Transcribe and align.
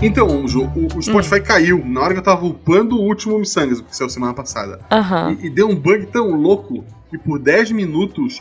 Então, 0.00 0.46
Ju, 0.46 0.70
o, 0.76 0.98
o 0.98 1.02
Spotify 1.02 1.40
hum. 1.40 1.42
caiu 1.42 1.84
na 1.84 2.00
hora 2.00 2.14
que 2.14 2.20
eu 2.20 2.24
tava 2.24 2.46
upando 2.46 2.96
o 2.96 3.02
último 3.02 3.38
Missangas, 3.38 3.80
que 3.80 3.96
saiu 3.96 4.08
semana 4.08 4.32
passada. 4.32 4.80
Uhum. 4.92 5.32
E, 5.32 5.46
e, 5.46 5.50
deu 5.50 5.68
um 5.68 5.74
bug 5.74 6.06
tão 6.06 6.30
louco 6.30 6.84
que 7.10 7.18
por 7.18 7.38
10 7.38 7.72
minutos 7.72 8.40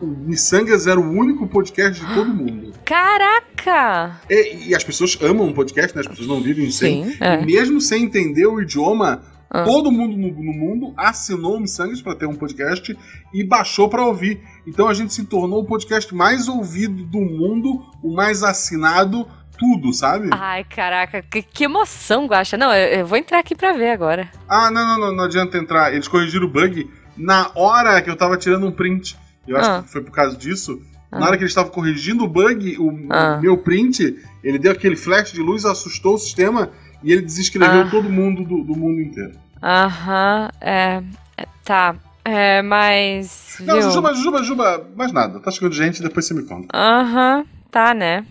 o 0.00 0.06
Missangas 0.06 0.86
era 0.86 1.00
o 1.00 1.10
único 1.10 1.46
podcast 1.46 2.04
de 2.04 2.14
todo 2.14 2.32
mundo. 2.32 2.72
Caraca! 2.84 4.20
E, 4.30 4.68
e 4.68 4.74
as 4.74 4.84
pessoas 4.84 5.18
amam 5.20 5.46
um 5.46 5.52
podcast, 5.52 5.94
né? 5.94 6.02
As 6.02 6.06
pessoas 6.06 6.28
não 6.28 6.40
vivem 6.40 6.70
sem. 6.70 7.04
Sim, 7.04 7.16
é. 7.20 7.44
mesmo 7.44 7.80
sem 7.80 8.04
entender 8.04 8.46
o 8.46 8.60
idioma, 8.60 9.22
ah. 9.52 9.64
todo 9.64 9.92
mundo 9.92 10.16
no, 10.16 10.28
no, 10.28 10.52
mundo 10.52 10.94
assinou 10.96 11.56
o 11.56 11.60
Missangas 11.60 12.00
para 12.00 12.14
ter 12.14 12.26
um 12.26 12.34
podcast 12.34 12.96
e 13.34 13.44
baixou 13.44 13.88
para 13.88 14.04
ouvir. 14.06 14.40
Então 14.66 14.88
a 14.88 14.94
gente 14.94 15.12
se 15.12 15.26
tornou 15.26 15.60
o 15.60 15.66
podcast 15.66 16.14
mais 16.14 16.48
ouvido 16.48 17.04
do 17.04 17.20
mundo, 17.20 17.84
o 18.02 18.14
mais 18.14 18.42
assinado 18.42 19.28
tudo, 19.58 19.92
sabe? 19.92 20.30
Ai, 20.32 20.64
caraca, 20.64 21.22
que, 21.22 21.42
que 21.42 21.64
emoção, 21.64 22.26
Guacha. 22.26 22.56
Não, 22.56 22.72
eu, 22.74 23.00
eu, 23.00 23.06
vou 23.06 23.18
entrar 23.18 23.38
aqui 23.38 23.54
pra 23.54 23.72
ver 23.72 23.90
agora. 23.90 24.28
Ah, 24.48 24.70
não, 24.70 24.86
não, 24.86 24.98
não, 24.98 25.16
não 25.16 25.24
adianta 25.24 25.58
entrar. 25.58 25.92
Eles 25.92 26.08
corrigiram 26.08 26.46
o 26.46 26.50
bug 26.50 26.90
na 27.16 27.50
hora 27.54 28.00
que 28.00 28.08
eu 28.08 28.16
tava 28.16 28.36
tirando 28.38 28.66
um 28.66 28.72
print. 28.72 29.16
Eu 29.46 29.56
acho 29.56 29.70
ah. 29.70 29.82
que 29.82 29.90
foi 29.90 30.02
por 30.02 30.12
causa 30.12 30.36
disso. 30.36 30.80
Ah. 31.10 31.20
Na 31.20 31.26
hora 31.26 31.36
que 31.36 31.42
eles 31.42 31.50
estavam 31.50 31.70
corrigindo 31.70 32.24
o 32.24 32.28
bug, 32.28 32.76
o, 32.78 33.06
ah. 33.10 33.38
meu 33.40 33.58
print, 33.58 34.16
ele 34.42 34.58
deu 34.58 34.72
aquele 34.72 34.96
flash 34.96 35.32
de 35.32 35.40
luz, 35.40 35.64
assustou 35.64 36.14
o 36.14 36.18
sistema 36.18 36.70
e 37.02 37.12
ele 37.12 37.22
desescreveu 37.22 37.82
ah. 37.82 37.90
todo 37.90 38.08
mundo 38.08 38.44
do, 38.44 38.64
do 38.64 38.74
mundo 38.74 39.00
inteiro. 39.00 39.32
Aham, 39.62 40.50
é, 40.60 41.02
é. 41.36 41.46
Tá. 41.64 41.94
É, 42.24 42.62
mas. 42.62 43.56
Não, 43.60 43.74
viu? 43.74 43.82
Jujuba, 43.82 44.14
Jujuba, 44.14 44.38
Jujuba, 44.38 44.90
mais 44.96 45.12
nada. 45.12 45.38
Tá 45.40 45.50
chegando 45.50 45.74
gente, 45.74 46.02
depois 46.02 46.26
você 46.26 46.34
me 46.34 46.44
conta. 46.44 46.68
Aham, 46.76 47.44
tá, 47.70 47.94
né? 47.94 48.24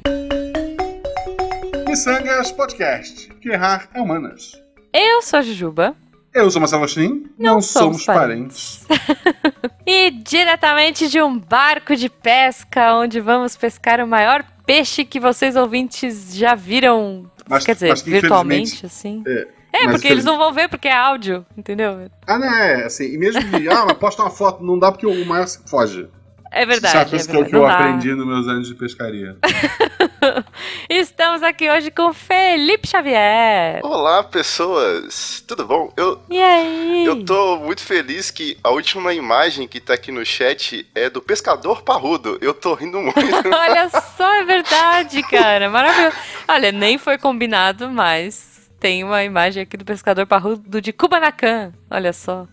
Missangas 1.87 2.51
Podcast, 2.51 3.29
que 3.41 3.49
errar 3.49 3.89
é 3.93 4.01
humanas. 4.01 4.61
Eu 4.93 5.21
sou 5.21 5.39
a 5.39 5.41
Jujuba. 5.41 5.95
Eu 6.33 6.49
sou 6.49 6.61
Marcelo 6.61 6.83
Agostinho. 6.83 7.29
Não, 7.37 7.55
não 7.55 7.61
somos, 7.61 8.03
somos 8.03 8.05
parentes. 8.05 8.85
parentes. 8.87 9.71
e 9.85 10.11
diretamente 10.11 11.09
de 11.09 11.21
um 11.21 11.37
barco 11.37 11.95
de 11.95 12.09
pesca, 12.09 12.95
onde 12.95 13.19
vamos 13.19 13.57
pescar 13.57 13.99
o 13.99 14.07
maior 14.07 14.45
peixe 14.65 15.03
que 15.03 15.19
vocês 15.19 15.57
ouvintes 15.57 16.33
já 16.33 16.55
viram. 16.55 17.29
Mas, 17.47 17.65
quer 17.65 17.73
dizer, 17.73 17.93
virtualmente, 18.03 18.85
assim. 18.85 19.21
É. 19.27 19.60
É, 19.73 19.87
porque 19.89 20.07
eles 20.07 20.25
não 20.25 20.37
vão 20.37 20.53
ver 20.53 20.67
porque 20.67 20.87
é 20.87 20.95
áudio, 20.95 21.45
entendeu? 21.57 22.09
Ah, 22.27 22.37
né, 22.37 22.83
assim, 22.85 23.05
e 23.05 23.17
mesmo 23.17 23.41
que, 23.41 23.69
ah, 23.69 23.85
mas 23.85 23.97
posta 23.97 24.21
uma 24.21 24.29
foto, 24.29 24.63
não 24.63 24.77
dá 24.77 24.91
porque 24.91 25.07
o 25.07 25.25
maior 25.25 25.47
foge. 25.65 26.07
É 26.53 26.65
verdade. 26.65 26.91
Sabe, 26.91 27.13
é 27.13 27.15
isso 27.15 27.31
é 27.31 27.45
que 27.45 27.55
eu 27.55 27.65
aprendi 27.65 28.13
nos 28.13 28.27
meus 28.27 28.45
anos 28.45 28.67
de 28.67 28.75
pescaria. 28.75 29.37
Estamos 30.89 31.41
aqui 31.41 31.69
hoje 31.69 31.89
com 31.89 32.13
Felipe 32.13 32.85
Xavier. 32.85 33.79
Olá, 33.81 34.21
pessoas. 34.21 35.41
Tudo 35.47 35.65
bom? 35.65 35.93
Eu, 35.95 36.21
e 36.29 36.41
aí? 36.41 37.05
Eu 37.05 37.23
tô 37.23 37.55
muito 37.55 37.81
feliz 37.81 38.29
que 38.29 38.57
a 38.61 38.69
última 38.69 39.13
imagem 39.13 39.65
que 39.65 39.79
tá 39.79 39.93
aqui 39.93 40.11
no 40.11 40.25
chat 40.25 40.85
é 40.93 41.09
do 41.09 41.21
pescador 41.21 41.83
parrudo. 41.83 42.37
Eu 42.41 42.53
tô 42.53 42.73
rindo 42.73 42.99
muito. 42.99 43.15
Olha 43.47 43.89
só, 43.89 44.35
é 44.35 44.43
verdade, 44.43 45.23
cara. 45.23 45.69
Maravilhoso. 45.69 46.17
Olha, 46.49 46.73
nem 46.73 46.97
foi 46.97 47.17
combinado, 47.17 47.89
mas 47.89 48.50
tem 48.81 49.03
uma 49.03 49.23
imagem 49.23 49.61
aqui 49.61 49.77
do 49.77 49.85
pescador 49.85 50.25
parrudo 50.25 50.81
de 50.81 50.91
Kubanacan. 50.91 51.71
Olha 51.87 52.11
só. 52.11 52.47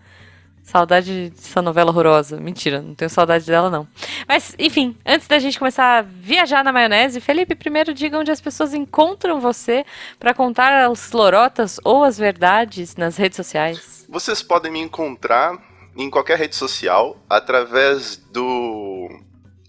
Saudade 0.63 1.31
dessa 1.31 1.63
novela 1.63 1.91
horrorosa. 1.91 2.37
Mentira, 2.37 2.83
não 2.83 2.95
tenho 2.95 3.09
saudade 3.09 3.47
dela, 3.47 3.71
não. 3.71 3.89
Mas, 4.29 4.55
enfim, 4.59 4.95
antes 5.07 5.27
da 5.27 5.39
gente 5.39 5.59
começar 5.59 6.01
a 6.01 6.03
viajar 6.03 6.63
na 6.63 6.71
maionese, 6.71 7.23
Felipe, 7.23 7.55
primeiro 7.55 7.95
diga 7.95 8.19
onde 8.19 8.31
as 8.31 8.43
pessoas 8.43 8.75
encontram 8.75 9.41
você 9.41 9.87
para 10.21 10.35
contar 10.35 10.85
as 10.85 11.11
lorotas 11.13 11.81
ou 11.83 12.05
as 12.05 12.19
verdades 12.19 12.95
nas 12.95 13.17
redes 13.17 13.37
sociais. 13.37 14.05
Vocês 14.07 14.43
podem 14.43 14.71
me 14.71 14.81
encontrar 14.81 15.57
em 15.97 16.11
qualquer 16.11 16.39
rede 16.39 16.57
social 16.57 17.17
através 17.31 18.19
do. 18.31 19.09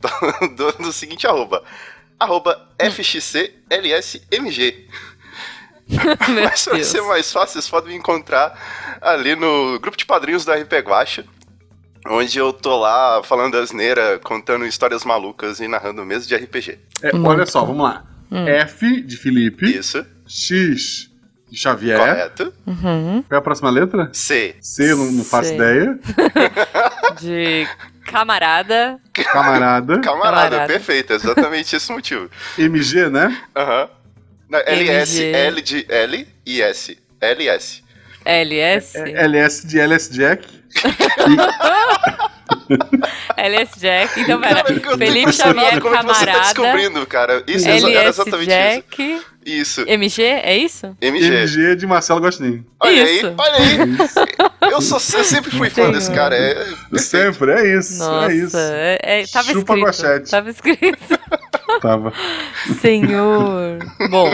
do, 0.57 0.73
do 0.73 0.91
seguinte 0.91 1.25
arroba. 1.25 1.63
Arroba 2.19 2.67
FXCLSMG. 2.77 3.49
Mas 6.43 6.65
vai 6.65 6.83
ser 6.83 7.01
mais 7.01 7.31
fácil, 7.31 7.53
vocês 7.53 7.69
podem 7.69 7.91
me 7.91 7.97
encontrar 7.97 8.57
ali 9.01 9.35
no 9.35 9.79
grupo 9.79 9.97
de 9.97 10.05
padrinhos 10.05 10.45
da 10.45 10.55
RP 10.55 10.73
Guacha, 10.85 11.25
onde 12.07 12.37
eu 12.37 12.53
tô 12.53 12.77
lá 12.77 13.21
falando 13.23 13.57
asneira, 13.57 14.19
contando 14.19 14.65
histórias 14.65 15.03
malucas 15.03 15.59
e 15.59 15.67
narrando 15.67 16.05
mesmo 16.05 16.27
de 16.27 16.35
RPG. 16.35 16.79
É, 17.01 17.15
olha 17.15 17.45
só, 17.45 17.63
vamos 17.65 17.83
lá. 17.83 18.05
Hum. 18.31 18.47
F 18.47 19.01
de 19.01 19.17
Felipe. 19.17 19.65
Isso. 19.65 20.05
X 20.27 21.09
de 21.49 21.57
Xavier. 21.57 21.97
Correto. 21.97 22.53
Uhum. 22.65 23.23
Qual 23.27 23.35
é 23.35 23.37
a 23.37 23.41
próxima 23.41 23.69
letra? 23.69 24.09
C. 24.13 24.55
C, 24.61 24.93
não, 24.93 25.11
não 25.11 25.23
faço 25.23 25.53
ideia. 25.53 25.99
de 27.19 27.67
camarada. 28.05 28.99
Camarada. 29.13 29.99
Camarada, 29.99 30.01
camarada. 30.01 30.67
perfeito, 30.67 31.13
exatamente 31.13 31.75
esse 31.75 31.91
motivo. 31.91 32.29
MG, 32.57 33.09
né? 33.09 33.35
Aham. 33.55 33.81
Uhum. 33.81 33.98
LS, 34.57 35.19
L 35.19 35.61
de 35.61 35.85
L 35.89 36.27
e 36.45 36.61
S. 36.61 36.97
LS. 37.21 37.83
LS? 38.25 38.95
É, 38.95 39.27
LS 39.27 39.65
de 39.65 39.79
LS 39.79 40.09
Jack. 40.11 40.43
LS 43.37 43.79
Jack. 43.79 44.19
Então, 44.21 44.39
pera. 44.39 44.63
Felipe 44.97 45.33
Xavier, 45.33 45.81
como 45.81 45.95
camarada. 45.95 46.13
Você 46.13 46.25
tá 46.25 46.39
descobrindo, 46.39 47.05
cara. 47.05 47.43
Isso 47.47 47.67
LS 47.67 47.95
era 47.95 48.09
exatamente 48.09 48.49
Jack, 48.49 49.03
isso. 49.03 49.25
Isso. 49.45 49.83
MG, 49.87 50.21
é 50.21 50.57
isso? 50.57 50.95
MG. 51.01 51.25
MG 51.25 51.75
de 51.75 51.87
Marcelo 51.87 52.19
Gostinho. 52.19 52.65
Olha 52.79 53.09
isso. 53.09 53.27
aí, 53.27 53.35
olha 53.37 53.55
aí. 53.55 54.71
Eu, 54.71 54.81
sou, 54.81 54.97
eu 55.17 55.23
sempre 55.23 55.49
fui 55.51 55.69
fã 55.69 55.91
desse 55.91 56.11
cara. 56.11 56.35
É, 56.35 56.67
sempre, 56.97 57.51
é 57.51 57.77
isso. 57.77 57.97
Nossa, 57.99 58.31
é 58.31 58.35
isso. 58.35 58.57
É, 58.57 58.99
é, 59.01 59.27
tava 59.27 59.51
Chupa 59.51 59.79
escrito. 59.79 60.29
Tava 60.29 60.49
escrito. 60.49 61.19
Tava. 61.81 62.13
Senhor. 62.81 63.77
Bom, 64.09 64.31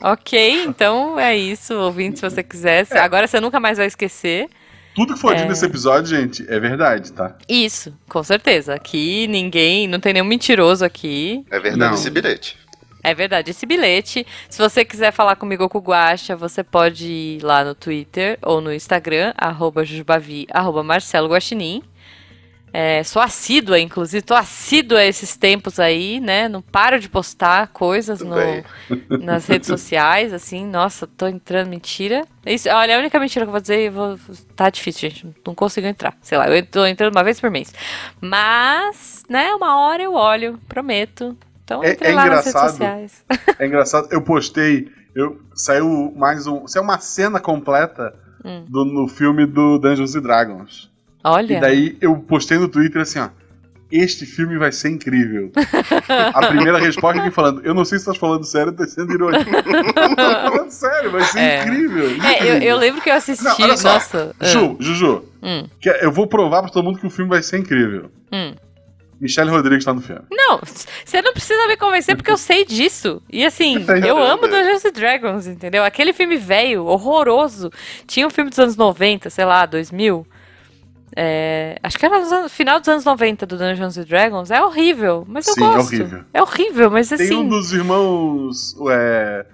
ok, 0.00 0.64
então 0.64 1.18
é 1.18 1.36
isso, 1.36 1.74
ouvinte, 1.74 2.20
se 2.20 2.30
você 2.30 2.42
quiser. 2.42 2.86
É. 2.90 2.98
Agora 2.98 3.26
você 3.26 3.40
nunca 3.40 3.58
mais 3.58 3.78
vai 3.78 3.86
esquecer. 3.86 4.48
Tudo 4.94 5.14
que 5.14 5.20
for 5.20 5.34
dito 5.34 5.46
é... 5.46 5.48
nesse 5.48 5.64
episódio, 5.64 6.06
gente, 6.16 6.44
é 6.48 6.60
verdade, 6.60 7.12
tá? 7.12 7.36
Isso, 7.48 7.92
com 8.08 8.22
certeza. 8.22 8.74
Aqui 8.74 9.26
ninguém, 9.26 9.88
não 9.88 9.98
tem 9.98 10.12
nenhum 10.12 10.24
mentiroso 10.24 10.84
aqui. 10.84 11.44
É 11.50 11.58
verdade 11.58 11.78
não. 11.78 11.94
esse 11.94 12.10
bilhete. 12.10 12.56
É 13.02 13.12
verdade, 13.14 13.50
esse 13.50 13.66
bilhete. 13.66 14.26
Se 14.48 14.58
você 14.58 14.82
quiser 14.82 15.12
falar 15.12 15.36
comigo 15.36 15.62
ou 15.64 15.68
com 15.68 15.76
o 15.76 15.82
Guaxa, 15.82 16.34
você 16.34 16.64
pode 16.64 17.06
ir 17.06 17.42
lá 17.42 17.62
no 17.62 17.74
Twitter 17.74 18.38
ou 18.40 18.62
no 18.62 18.72
Instagram, 18.72 19.34
arroba 19.36 19.84
jujubavi, 19.84 20.46
arroba 20.50 20.82
Marcelo 20.82 21.28
Guaxinim. 21.28 21.82
É, 22.76 23.04
sou 23.04 23.22
assídua, 23.22 23.78
inclusive, 23.78 24.20
tô 24.20 24.34
assídua 24.34 25.04
esses 25.04 25.36
tempos 25.36 25.78
aí, 25.78 26.18
né? 26.18 26.48
Não 26.48 26.60
paro 26.60 26.98
de 26.98 27.08
postar 27.08 27.68
coisas 27.68 28.18
no, 28.20 28.34
nas 29.22 29.46
redes 29.46 29.68
sociais, 29.68 30.32
assim, 30.32 30.66
nossa, 30.66 31.06
tô 31.06 31.28
entrando, 31.28 31.68
mentira. 31.68 32.22
Isso, 32.44 32.68
olha, 32.68 32.96
a 32.96 32.98
única 32.98 33.16
mentira 33.20 33.44
que 33.44 33.48
eu 33.48 33.52
vou 33.52 33.60
dizer, 33.60 33.78
eu 33.78 33.92
vou, 33.92 34.18
tá 34.56 34.68
difícil, 34.70 35.08
gente, 35.08 35.36
não 35.46 35.54
consigo 35.54 35.86
entrar. 35.86 36.18
Sei 36.20 36.36
lá, 36.36 36.48
eu 36.48 36.66
tô 36.66 36.84
entrando 36.84 37.14
uma 37.14 37.22
vez 37.22 37.40
por 37.40 37.48
mês. 37.48 37.72
Mas, 38.20 39.22
né, 39.28 39.54
uma 39.54 39.78
hora 39.78 40.02
eu 40.02 40.14
olho, 40.14 40.58
prometo. 40.68 41.38
Então, 41.62 41.80
é, 41.84 41.92
entre 41.92 42.08
é 42.08 42.12
lá 42.12 42.26
nas 42.26 42.44
redes 42.44 42.60
sociais. 42.60 43.24
É 43.56 43.66
engraçado, 43.66 44.08
eu 44.10 44.20
postei, 44.20 44.88
eu, 45.14 45.40
saiu 45.54 46.12
mais 46.16 46.48
um, 46.48 46.66
saiu 46.66 46.82
uma 46.82 46.98
cena 46.98 47.38
completa 47.38 48.12
hum. 48.44 48.64
do, 48.68 48.84
no 48.84 49.06
filme 49.06 49.46
do 49.46 49.78
Dungeons 49.78 50.14
Dragons. 50.14 50.92
Olha. 51.24 51.56
E 51.56 51.60
daí 51.60 51.96
eu 52.00 52.16
postei 52.16 52.58
no 52.58 52.68
Twitter 52.68 53.00
assim, 53.00 53.18
ó. 53.18 53.28
Este 53.90 54.26
filme 54.26 54.58
vai 54.58 54.72
ser 54.72 54.90
incrível. 54.90 55.52
a 56.34 56.46
primeira 56.48 56.78
resposta 56.78 57.20
aqui 57.20 57.30
falando, 57.30 57.60
eu 57.64 57.72
não 57.72 57.84
sei 57.84 57.98
se 57.98 58.02
estás 58.02 58.16
falando 58.16 58.44
sério 58.44 58.72
ou 58.72 58.76
tá 58.76 58.86
sendo 58.86 59.12
irônico. 59.12 59.50
não, 60.16 60.50
falando 60.50 60.70
sério, 60.70 61.10
vai 61.10 61.22
ser 61.24 61.38
é. 61.38 61.62
incrível. 61.62 62.10
incrível. 62.10 62.28
É, 62.28 62.42
eu, 62.42 62.62
eu, 62.62 62.76
lembro 62.76 63.00
que 63.00 63.10
eu 63.10 63.14
assisti, 63.14 63.44
não, 63.44 63.68
nossa. 63.68 64.34
Ju, 64.40 64.76
Juju, 64.80 65.24
hum. 65.42 65.68
que 65.80 65.88
eu 65.88 66.10
vou 66.10 66.26
provar 66.26 66.62
pra 66.62 66.72
todo 66.72 66.84
mundo 66.84 66.98
que 66.98 67.06
o 67.06 67.10
filme 67.10 67.30
vai 67.30 67.42
ser 67.42 67.58
incrível. 67.58 68.10
Hum. 68.32 68.54
Michelle 69.20 69.50
Rodrigues 69.50 69.84
tá 69.84 69.94
no 69.94 70.00
filme. 70.00 70.22
Não, 70.30 70.60
você 71.04 71.22
não 71.22 71.32
precisa 71.32 71.66
me 71.66 71.76
convencer 71.76 72.16
porque 72.16 72.30
eu 72.30 72.36
sei 72.36 72.64
disso. 72.64 73.22
E 73.30 73.44
assim, 73.44 73.76
eu 74.06 74.18
amo 74.18 74.48
Dungeons 74.48 74.82
Dragons, 74.92 75.46
entendeu? 75.46 75.84
Aquele 75.84 76.12
filme 76.12 76.36
velho, 76.36 76.84
horroroso. 76.84 77.70
Tinha 78.06 78.26
um 78.26 78.30
filme 78.30 78.50
dos 78.50 78.58
anos 78.58 78.76
90, 78.76 79.30
sei 79.30 79.44
lá, 79.44 79.66
2000. 79.66 80.26
É, 81.16 81.78
acho 81.82 81.98
que 81.98 82.04
era 82.04 82.18
no 82.42 82.48
final 82.48 82.80
dos 82.80 82.88
anos 82.88 83.04
90 83.04 83.46
do 83.46 83.56
Dungeons 83.56 83.96
and 83.96 84.04
Dragons. 84.04 84.50
É 84.50 84.62
horrível, 84.62 85.24
mas 85.28 85.46
eu 85.46 85.54
Sim, 85.54 85.60
gosto. 85.60 85.76
É 85.76 85.96
horrível. 85.96 86.24
É 86.34 86.42
horrível, 86.42 86.90
mas 86.90 87.12
assim. 87.12 87.28
Tem 87.28 87.36
um 87.36 87.48
dos 87.48 87.72
irmãos. 87.72 88.76
É, 88.90 89.46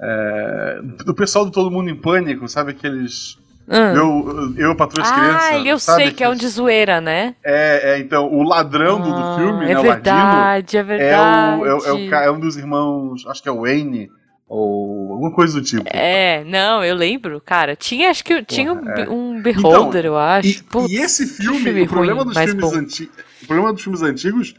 é, 0.00 0.80
do 1.04 1.14
pessoal 1.14 1.44
do 1.44 1.50
Todo 1.50 1.70
Mundo 1.70 1.88
em 1.88 1.96
Pânico, 1.96 2.48
sabe 2.48 2.72
aqueles. 2.72 3.38
Hum. 3.66 3.76
Eu, 3.76 4.54
eu 4.58 4.76
Patrulha 4.76 5.08
ah, 5.08 5.12
Crianças. 5.12 5.50
Ah, 5.50 5.58
eu 5.58 5.78
sei 5.78 6.08
que, 6.08 6.16
que 6.16 6.24
é 6.24 6.28
um 6.28 6.34
de 6.34 6.46
zoeira, 6.48 7.00
né? 7.00 7.34
É, 7.42 7.92
é 7.92 7.98
então, 7.98 8.30
o 8.30 8.42
ladrão 8.42 9.00
do, 9.00 9.10
do 9.10 9.36
filme, 9.36 9.64
é 9.64 9.74
né, 9.74 9.82
verdade, 9.82 10.76
o 10.76 10.80
Ladino, 10.80 10.80
é 10.80 10.82
verdade, 10.82 11.06
é, 11.06 11.56
o, 11.56 11.66
é, 11.66 11.92
o, 11.92 12.14
é, 12.14 12.26
é 12.26 12.30
um 12.30 12.38
dos 12.38 12.58
irmãos, 12.58 13.26
acho 13.26 13.42
que 13.42 13.48
é 13.48 13.52
o 13.52 13.62
Wayne, 13.62 14.10
ou 14.54 15.12
alguma 15.12 15.32
coisa 15.32 15.60
do 15.60 15.64
tipo. 15.64 15.82
É, 15.86 16.44
não, 16.44 16.84
eu 16.84 16.94
lembro, 16.94 17.40
cara. 17.40 17.74
Tinha, 17.74 18.08
acho 18.08 18.24
que 18.24 18.40
tinha 18.44 18.72
Porra, 18.74 18.94
um, 18.94 19.00
é. 19.00 19.08
um 19.08 19.42
Beholder, 19.42 20.00
então, 20.00 20.12
eu 20.12 20.16
acho. 20.16 20.48
E, 20.48 20.62
Putz, 20.62 20.92
e 20.92 20.96
esse 20.96 21.26
filme, 21.26 21.58
filme 21.58 21.82
o 21.82 21.88
problema 21.88 22.22
ruim, 22.22 22.32
dos 22.32 22.42
filmes 22.42 22.72
antigos. 22.72 23.24
O 23.42 23.46
problema 23.46 23.72
dos 23.72 23.82
filmes 23.82 24.02
antigos 24.02 24.54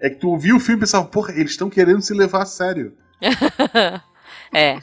é 0.00 0.08
que 0.08 0.16
tu 0.16 0.28
ouvia 0.28 0.54
o 0.54 0.60
filme 0.60 0.78
e 0.78 0.80
pensava, 0.80 1.04
porra, 1.04 1.32
eles 1.32 1.50
estão 1.50 1.68
querendo 1.68 2.00
se 2.00 2.14
levar 2.14 2.42
a 2.42 2.46
sério. 2.46 2.94
é. 4.54 4.78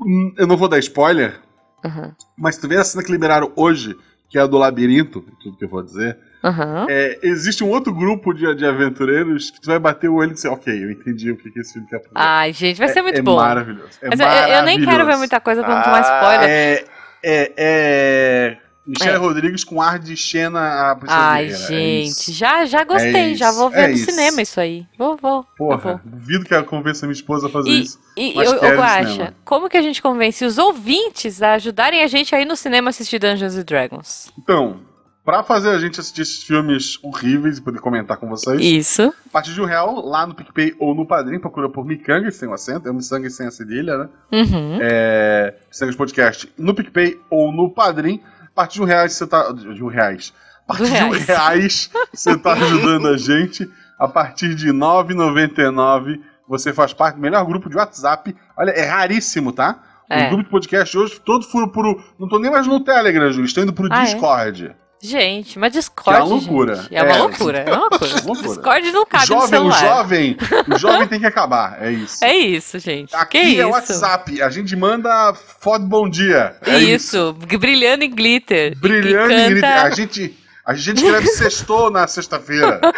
Hum, 0.00 0.34
eu 0.36 0.46
não 0.48 0.56
vou 0.56 0.68
dar 0.68 0.80
spoiler, 0.80 1.40
uhum. 1.84 2.12
mas 2.36 2.56
tu 2.56 2.66
vê 2.66 2.76
a 2.76 2.84
cena 2.84 3.04
que 3.04 3.12
liberaram 3.12 3.52
hoje, 3.54 3.96
que 4.28 4.36
é 4.36 4.40
a 4.40 4.46
do 4.46 4.58
labirinto, 4.58 5.24
tudo 5.40 5.56
que 5.56 5.64
eu 5.64 5.68
vou 5.68 5.82
dizer. 5.82 6.18
Uhum. 6.42 6.86
É, 6.88 7.18
existe 7.22 7.64
um 7.64 7.68
outro 7.68 7.92
grupo 7.92 8.32
de, 8.32 8.54
de 8.54 8.64
aventureiros 8.64 9.50
que 9.50 9.60
tu 9.60 9.66
vai 9.66 9.78
bater 9.78 10.08
o 10.08 10.14
olho 10.14 10.30
e 10.30 10.34
dizer, 10.34 10.48
ok, 10.48 10.84
eu 10.84 10.90
entendi 10.90 11.30
o 11.30 11.36
que, 11.36 11.50
que 11.50 11.60
esse 11.60 11.72
filme 11.72 11.88
quer 11.88 11.98
fazer. 11.98 12.12
Ai, 12.14 12.52
gente, 12.52 12.78
vai 12.78 12.88
ser 12.88 13.00
é, 13.00 13.02
muito 13.02 13.18
é 13.18 13.22
bom. 13.22 13.36
Maravilhoso. 13.36 13.98
É 14.00 14.08
Mas 14.08 14.20
maravilhoso. 14.20 14.52
Eu, 14.52 14.56
eu, 14.58 14.62
nem 14.64 14.84
quero 14.84 15.06
ver 15.06 15.16
muita 15.16 15.40
coisa 15.40 15.62
pra 15.62 15.74
não 15.74 15.82
tomar 15.82 16.00
spoiler. 16.00 16.48
É, 16.48 16.84
é, 17.22 17.52
é 17.56 18.56
Michelle 18.88 19.16
é. 19.16 19.18
Rodrigues 19.18 19.64
com 19.64 19.82
ar 19.82 19.98
de 19.98 20.16
Xena 20.16 20.60
a 20.60 20.98
Ai, 21.08 21.48
é 21.48 21.54
gente, 21.54 22.32
já, 22.32 22.64
já 22.64 22.84
gostei, 22.84 23.32
é 23.32 23.34
já 23.34 23.52
vou 23.52 23.68
ver 23.68 23.88
no 23.88 23.94
isso. 23.94 24.10
cinema 24.10 24.40
isso 24.40 24.58
aí. 24.58 24.86
Vou, 24.96 25.14
vou. 25.14 25.44
Porra, 25.58 25.76
vou. 25.76 26.00
duvido 26.02 26.46
que 26.46 26.54
ela 26.54 26.64
convença 26.64 27.04
minha 27.04 27.12
esposa 27.12 27.48
a 27.48 27.50
fazer 27.50 27.68
e, 27.68 27.82
isso. 27.82 28.00
E 28.16 28.34
eu, 28.34 28.54
eu 28.54 28.82
acho, 28.82 29.34
como 29.44 29.68
que 29.68 29.76
a 29.76 29.82
gente 29.82 30.00
convence 30.00 30.42
os 30.42 30.56
ouvintes 30.56 31.42
a 31.42 31.52
ajudarem 31.52 32.02
a 32.02 32.06
gente 32.06 32.34
a 32.34 32.40
ir 32.40 32.46
no 32.46 32.56
cinema 32.56 32.88
assistir 32.88 33.18
Dungeons 33.18 33.56
and 33.56 33.64
Dragons? 33.64 34.32
Então, 34.38 34.80
pra 35.28 35.42
fazer 35.42 35.68
a 35.68 35.78
gente 35.78 36.00
assistir 36.00 36.22
esses 36.22 36.42
filmes 36.42 36.98
horríveis 37.02 37.58
e 37.58 37.60
poder 37.62 37.80
comentar 37.80 38.16
com 38.16 38.28
vocês. 38.28 38.60
Isso. 38.62 39.02
A 39.02 39.30
partir 39.30 39.52
de 39.52 39.60
um 39.60 39.66
real, 39.66 40.00
lá 40.00 40.26
no 40.26 40.34
PicPay 40.34 40.74
ou 40.78 40.94
no 40.94 41.04
Padrim, 41.04 41.38
procura 41.38 41.68
por 41.68 41.84
Micanga, 41.84 42.30
sem 42.30 42.48
o 42.48 42.54
acento, 42.54 42.88
é 42.88 42.92
Missanga 42.92 43.28
sem 43.28 43.46
a 43.46 43.50
cedilha, 43.50 43.98
né? 43.98 44.08
Uhum. 44.32 44.78
É. 44.80 45.54
Micangas 45.70 45.96
Podcast 45.96 46.50
no 46.56 46.74
PicPay 46.74 47.20
ou 47.28 47.52
no 47.52 47.70
Padrim 47.70 48.22
partir 48.58 48.74
de 48.74 48.82
um 48.82 48.84
reais 48.84 49.12
você 49.12 49.26
tá. 49.26 49.52
De 49.52 49.84
um 49.84 49.86
reais. 49.86 50.32
A 50.64 50.74
partir 50.74 50.92
de 50.92 51.04
um 51.04 51.10
reais 51.10 51.90
você 52.12 52.36
tá 52.36 52.54
ajudando 52.54 53.06
a 53.06 53.16
gente. 53.16 53.70
A 53.96 54.08
partir 54.08 54.54
de 54.54 54.66
R$ 54.66 54.72
9,99 54.72 56.20
você 56.48 56.72
faz 56.72 56.92
parte 56.92 57.16
do 57.16 57.20
melhor 57.20 57.44
grupo 57.44 57.70
de 57.70 57.76
WhatsApp. 57.76 58.34
Olha, 58.56 58.70
é 58.70 58.84
raríssimo, 58.84 59.52
tá? 59.52 59.80
É. 60.10 60.26
O 60.26 60.30
grupo 60.30 60.44
de 60.44 60.50
podcast 60.50 60.96
hoje, 60.96 61.20
todo 61.20 61.44
foram 61.44 61.68
pro. 61.68 62.02
Não 62.18 62.26
tô 62.26 62.38
nem 62.38 62.50
mais 62.50 62.66
no 62.66 62.80
Telegram, 62.80 63.30
Ju. 63.30 63.44
Estão 63.44 63.62
indo 63.62 63.72
pro 63.72 63.88
ah, 63.92 64.02
é? 64.02 64.04
Discord. 64.04 64.66
É? 64.66 64.87
Gente, 65.00 65.58
mas 65.58 65.72
Discord. 65.72 66.18
é 66.18 66.22
uma 66.22 66.28
loucura. 66.28 66.76
Gente, 66.76 66.96
é, 66.96 67.02
uma 67.02 67.12
é, 67.12 67.18
loucura. 67.18 67.58
É 67.58 67.72
uma 67.72 67.88
loucura. 67.90 68.22
loucura. 68.24 68.48
Discord 68.48 68.92
não 68.92 69.06
cabe 69.06 69.26
jovem, 69.26 69.42
no 69.42 69.48
celular. 69.48 69.76
O 69.76 69.80
jovem, 69.80 70.36
o 70.68 70.78
jovem 70.78 71.08
tem 71.08 71.20
que 71.20 71.26
acabar. 71.26 71.78
É 71.80 71.92
isso. 71.92 72.24
É 72.24 72.36
isso, 72.36 72.78
gente. 72.78 73.14
Aqui 73.14 73.54
que 73.54 73.60
é 73.60 73.66
o 73.66 73.70
WhatsApp. 73.70 74.42
A 74.42 74.50
gente 74.50 74.74
manda 74.74 75.32
foto 75.34 75.84
bom 75.84 76.08
dia. 76.08 76.56
É 76.62 76.78
isso. 76.78 77.16
isso. 77.16 77.58
Brilhando 77.58 78.02
em 78.02 78.10
glitter. 78.10 78.76
Brilhando 78.78 79.32
em 79.32 79.48
glitter. 79.50 79.84
A 79.84 79.90
gente 79.90 80.36
a 80.68 80.74
gente 80.74 81.02
escreve 81.02 81.26
sextou 81.28 81.90
na 81.90 82.06
sexta-feira. 82.06 82.78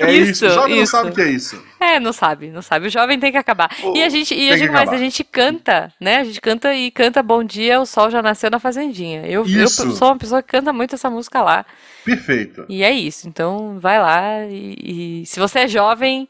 É 0.00 0.12
isso. 0.12 0.30
isso. 0.30 0.46
O 0.46 0.50
jovem 0.50 0.80
isso. 0.80 0.94
não 0.94 1.02
sabe 1.02 1.10
o 1.10 1.14
que 1.14 1.20
é 1.20 1.30
isso. 1.30 1.64
É, 1.80 1.98
não 1.98 2.12
sabe, 2.12 2.50
não 2.50 2.62
sabe. 2.62 2.86
O 2.86 2.90
jovem 2.90 3.18
tem 3.18 3.32
que 3.32 3.36
acabar. 3.36 3.68
Oh, 3.82 3.96
e 3.96 4.04
a 4.04 4.08
gente, 4.08 4.32
e 4.32 4.48
eu 4.48 4.56
digo 4.56 4.72
mais, 4.72 4.88
a 4.90 4.96
gente 4.96 5.24
canta, 5.24 5.92
né? 6.00 6.18
A 6.18 6.24
gente 6.24 6.40
canta 6.40 6.72
e 6.72 6.92
canta 6.92 7.20
Bom 7.20 7.42
Dia, 7.42 7.80
o 7.80 7.86
Sol 7.86 8.08
Já 8.08 8.22
Nasceu 8.22 8.48
na 8.48 8.60
Fazendinha. 8.60 9.26
Eu, 9.26 9.44
eu 9.48 9.68
sou 9.68 10.08
uma 10.08 10.16
pessoa 10.16 10.40
que 10.40 10.48
canta 10.48 10.72
muito 10.72 10.94
essa 10.94 11.10
música 11.10 11.42
lá. 11.42 11.66
Perfeito. 12.04 12.64
E 12.68 12.84
é 12.84 12.92
isso. 12.92 13.28
Então, 13.28 13.80
vai 13.80 13.98
lá 13.98 14.44
e, 14.44 15.22
e 15.22 15.26
se 15.26 15.40
você 15.40 15.60
é 15.60 15.68
jovem 15.68 16.28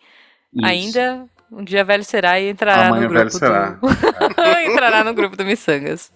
isso. 0.55 0.65
ainda, 0.65 1.27
um 1.53 1.63
dia 1.63 1.85
velho 1.85 2.05
será 2.05 2.41
e 2.41 2.49
entrará 2.49 2.87
Amanhã 2.87 3.03
no 3.03 3.09
grupo. 3.09 3.19
Velho 3.19 3.31
será. 3.31 3.71
Do... 3.73 3.89
entrará 4.73 5.05
no 5.05 5.13
grupo 5.13 5.37
do 5.37 5.45
Missangas. 5.45 6.11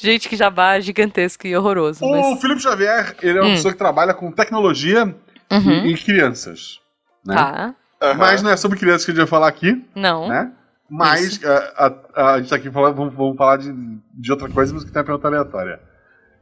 Gente, 0.00 0.28
que 0.28 0.36
jabá 0.36 0.80
gigantesco 0.80 1.46
e 1.46 1.54
horroroso. 1.54 2.04
O 2.04 2.10
mas... 2.10 2.40
Felipe 2.40 2.62
Xavier, 2.62 3.16
ele 3.22 3.38
é 3.38 3.42
uma 3.42 3.50
hum. 3.50 3.54
pessoa 3.54 3.72
que 3.72 3.78
trabalha 3.78 4.14
com 4.14 4.32
tecnologia 4.32 5.14
uhum. 5.50 5.86
e, 5.86 5.92
e, 5.92 5.98
crianças. 5.98 6.80
Né? 7.24 7.34
Tá. 7.34 7.74
Uhum. 8.02 8.14
Mas 8.16 8.42
não 8.42 8.50
é 8.50 8.56
sobre 8.56 8.78
crianças 8.78 9.04
que 9.04 9.10
a 9.10 9.14
gente 9.14 9.20
vai 9.22 9.28
falar 9.28 9.48
aqui. 9.48 9.84
Não. 9.94 10.28
Né? 10.28 10.50
Mas 10.88 11.38
a, 11.44 11.86
a, 12.16 12.32
a, 12.32 12.38
gente 12.38 12.48
tá 12.48 12.56
aqui 12.56 12.70
falando, 12.70 12.96
vamos, 12.96 13.14
vamos 13.14 13.36
falar 13.36 13.58
de, 13.58 13.72
de 14.14 14.32
outra 14.32 14.48
coisa, 14.48 14.72
mas 14.72 14.82
que 14.82 14.90
tem 14.90 15.00
uma 15.00 15.04
pergunta 15.04 15.28
aleatória. 15.28 15.80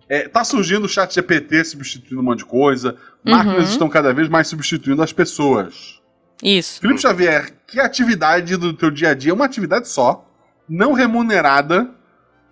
É, 0.08 0.26
tá 0.26 0.42
surgindo 0.42 0.84
o 0.84 0.88
chat 0.88 1.14
GPT 1.14 1.64
substituindo 1.64 2.22
um 2.22 2.24
monte 2.24 2.38
de 2.38 2.44
coisa. 2.46 2.96
Máquinas 3.24 3.66
uhum. 3.66 3.72
estão 3.72 3.88
cada 3.88 4.14
vez 4.14 4.28
mais 4.28 4.46
substituindo 4.46 5.02
as 5.02 5.12
pessoas. 5.12 6.00
Isso. 6.42 6.80
Felipe 6.80 7.00
Xavier, 7.00 7.52
que 7.66 7.80
atividade 7.80 8.56
do 8.56 8.72
teu 8.72 8.90
dia 8.90 9.10
a 9.10 9.14
dia, 9.14 9.34
uma 9.34 9.44
atividade 9.44 9.88
só, 9.88 10.24
não 10.68 10.92
remunerada, 10.92 11.90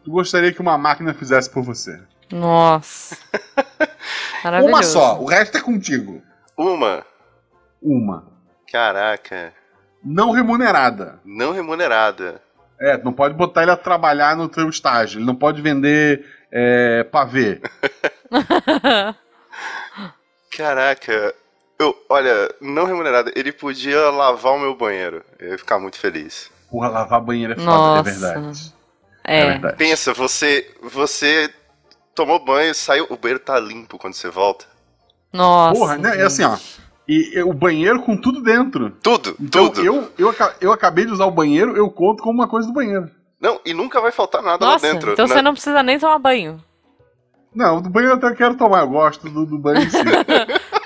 tu 0.07 0.13
gostaria 0.13 0.53
que 0.53 0.61
uma 0.61 0.79
máquina 0.79 1.13
fizesse 1.13 1.51
por 1.51 1.65
você? 1.65 2.01
Nossa. 2.31 3.19
Maravilhoso. 4.45 4.73
Uma 4.73 4.83
só, 4.85 5.21
o 5.21 5.27
resto 5.27 5.59
é 5.59 5.61
contigo. 5.61 6.23
Uma. 6.57 7.05
Uma. 7.83 8.25
Caraca. 8.71 9.53
Não 10.05 10.31
remunerada. 10.31 11.19
Não 11.25 11.53
remunerada. 11.53 12.41
É, 12.81 12.97
não 13.03 13.13
pode 13.13 13.35
botar 13.35 13.63
ele 13.63 13.73
a 13.73 13.77
trabalhar 13.77 14.37
no 14.37 14.49
teu 14.49 14.69
estágio. 14.69 15.19
Ele 15.19 15.27
não 15.27 15.35
pode 15.35 15.61
vender 15.61 16.25
é, 16.53 17.03
pavê. 17.03 17.61
Caraca. 20.57 21.35
Eu, 21.81 21.97
olha, 22.09 22.55
não 22.61 22.85
remunerada. 22.85 23.33
Ele 23.35 23.51
podia 23.51 24.09
lavar 24.11 24.53
o 24.53 24.61
meu 24.61 24.77
banheiro. 24.77 25.25
Eu 25.37 25.51
ia 25.51 25.59
ficar 25.59 25.81
muito 25.81 25.99
feliz. 25.99 26.49
Porra, 26.71 26.89
lavar 26.89 27.21
banheiro 27.21 27.55
é 27.55 27.57
foda, 27.57 27.99
é 28.09 28.13
verdade. 28.13 28.76
É. 29.27 29.41
é. 29.41 29.59
Pensa, 29.73 30.13
você, 30.15 30.73
você 30.83 31.53
tomou 32.15 32.43
banho, 32.43 32.75
saiu, 32.75 33.07
o 33.11 33.17
banheiro 33.17 33.43
tá 33.43 33.59
limpo 33.59 33.99
quando 33.99 34.15
você 34.15 34.31
volta. 34.31 34.65
Nossa. 35.33 35.79
Porra, 35.79 35.99
né? 35.99 36.21
É 36.21 36.23
assim, 36.23 36.45
ó. 36.45 36.57
E, 37.09 37.39
e, 37.39 37.43
o 37.43 37.53
banheiro 37.53 38.03
com 38.03 38.17
tudo 38.17 38.41
dentro. 38.43 38.91
Tudo, 39.03 39.37
então, 39.41 39.69
tudo. 39.69 39.85
Eu, 39.85 40.13
eu, 40.19 40.35
eu 40.61 40.73
acabei 40.73 41.05
de 41.05 41.13
usar 41.13 41.27
o 41.27 41.31
banheiro, 41.31 41.77
eu 41.77 41.91
conto 41.91 42.23
como 42.23 42.41
uma 42.41 42.49
coisa 42.49 42.67
do 42.67 42.75
banheiro. 42.75 43.11
Não, 43.41 43.61
e 43.65 43.75
nunca 43.75 44.01
vai 44.01 44.11
faltar 44.11 44.43
nada 44.43 44.65
Nossa, 44.65 44.87
lá 44.87 44.93
dentro. 44.93 45.13
Então 45.13 45.27
né? 45.27 45.35
você 45.35 45.43
não 45.43 45.53
precisa 45.53 45.83
nem 45.83 45.99
tomar 45.99 46.19
banho. 46.19 46.63
Não, 47.55 47.81
do 47.81 47.89
banho 47.89 48.09
eu 48.09 48.15
até 48.15 48.35
quero 48.35 48.57
tomar, 48.57 48.81
eu 48.81 48.89
gosto 48.89 49.29
do, 49.31 49.47
do 49.47 49.59
banho 49.59 49.83
em 49.83 49.89
si. 49.89 49.97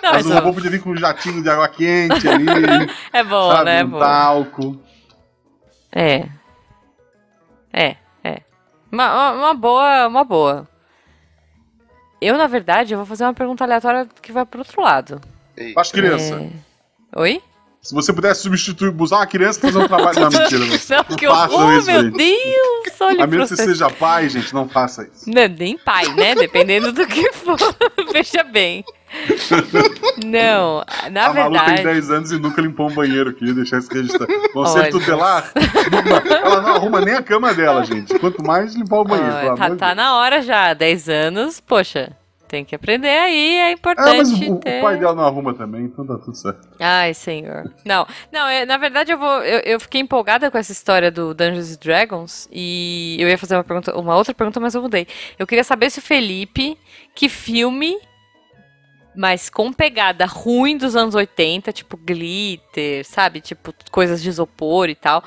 não, 0.03 0.13
mas, 0.13 0.27
o 0.27 0.35
robô 0.35 0.55
podia 0.55 0.71
vir 0.71 0.81
com 0.81 0.91
um 0.91 0.97
jatinho 0.97 1.43
de 1.43 1.49
água 1.49 1.69
quente 1.69 2.29
ali. 2.29 2.47
é 3.13 3.25
bom, 3.25 3.51
sabe, 3.51 3.65
né? 3.65 3.85
Um 3.85 3.99
talco. 3.99 4.81
É. 5.93 6.29
É, 7.73 7.87
é. 7.87 7.97
Uma, 8.91 9.33
uma 9.33 9.55
boa, 9.55 10.09
uma 10.09 10.25
boa. 10.25 10.69
Eu, 12.21 12.37
na 12.37 12.47
verdade, 12.47 12.93
eu 12.93 12.99
vou 12.99 13.07
fazer 13.07 13.25
uma 13.25 13.35
pergunta 13.35 13.65
aleatória 13.65 14.07
que 14.21 14.33
vai 14.33 14.45
pro 14.45 14.61
outro 14.61 14.83
lado. 14.83 15.21
As 15.77 15.91
criança. 15.91 16.35
É... 17.15 17.21
Oi? 17.21 17.43
Se 17.83 17.95
você 17.95 18.13
pudesse 18.13 18.43
substituir, 18.43 18.95
usar 18.99 19.17
uma 19.17 19.27
criança 19.27 19.59
pra 19.59 19.73
fazer 19.73 19.85
um 19.85 19.89
trabalho. 19.89 20.21
Não, 20.21 20.31
mentira. 20.31 20.59
Não, 20.59 21.05
não 21.09 21.17
que 21.17 21.27
horror, 21.27 21.79
isso, 21.79 21.87
meu 21.87 22.03
gente. 22.03 22.17
Deus! 22.17 23.01
Olha 23.01 23.25
a 23.25 23.27
menos 23.27 23.49
que 23.49 23.57
você 23.57 23.65
seja 23.65 23.89
pai, 23.89 24.29
gente, 24.29 24.53
não 24.53 24.69
faça 24.69 25.05
isso. 25.05 25.31
Não, 25.31 25.49
nem 25.49 25.79
pai, 25.79 26.07
né? 26.15 26.35
Dependendo 26.35 26.93
do 26.93 27.07
que 27.07 27.33
for. 27.33 27.57
Veja 28.13 28.45
bem. 28.45 28.85
Não, 30.25 30.85
na 31.11 31.27
a 31.27 31.33
verdade. 31.33 31.55
Malu 31.55 31.75
tem 31.75 31.85
10 31.85 32.11
anos 32.11 32.33
e 32.33 32.39
nunca 32.39 32.61
limpou 32.61 32.89
um 32.89 32.95
banheiro, 32.95 33.33
queria 33.33 33.55
deixar 33.55 33.79
isso 33.79 33.93
registrado. 33.93 34.33
Conselho 34.53 34.91
tutelar, 34.91 35.51
ela 36.43 36.61
não 36.61 36.75
arruma 36.77 37.01
nem 37.01 37.15
a 37.15 37.23
cama 37.23 37.55
dela, 37.55 37.85
gente. 37.85 38.19
Quanto 38.19 38.43
mais 38.45 38.75
limpar 38.75 38.99
o 38.99 39.05
banheiro. 39.05 39.33
Olha, 39.33 39.57
tá, 39.57 39.77
tá 39.77 39.95
na 39.95 40.17
hora 40.17 40.43
já, 40.43 40.75
10 40.75 41.09
anos, 41.09 41.61
poxa. 41.61 42.17
Tem 42.51 42.65
que 42.65 42.75
aprender 42.75 43.07
aí, 43.07 43.59
é 43.59 43.71
importante. 43.71 44.11
Ah, 44.11 44.17
mas 44.17 44.33
o, 44.33 44.57
ter... 44.57 44.81
o, 44.81 44.83
pai 44.83 44.99
dela 44.99 45.15
não 45.15 45.25
arruma 45.25 45.55
também, 45.55 45.85
então 45.85 46.05
tá 46.05 46.19
tudo 46.19 46.37
certo. 46.37 46.69
Ai, 46.81 47.15
senhor. 47.15 47.73
Não, 47.85 48.05
não, 48.33 48.49
é, 48.49 48.67
na 48.67 48.77
verdade 48.77 49.13
eu 49.13 49.19
vou. 49.19 49.41
Eu, 49.45 49.61
eu, 49.61 49.79
fiquei 49.79 50.01
empolgada 50.01 50.51
com 50.51 50.59
essa 50.59 50.73
história 50.73 51.13
do 51.13 51.33
Dungeons 51.33 51.77
Dragons 51.77 52.49
e 52.51 53.17
eu 53.21 53.29
ia 53.29 53.39
fazer 53.39 53.55
uma 53.55 53.63
pergunta, 53.63 53.97
uma 53.97 54.17
outra 54.17 54.35
pergunta, 54.35 54.59
mas 54.59 54.75
eu 54.75 54.83
mudei. 54.83 55.07
Eu 55.39 55.47
queria 55.47 55.63
saber 55.63 55.91
se 55.91 56.01
o 56.01 56.03
Felipe, 56.03 56.77
que 57.15 57.29
filme, 57.29 57.97
mas 59.15 59.51
com 59.51 59.73
pegada 59.73 60.25
ruim 60.25 60.77
dos 60.77 60.95
anos 60.97 61.15
80, 61.15 61.73
tipo 61.73 61.97
glitter, 61.97 63.05
sabe? 63.05 63.41
Tipo, 63.41 63.75
coisas 63.91 64.23
de 64.23 64.29
isopor 64.29 64.89
e 64.89 64.95
tal. 64.95 65.23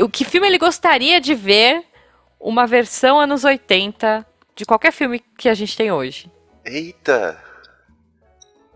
O 0.00 0.08
que 0.08 0.24
filme 0.24 0.46
ele 0.46 0.58
gostaria 0.58 1.20
de 1.20 1.34
ver 1.34 1.84
uma 2.40 2.66
versão 2.66 3.18
anos 3.18 3.44
80 3.44 4.26
de 4.56 4.64
qualquer 4.64 4.92
filme 4.92 5.22
que 5.38 5.48
a 5.48 5.54
gente 5.54 5.76
tem 5.76 5.92
hoje? 5.92 6.30
Eita! 6.64 7.38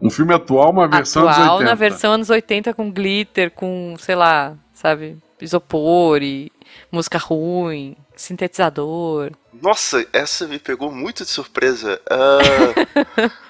Um 0.00 0.10
filme 0.10 0.32
atual, 0.32 0.70
uma 0.70 0.86
versão 0.86 1.28
atual, 1.28 1.40
anos 1.40 1.52
80. 1.54 1.70
na 1.70 1.74
versão 1.74 2.12
anos 2.12 2.30
80 2.30 2.72
com 2.74 2.90
glitter, 2.90 3.50
com, 3.50 3.96
sei 3.98 4.14
lá, 4.14 4.56
sabe, 4.72 5.18
isopor 5.40 6.22
e 6.22 6.52
música 6.90 7.18
ruim. 7.18 7.96
sintetizador. 8.14 9.32
Nossa, 9.52 10.06
essa 10.12 10.46
me 10.46 10.58
pegou 10.58 10.92
muito 10.92 11.24
de 11.24 11.30
surpresa. 11.30 12.00
Uh, 12.10 13.30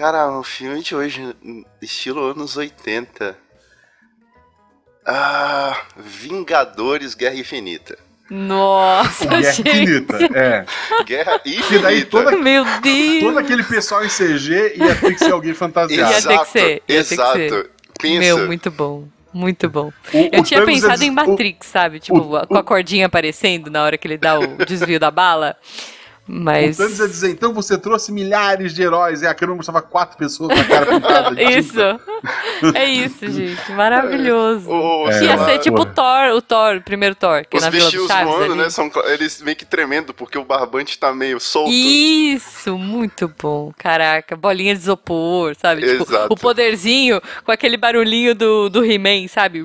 cara, 0.00 0.30
um 0.30 0.42
filme 0.42 0.82
de 0.82 0.96
hoje, 0.96 1.36
estilo 1.82 2.30
anos 2.30 2.56
80. 2.56 3.36
Ah, 5.06 5.78
Vingadores 5.96 7.14
Guerra 7.14 7.34
Infinita. 7.34 7.98
Nossa, 8.30 9.26
Guerra 9.26 9.42
gente. 9.52 9.68
Infinita, 9.68 10.18
é. 10.38 10.64
Guerra 11.04 11.40
Infinita. 11.44 11.74
E 11.74 11.78
daí 11.80 12.04
toda, 12.06 12.30
Meu 12.36 12.64
Deus. 12.80 13.20
todo 13.20 13.38
aquele 13.38 13.62
pessoal 13.62 14.02
em 14.04 14.08
CG 14.08 14.74
ia 14.76 14.94
ter 14.94 15.12
que 15.14 15.18
ser 15.18 15.32
alguém 15.32 15.52
fantasiado. 15.52 16.12
Ia 16.12 16.22
ter 16.22 16.38
que 16.38 16.48
ser. 16.48 16.82
Ia 16.88 16.96
exato. 16.98 17.32
Que 17.38 17.48
ser. 17.50 17.70
Pensa. 18.00 18.18
Meu, 18.20 18.46
muito 18.46 18.70
bom. 18.70 19.06
Muito 19.32 19.68
bom. 19.68 19.92
O- 20.12 20.28
eu 20.32 20.40
o 20.40 20.44
tinha 20.44 20.60
Thanos 20.60 20.74
pensado 20.80 21.02
é 21.02 21.06
em 21.06 21.14
des- 21.14 21.24
o- 21.24 21.30
Matrix, 21.30 21.66
sabe? 21.66 22.00
Tipo, 22.00 22.18
o- 22.18 22.46
com 22.46 22.56
a 22.58 22.62
cordinha 22.64 23.06
aparecendo 23.06 23.70
na 23.70 23.82
hora 23.84 23.98
que 23.98 24.06
ele 24.08 24.16
dá 24.18 24.38
o 24.40 24.56
desvio 24.64 24.98
da 24.98 25.10
bala. 25.10 25.56
Mas. 26.32 26.78
O 26.78 26.82
Thanos 26.82 26.98
ia 27.00 27.08
dizer, 27.08 27.30
então 27.30 27.52
você 27.52 27.76
trouxe 27.76 28.12
milhares 28.12 28.72
de 28.72 28.82
heróis, 28.82 29.22
e 29.22 29.26
a 29.26 29.34
câmera 29.34 29.56
mostrava 29.56 29.82
quatro 29.82 30.16
pessoas 30.16 30.54
com 30.54 30.60
a 30.60 30.64
cara 30.64 30.86
pintada. 30.86 31.42
Isso. 31.42 31.80
É 32.74 32.84
isso, 32.84 33.26
gente. 33.32 33.72
Maravilhoso. 33.72 34.70
O- 34.70 35.08
É, 35.08 35.12
ia 35.12 35.18
sei 35.18 35.28
ser 35.28 35.52
lá, 35.52 35.58
tipo 35.58 35.80
o 35.80 35.86
Thor, 35.86 36.34
o 36.36 36.42
Thor, 36.42 36.76
o 36.76 36.82
primeiro 36.82 37.14
Thor, 37.14 37.44
que 37.48 37.56
é 37.56 37.58
Os 37.58 37.64
na 37.64 37.70
Vila 37.70 37.84
do 37.84 37.90
bichinhos 37.90 38.06
Chaves. 38.08 38.32
voando, 38.32 38.52
ali. 38.52 38.62
né? 38.62 38.70
São, 38.70 38.90
eles 39.06 39.40
meio 39.42 39.56
que 39.56 39.64
tremendo, 39.64 40.12
porque 40.14 40.38
o 40.38 40.44
barbante 40.44 40.98
tá 40.98 41.12
meio 41.12 41.40
solto. 41.40 41.70
Isso, 41.72 42.76
muito 42.78 43.32
bom. 43.40 43.72
Caraca, 43.76 44.36
bolinha 44.36 44.74
de 44.74 44.80
isopor, 44.82 45.54
sabe? 45.56 45.82
Tipo, 45.82 46.02
Exato. 46.04 46.32
o 46.32 46.36
poderzinho 46.36 47.20
com 47.44 47.50
aquele 47.50 47.76
barulhinho 47.76 48.34
do, 48.34 48.68
do 48.68 48.84
He-Man, 48.84 49.26
sabe? 49.28 49.64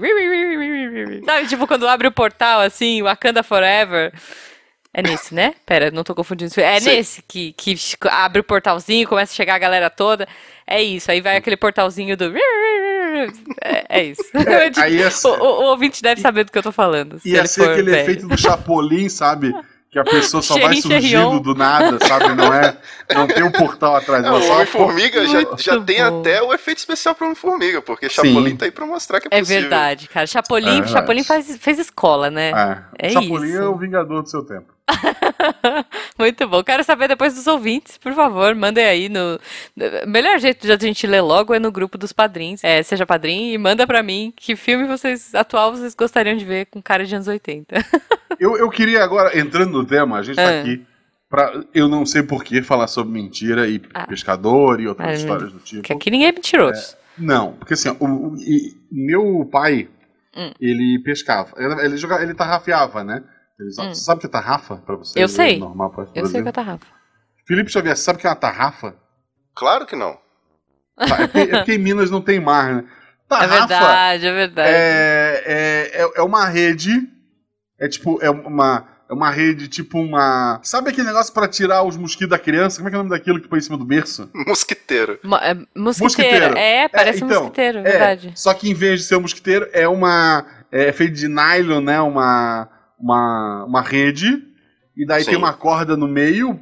Sabe, 1.26 1.48
tipo, 1.48 1.68
quando 1.68 1.88
abre 1.88 2.08
o 2.08 2.12
portal, 2.12 2.62
assim, 2.62 3.02
Wakanda 3.04 3.44
Forever. 3.44 4.14
É 4.98 5.02
nesse, 5.02 5.36
né? 5.36 5.54
Pera, 5.66 5.92
não 5.92 6.06
tô 6.06 6.16
confundindo. 6.16 6.54
É 6.62 6.80
Sim. 6.80 6.86
nesse 6.90 7.22
que, 7.28 7.52
que 7.52 7.76
abre 8.10 8.40
o 8.40 8.44
portalzinho, 8.46 9.06
começa 9.06 9.34
a 9.34 9.36
chegar 9.36 9.56
a 9.56 9.60
galera 9.60 9.90
toda. 9.90 10.26
É 10.66 10.82
isso, 10.82 11.12
aí 11.12 11.20
vai 11.20 11.36
aquele 11.36 11.58
portalzinho 11.58 12.16
do... 12.16 12.32
É, 13.64 13.86
é 14.00 14.04
isso. 14.04 14.24
É, 14.34 14.72
aí 14.82 14.98
ia 14.98 15.08
o, 15.08 15.12
ser- 15.12 15.28
o, 15.30 15.44
o 15.44 15.64
ouvinte 15.70 16.02
deve 16.02 16.20
saber 16.22 16.44
do 16.44 16.52
que 16.52 16.58
eu 16.58 16.64
tô 16.64 16.72
falando. 16.72 17.20
se 17.20 17.30
Ia 17.30 17.40
ele 17.40 17.48
ser 17.48 17.64
for 17.64 17.72
aquele 17.72 17.92
velho. 17.92 18.04
efeito 18.04 18.28
do 18.28 18.38
Chapolin, 18.38 19.08
sabe? 19.10 19.54
Que 19.90 20.00
a 20.00 20.04
pessoa 20.04 20.44
só 20.44 20.58
vai 20.60 20.76
surgindo 20.82 21.40
do 21.40 21.56
nada, 21.56 21.98
sabe? 22.06 22.34
Não 22.34 22.54
é. 22.54 22.76
Não 23.14 23.26
tem 23.26 23.42
um 23.44 23.52
portal 23.52 23.96
atrás. 23.96 24.22
É, 24.24 24.28
ela 24.28 24.38
o 24.38 24.50
Homem-Formiga 24.52 25.26
já, 25.28 25.40
já 25.58 25.80
tem 25.82 26.02
até 26.02 26.42
o 26.42 26.54
efeito 26.54 26.80
especial 26.80 27.16
pro 27.16 27.26
Homem-Formiga, 27.28 27.82
porque 27.82 28.10
Sim. 28.10 28.16
Chapolin 28.16 28.58
tá 28.58 28.66
aí 28.66 28.72
pra 28.72 28.86
mostrar 28.86 29.22
que 29.22 29.30
é 29.32 29.38
É 29.38 29.40
possível. 29.40 29.62
verdade, 29.62 30.10
cara. 30.10 30.28
Chapolin, 30.28 30.68
É 30.68 30.72
verdade. 30.74 30.92
Chapolin 30.92 31.24
faz, 31.24 31.58
fez 31.58 31.80
escola, 31.80 32.30
né? 32.30 32.52
É. 33.00 33.08
É 33.08 33.10
Chapolin 33.12 33.48
isso. 33.48 33.58
é 33.62 33.68
o 33.70 33.78
vingador 33.78 34.22
do 34.22 34.30
seu 34.30 34.44
tempo. 34.44 34.75
Muito 36.18 36.48
bom. 36.48 36.64
Quero 36.64 36.84
saber 36.84 37.08
depois 37.08 37.34
dos 37.34 37.48
ouvintes, 37.48 37.98
por 37.98 38.14
favor, 38.14 38.54
mandem 38.56 38.86
aí 38.86 39.10
no. 39.10 39.40
O 40.04 40.10
melhor 40.10 40.40
jeito 40.40 40.66
de 40.66 40.72
a 40.72 40.78
gente 40.78 41.06
ler 41.08 41.22
logo 41.22 41.54
é 41.54 41.60
no 41.60 41.72
grupo 41.72 41.98
dos 41.98 42.14
padrinhos. 42.14 42.64
É, 42.64 42.82
seja 42.84 43.06
padrinho 43.06 43.54
e 43.54 43.58
manda 43.58 43.86
pra 43.88 44.04
mim 44.04 44.34
que 44.36 44.56
filme 44.56 44.86
vocês 44.88 45.34
atual 45.36 45.72
vocês 45.72 45.96
gostariam 45.96 46.38
de 46.38 46.46
ver 46.46 46.66
com 46.68 46.82
cara 46.82 47.06
de 47.06 47.14
anos 47.16 47.28
80. 47.28 47.76
Eu, 48.38 48.58
eu 48.58 48.70
queria 48.70 49.02
agora, 49.02 49.38
entrando 49.40 49.72
no 49.72 49.86
tema, 49.86 50.18
a 50.20 50.22
gente 50.22 50.36
tá 50.36 50.44
Ah. 50.50 50.60
aqui 50.60 50.86
pra. 51.30 51.54
Eu 51.74 51.88
não 51.88 52.06
sei 52.06 52.22
por 52.22 52.44
que 52.44 52.62
falar 52.62 52.88
sobre 52.88 53.14
mentira 53.14 53.66
e 53.66 53.82
Ah. 53.94 54.06
pescador 54.08 54.82
e 54.82 54.88
outras 54.90 55.08
Ah, 55.08 55.14
histórias 55.14 55.54
do 55.54 55.60
tipo. 55.60 55.82
que 55.84 55.94
aqui 55.94 56.12
ninguém 56.12 56.28
é 56.28 56.32
mentiroso. 56.34 56.98
Não, 57.18 57.54
porque 57.54 57.76
assim, 57.76 57.96
o, 57.98 58.06
o- 58.06 58.36
e 58.38 58.76
meu 58.92 59.48
pai, 59.50 59.88
Hum. 60.36 60.52
ele 60.60 61.00
pescava. 61.02 61.54
Ele, 61.58 61.86
ele, 61.86 61.96
jogava, 61.98 62.24
ele 62.24 62.34
tarrafiava, 62.34 63.06
né? 63.06 63.24
Ele, 63.60 63.72
Você 63.72 63.96
sabe 63.96 64.18
o 64.18 64.22
que 64.22 64.28
é 64.28 64.30
tarrafa 64.30 64.78
pra 64.78 64.96
você? 64.96 65.18
Hum. 65.18 65.22
Eu 65.22 65.30
sei. 65.30 65.60
Normal 65.60 65.90
pra 65.92 66.08
Eu 66.14 66.26
sei 66.28 66.42
que 66.44 66.50
é 66.50 66.52
tarrafa. 66.52 66.86
Felipe 67.48 67.72
Xavier, 67.72 67.96
sabe 67.96 68.18
o 68.18 68.22
que 68.22 68.28
é 68.28 68.30
uma 68.30 68.36
tarrafa? 68.36 68.96
Claro 69.56 69.86
que 69.86 69.96
não. 69.96 70.18
Tá, 70.98 71.22
é, 71.22 71.28
porque, 71.28 71.40
é 71.40 71.58
porque 71.58 71.74
em 71.74 71.78
Minas 71.78 72.10
não 72.10 72.22
tem 72.22 72.40
mar, 72.40 72.74
né? 72.76 72.84
É 72.88 73.28
Tarrafa 73.28 73.68
verdade, 73.68 74.28
é 74.28 74.32
verdade. 74.34 74.70
é, 74.70 75.44
é, 75.46 76.02
é, 76.04 76.12
é 76.18 76.22
uma 76.22 76.46
rede. 76.46 76.92
É 77.80 77.88
tipo, 77.88 78.20
é 78.22 78.30
uma. 78.30 78.88
É 79.08 79.14
uma 79.14 79.30
rede, 79.30 79.68
tipo 79.68 80.00
uma. 80.00 80.60
Sabe 80.64 80.90
aquele 80.90 81.08
negócio 81.08 81.32
pra 81.34 81.48
tirar 81.48 81.84
os 81.84 81.96
mosquitos 81.96 82.30
da 82.30 82.40
criança? 82.40 82.78
Como 82.78 82.88
é 82.88 82.92
que 82.92 82.96
é 82.96 83.00
o 83.00 83.04
nome 83.04 83.16
daquilo 83.16 83.40
que 83.40 83.48
põe 83.48 83.60
em 83.60 83.62
cima 83.62 83.78
do 83.78 83.86
berço? 83.86 84.30
Mosquiteiro. 84.48 85.20
Mo- 85.24 85.36
é, 85.38 85.54
mosquiteiro. 85.76 86.04
Mosquiteiro. 86.04 86.58
É, 86.58 86.88
parece 86.88 87.24
um 87.24 87.28
então, 87.28 87.42
mosquiteiro, 87.44 87.78
é 87.80 87.82
É, 87.82 87.84
verdade. 87.84 88.32
só 88.36 88.54
que 88.54 88.70
em 88.70 88.74
vez 88.74 89.02
de 89.02 89.06
ser 89.08 89.16
um 89.18 89.22
mosquiteiro, 89.22 89.70
é 89.74 89.88
uma. 89.88 90.46
É 90.72 90.92
feito 90.92 91.14
de 91.14 91.28
nylon, 91.28 91.82
né? 91.82 92.02
Uma. 92.02 92.68
Uma, 93.00 93.66
uma 93.66 93.82
rede. 93.82 94.42
E 94.96 95.06
daí 95.06 95.24
Sim. 95.24 95.32
tem 95.32 95.38
uma 95.40 95.54
corda 95.54 95.98
no 95.98 96.08
meio. 96.08 96.60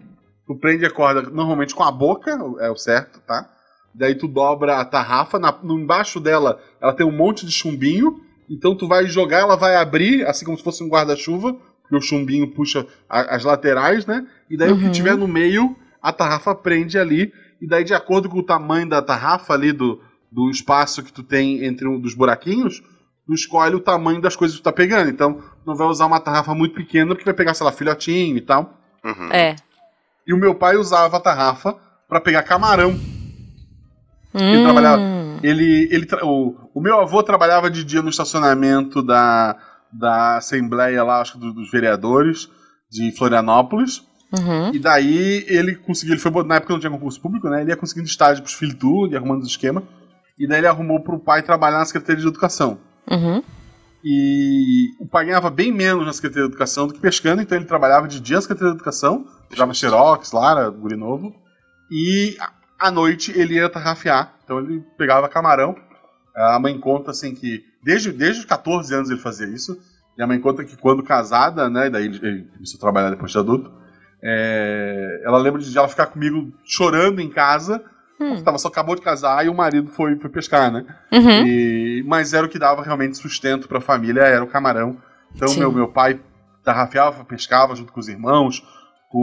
Tu 0.47 0.55
prende 0.55 0.85
a 0.85 0.89
corda 0.91 1.21
normalmente 1.21 1.73
com 1.75 1.83
a 1.83 1.91
boca, 1.91 2.31
é 2.59 2.69
o 2.69 2.75
certo, 2.75 3.19
tá? 3.21 3.49
Daí 3.93 4.15
tu 4.15 4.27
dobra 4.27 4.77
a 4.79 4.85
tarrafa. 4.85 5.37
Na, 5.39 5.51
no 5.63 5.79
embaixo 5.79 6.19
dela, 6.19 6.59
ela 6.81 6.93
tem 6.93 7.05
um 7.05 7.15
monte 7.15 7.45
de 7.45 7.51
chumbinho. 7.51 8.19
Então 8.49 8.75
tu 8.75 8.87
vai 8.87 9.05
jogar, 9.05 9.39
ela 9.39 9.55
vai 9.55 9.75
abrir, 9.75 10.25
assim 10.27 10.43
como 10.45 10.57
se 10.57 10.63
fosse 10.63 10.83
um 10.83 10.89
guarda-chuva. 10.89 11.53
Porque 11.83 11.95
o 11.95 12.01
chumbinho 12.01 12.47
puxa 12.47 12.85
a- 13.09 13.35
as 13.35 13.43
laterais, 13.43 14.05
né? 14.05 14.25
E 14.49 14.57
daí 14.57 14.71
o 14.71 14.77
que 14.77 14.85
Uhum. 14.85 14.91
tiver 14.91 15.15
no 15.15 15.27
meio, 15.27 15.75
a 16.01 16.11
tarrafa 16.11 16.55
prende 16.55 16.97
ali. 16.97 17.31
E 17.61 17.67
daí, 17.67 17.83
de 17.83 17.93
acordo 17.93 18.27
com 18.29 18.39
o 18.39 18.43
tamanho 18.43 18.89
da 18.89 19.01
tarrafa 19.01 19.53
ali, 19.53 19.71
do, 19.71 20.01
do 20.31 20.49
espaço 20.49 21.03
que 21.03 21.13
tu 21.13 21.23
tem 21.23 21.63
entre 21.65 21.87
um 21.87 21.99
dos 21.99 22.13
buraquinhos, 22.13 22.81
tu 23.25 23.33
escolhe 23.33 23.75
o 23.75 23.79
tamanho 23.79 24.21
das 24.21 24.35
coisas 24.35 24.55
que 24.57 24.61
tu 24.61 24.65
tá 24.65 24.71
pegando. 24.71 25.09
Então, 25.09 25.41
não 25.65 25.75
vai 25.75 25.87
usar 25.87 26.05
uma 26.05 26.19
tarrafa 26.19 26.53
muito 26.53 26.75
pequena, 26.75 27.07
porque 27.13 27.23
vai 27.25 27.33
pegar, 27.33 27.53
sei 27.53 27.65
lá, 27.65 27.71
filhotinho 27.71 28.37
e 28.37 28.41
tal. 28.41 28.73
Uhum. 29.03 29.29
É. 29.31 29.55
E 30.27 30.33
o 30.33 30.37
meu 30.37 30.55
pai 30.55 30.75
usava 30.77 31.17
a 31.17 31.19
tarrafa 31.19 31.75
pra 32.07 32.19
pegar 32.21 32.43
camarão. 32.43 32.91
Ele 34.33 34.57
Hum. 34.57 34.63
trabalhava. 34.63 35.01
Ele, 35.43 35.87
ele, 35.91 36.05
tra- 36.05 36.25
o, 36.25 36.55
o 36.73 36.81
meu 36.81 36.99
avô 36.99 37.21
trabalhava 37.21 37.69
de 37.69 37.83
dia 37.83 38.01
no 38.01 38.09
estacionamento 38.09 39.01
da, 39.03 39.57
da 39.91 40.37
Assembleia 40.37 41.03
lá, 41.03 41.21
acho 41.21 41.33
que 41.33 41.39
do- 41.39 41.53
dos 41.53 41.69
vereadores 41.69 42.49
de 42.89 43.11
Florianópolis. 43.17 44.01
Uhum. 44.31 44.73
E 44.73 44.79
daí 44.79 45.45
ele 45.47 45.75
conseguiu, 45.75 46.13
ele 46.15 46.21
foi, 46.21 46.31
na 46.43 46.55
época 46.55 46.73
não 46.73 46.79
tinha 46.79 46.89
concurso 46.91 47.21
público, 47.21 47.47
né? 47.49 47.61
Ele 47.61 47.69
ia 47.71 47.75
conseguindo 47.77 48.07
estágio 48.07 48.41
pros 48.41 48.55
filhos 48.55 48.75
tudo, 48.75 49.13
e 49.13 49.15
arrumando 49.17 49.41
os 49.43 49.49
esquemas. 49.49 49.83
E 50.39 50.47
daí 50.47 50.59
ele 50.59 50.67
arrumou 50.67 50.99
pro 51.01 51.19
pai 51.19 51.43
trabalhar 51.43 51.77
na 51.77 51.85
Secretaria 51.85 52.21
de 52.21 52.27
Educação. 52.27 52.79
Uhum. 53.09 53.43
E 54.03 54.91
o 54.99 55.05
pai 55.05 55.27
bem 55.49 55.71
menos 55.71 56.05
na 56.05 56.11
Secretaria 56.11 56.43
de 56.43 56.49
Educação 56.49 56.87
do 56.87 56.93
que 56.93 56.99
pescando, 56.99 57.41
então 57.41 57.57
ele 57.57 57.65
trabalhava 57.65 58.07
de 58.07 58.19
dia 58.19 58.35
na 58.35 58.41
Secretaria 58.41 58.71
de 58.71 58.77
Educação, 58.77 59.25
jogava 59.49 59.73
xerox 59.73 60.31
lá, 60.33 60.51
era 60.51 60.69
guri 60.69 60.97
novo. 60.97 61.33
E 61.89 62.35
à 62.77 62.91
noite 62.91 63.31
ele 63.37 63.55
ia 63.55 63.69
tarrafiar, 63.69 64.35
então 64.43 64.59
ele 64.59 64.83
pegava 64.97 65.29
camarão. 65.29 65.75
A 66.35 66.59
mãe 66.59 66.77
conta 66.77 67.11
assim 67.11 67.33
que 67.33 67.63
desde, 67.81 68.11
desde 68.11 68.41
os 68.41 68.45
14 68.45 68.93
anos 68.93 69.09
ele 69.09 69.19
fazia 69.19 69.47
isso. 69.47 69.79
E 70.17 70.21
a 70.21 70.27
mãe 70.27 70.39
conta 70.39 70.63
que 70.63 70.75
quando 70.75 71.01
casada, 71.01 71.69
né, 71.69 71.89
daí 71.89 72.05
ele 72.05 72.47
começou 72.53 72.77
a 72.77 72.81
trabalhar 72.81 73.09
depois 73.09 73.31
de 73.31 73.37
adulto, 73.37 73.71
é, 74.21 75.21
ela 75.23 75.37
lembra 75.37 75.61
de 75.61 75.77
ela 75.77 75.87
ficar 75.87 76.07
comigo 76.07 76.53
chorando 76.63 77.19
em 77.19 77.29
casa, 77.29 77.83
Hum. 78.19 78.41
tava, 78.43 78.57
só 78.57 78.67
acabou 78.67 78.95
de 78.95 79.01
casar 79.01 79.45
e 79.45 79.49
o 79.49 79.53
marido 79.53 79.89
foi, 79.91 80.17
foi 80.19 80.29
pescar, 80.29 80.71
né? 80.71 80.85
Uhum. 81.11 81.45
E- 81.45 82.03
mas 82.05 82.33
era 82.33 82.45
o 82.45 82.49
que 82.49 82.59
dava 82.59 82.81
realmente 82.83 83.17
sustento 83.17 83.67
para 83.67 83.79
a 83.79 83.81
família, 83.81 84.21
era 84.21 84.43
o 84.43 84.47
camarão. 84.47 84.97
Então 85.35 85.47
Sim. 85.47 85.59
meu, 85.59 85.71
meu 85.71 85.87
pai 85.89 86.19
tarrafiava, 86.63 87.25
pescava 87.25 87.75
junto 87.75 87.91
com 87.91 87.99
os 87.99 88.07
irmãos, 88.07 88.63
com 89.09 89.19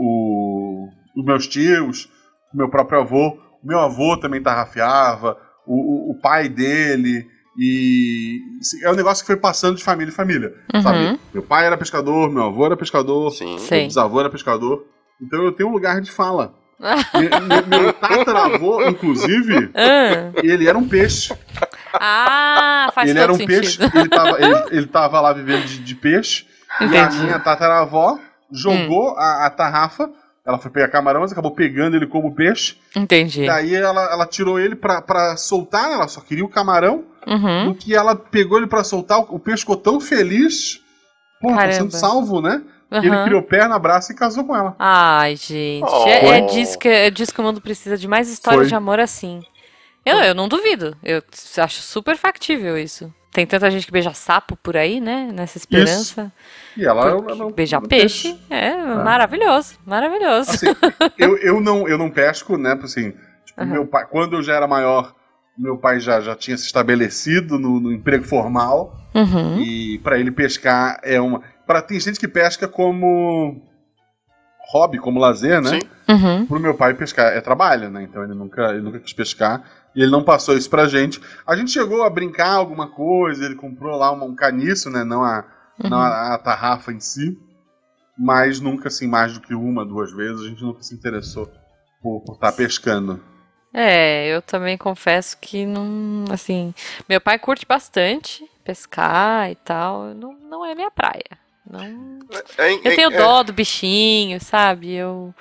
o- 0.00 0.88
os 1.16 1.24
meus 1.24 1.46
tios, 1.46 2.06
com 2.50 2.54
o 2.54 2.58
meu 2.58 2.68
próprio 2.68 3.00
avô. 3.00 3.38
O 3.62 3.66
meu 3.66 3.78
avô 3.78 4.16
também 4.16 4.42
tarrafiava, 4.42 5.36
o, 5.66 5.74
o, 5.74 6.12
o 6.12 6.20
pai 6.20 6.48
dele. 6.48 7.26
E 7.58 8.40
é 8.82 8.90
um 8.90 8.94
negócio 8.94 9.22
que 9.22 9.26
foi 9.26 9.36
passando 9.36 9.76
de 9.76 9.84
família 9.84 10.10
em 10.10 10.14
família. 10.14 10.54
Uhum. 10.74 10.82
Sabe? 10.82 11.18
Meu 11.34 11.42
pai 11.42 11.66
era 11.66 11.76
pescador, 11.76 12.30
meu 12.30 12.44
avô 12.44 12.64
era 12.66 12.76
pescador, 12.76 13.30
Sim. 13.30 13.56
Meu 13.70 13.84
bisavô 13.86 14.20
era 14.20 14.30
pescador. 14.30 14.86
Então 15.20 15.42
eu 15.44 15.52
tenho 15.52 15.68
um 15.68 15.72
lugar 15.72 16.00
de 16.00 16.10
fala. 16.10 16.54
Meu, 17.68 17.92
tataravô, 17.92 18.82
inclusive, 18.88 19.70
Ah. 19.74 20.32
ele 20.42 20.66
era 20.68 20.76
um 20.76 20.88
peixe 20.88 21.32
Ah, 21.92 22.90
faz 22.94 23.08
ele 23.10 23.18
era 23.18 23.32
um 23.32 23.36
sentido. 23.36 23.60
peixe, 23.60 23.78
ele 23.94 24.08
tava, 24.08 24.40
ele, 24.42 24.64
ele 24.70 24.86
tava 24.86 25.20
lá 25.20 25.32
vivendo 25.32 25.64
de, 25.66 25.78
de 25.78 25.94
peixe. 25.94 26.46
E 26.80 26.84
a 26.84 26.86
Entendi. 26.86 27.22
minha 27.24 27.38
tataravó 27.38 28.18
jogou 28.50 29.14
a, 29.16 29.46
a 29.46 29.50
tarrafa. 29.50 30.10
Ela 30.44 30.58
foi 30.58 30.70
pegar 30.72 30.88
camarão, 30.88 31.20
mas 31.20 31.30
acabou 31.30 31.52
pegando 31.52 31.94
ele 31.94 32.06
como 32.06 32.34
peixe. 32.34 32.76
Entendi. 32.96 33.46
Daí 33.46 33.74
ela, 33.76 34.02
ela 34.12 34.26
tirou 34.26 34.58
ele 34.58 34.74
pra, 34.74 35.00
pra 35.00 35.36
soltar, 35.36 35.92
ela 35.92 36.08
só 36.08 36.20
queria 36.20 36.44
o 36.44 36.48
camarão. 36.48 37.04
Uhum. 37.26 37.66
No 37.66 37.74
que 37.76 37.94
ela 37.94 38.16
pegou 38.16 38.58
ele 38.58 38.66
pra 38.66 38.82
soltar, 38.82 39.20
o, 39.20 39.36
o 39.36 39.38
peixe 39.38 39.60
ficou 39.60 39.76
tão 39.76 40.00
feliz. 40.00 40.80
Pô, 41.40 41.48
tô 41.50 41.54
Caramba. 41.54 41.72
sendo 41.74 41.92
salvo, 41.92 42.40
né? 42.40 42.60
Que 43.00 43.06
ele 43.06 43.16
Uhum. 43.16 43.24
criou 43.24 43.42
perna, 43.42 43.78
braço 43.78 44.12
e 44.12 44.14
casou 44.14 44.44
com 44.44 44.54
ela. 44.56 44.74
Ai, 44.78 45.36
gente. 45.36 45.84
Oh. 45.84 46.06
É, 46.06 46.38
é 46.38 46.40
disso 46.42 46.78
que, 46.78 46.88
é 46.88 47.10
disso 47.10 47.32
que 47.32 47.40
o 47.40 47.44
mundo 47.44 47.60
precisa 47.60 47.96
de 47.96 48.06
mais 48.06 48.28
histórias 48.28 48.62
Foi. 48.62 48.68
de 48.68 48.74
amor 48.74 49.00
assim. 49.00 49.42
Eu, 50.04 50.18
eu 50.18 50.34
não 50.34 50.48
duvido. 50.48 50.96
Eu 51.02 51.22
acho 51.58 51.80
super 51.80 52.16
factível 52.16 52.76
isso. 52.76 53.12
tem 53.32 53.46
tanta 53.46 53.70
gente 53.70 53.86
que 53.86 53.92
beija 53.92 54.12
sapo 54.12 54.56
por 54.56 54.76
aí, 54.76 55.00
né? 55.00 55.30
Nessa 55.32 55.56
esperança. 55.56 56.32
Isso. 56.74 56.80
E 56.82 56.84
ela, 56.84 57.08
ela 57.08 57.34
não, 57.34 57.50
beijar 57.50 57.80
não 57.80 57.88
peixe. 57.88 58.32
peixe. 58.32 58.44
É, 58.50 58.70
ah. 58.72 59.02
maravilhoso, 59.02 59.78
maravilhoso. 59.86 60.50
Assim, 60.50 60.66
eu, 61.16 61.38
eu, 61.38 61.60
não, 61.60 61.88
eu 61.88 61.96
não 61.96 62.10
pesco, 62.10 62.58
né? 62.58 62.78
Assim, 62.82 63.12
tipo, 63.46 63.60
uhum. 63.62 63.66
meu 63.66 63.86
pai, 63.86 64.06
quando 64.10 64.36
eu 64.36 64.42
já 64.42 64.54
era 64.54 64.66
maior, 64.66 65.14
meu 65.56 65.78
pai 65.78 66.00
já, 66.00 66.20
já 66.20 66.34
tinha 66.34 66.56
se 66.56 66.66
estabelecido 66.66 67.58
no, 67.58 67.80
no 67.80 67.92
emprego 67.92 68.24
formal. 68.24 68.98
Uhum. 69.14 69.60
E 69.60 69.98
para 69.98 70.18
ele 70.18 70.30
pescar 70.30 70.98
é 71.02 71.20
uma. 71.20 71.42
Para 71.72 71.80
tem 71.80 71.98
gente 71.98 72.20
que 72.20 72.28
pesca 72.28 72.68
como 72.68 73.62
hobby, 74.70 74.98
como 74.98 75.18
lazer, 75.18 75.58
né? 75.62 75.70
Sim. 75.70 75.80
Uhum. 76.06 76.44
Pro 76.44 76.60
meu 76.60 76.74
pai 76.74 76.92
pescar 76.92 77.32
é 77.32 77.40
trabalho, 77.40 77.88
né? 77.88 78.02
Então 78.02 78.22
ele 78.22 78.34
nunca, 78.34 78.68
ele 78.72 78.82
nunca 78.82 79.00
quis 79.00 79.14
pescar. 79.14 79.64
E 79.96 80.02
ele 80.02 80.10
não 80.10 80.22
passou 80.22 80.54
isso 80.54 80.68
pra 80.68 80.86
gente. 80.86 81.18
A 81.46 81.56
gente 81.56 81.70
chegou 81.70 82.02
a 82.02 82.10
brincar 82.10 82.52
alguma 82.52 82.88
coisa, 82.88 83.46
ele 83.46 83.54
comprou 83.54 83.96
lá 83.96 84.12
um, 84.12 84.22
um 84.22 84.34
caniço, 84.34 84.90
né? 84.90 85.02
Não 85.02 85.24
a, 85.24 85.46
uhum. 85.82 85.88
não 85.88 85.98
a, 85.98 86.34
a, 86.34 86.38
tarrafa 86.38 86.92
em 86.92 87.00
si. 87.00 87.38
Mas 88.18 88.60
nunca, 88.60 88.88
assim, 88.88 89.06
mais 89.06 89.32
do 89.32 89.40
que 89.40 89.54
uma, 89.54 89.82
duas 89.82 90.12
vezes, 90.12 90.42
a 90.42 90.48
gente 90.48 90.62
nunca 90.62 90.82
se 90.82 90.94
interessou 90.94 91.50
por 92.02 92.22
estar 92.34 92.50
tá 92.50 92.52
pescando. 92.52 93.18
É, 93.72 94.26
eu 94.26 94.42
também 94.42 94.76
confesso 94.76 95.38
que 95.40 95.64
não, 95.64 96.26
assim, 96.30 96.74
meu 97.08 97.18
pai 97.18 97.38
curte 97.38 97.64
bastante 97.64 98.46
pescar 98.62 99.50
e 99.50 99.54
tal, 99.54 100.12
não, 100.12 100.34
não 100.34 100.66
é 100.66 100.74
minha 100.74 100.90
praia. 100.90 101.41
Não... 101.68 102.18
É, 102.58 102.70
é, 102.70 102.74
eu 102.74 102.96
tenho 102.96 103.12
é, 103.12 103.16
dó 103.16 103.42
do 103.42 103.52
bichinho, 103.52 104.40
sabe? 104.40 104.92
Eu 104.92 105.34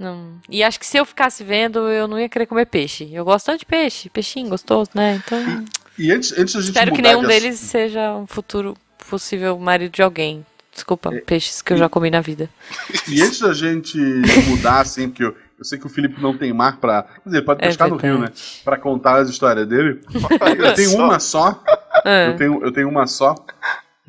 não. 0.00 0.40
E 0.48 0.62
acho 0.62 0.80
que 0.80 0.86
se 0.86 0.96
eu 0.96 1.04
ficasse 1.04 1.44
vendo, 1.44 1.80
eu 1.90 2.08
não 2.08 2.18
ia 2.18 2.28
querer 2.28 2.46
comer 2.46 2.64
peixe. 2.64 3.12
Eu 3.12 3.22
gosto 3.22 3.46
tanto 3.46 3.60
de 3.60 3.66
peixe, 3.66 4.08
peixinho 4.08 4.48
gostoso, 4.48 4.90
né? 4.94 5.20
Então. 5.22 5.66
E, 5.98 6.06
e 6.06 6.10
antes, 6.12 6.32
antes 6.32 6.56
a 6.56 6.60
gente 6.60 6.70
Espero 6.70 6.94
que 6.94 7.02
nenhum 7.02 7.20
de... 7.20 7.26
deles 7.26 7.58
seja 7.58 8.14
um 8.14 8.26
futuro 8.26 8.74
possível 9.10 9.58
marido 9.58 9.92
de 9.92 10.02
alguém. 10.02 10.46
Desculpa, 10.72 11.14
é, 11.14 11.20
peixes 11.20 11.60
que 11.60 11.74
eu 11.74 11.76
já 11.76 11.88
comi 11.88 12.10
na 12.10 12.22
vida. 12.22 12.48
E 13.06 13.20
antes 13.20 13.40
da 13.40 13.52
gente 13.52 13.98
mudar, 14.48 14.80
assim, 14.80 15.08
porque 15.08 15.24
eu, 15.24 15.36
eu 15.58 15.64
sei 15.64 15.78
que 15.78 15.86
o 15.86 15.90
Felipe 15.90 16.22
não 16.22 16.34
tem 16.34 16.50
mar 16.50 16.78
pra. 16.78 17.02
Quer 17.02 17.28
dizer, 17.28 17.42
pode 17.42 17.60
pescar 17.60 17.88
é 17.88 17.90
no 17.90 17.96
rio, 17.98 18.18
né? 18.18 18.32
Pra 18.64 18.78
contar 18.78 19.16
as 19.16 19.28
histórias 19.28 19.66
dele. 19.66 20.00
Eu 20.58 20.74
tenho 20.74 20.96
uma 20.96 21.20
só. 21.20 21.62
É. 22.06 22.28
Eu, 22.28 22.36
tenho, 22.36 22.64
eu 22.64 22.72
tenho 22.72 22.88
uma 22.88 23.06
só. 23.06 23.34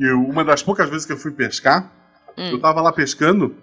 E 0.02 0.12
uma 0.14 0.44
das 0.44 0.64
poucas 0.64 0.90
vezes 0.90 1.06
que 1.06 1.14
eu 1.14 1.18
fui 1.18 1.30
pescar, 1.30 1.92
hum. 2.36 2.50
eu 2.50 2.60
tava 2.60 2.82
lá 2.82 2.92
pescando, 2.92 3.56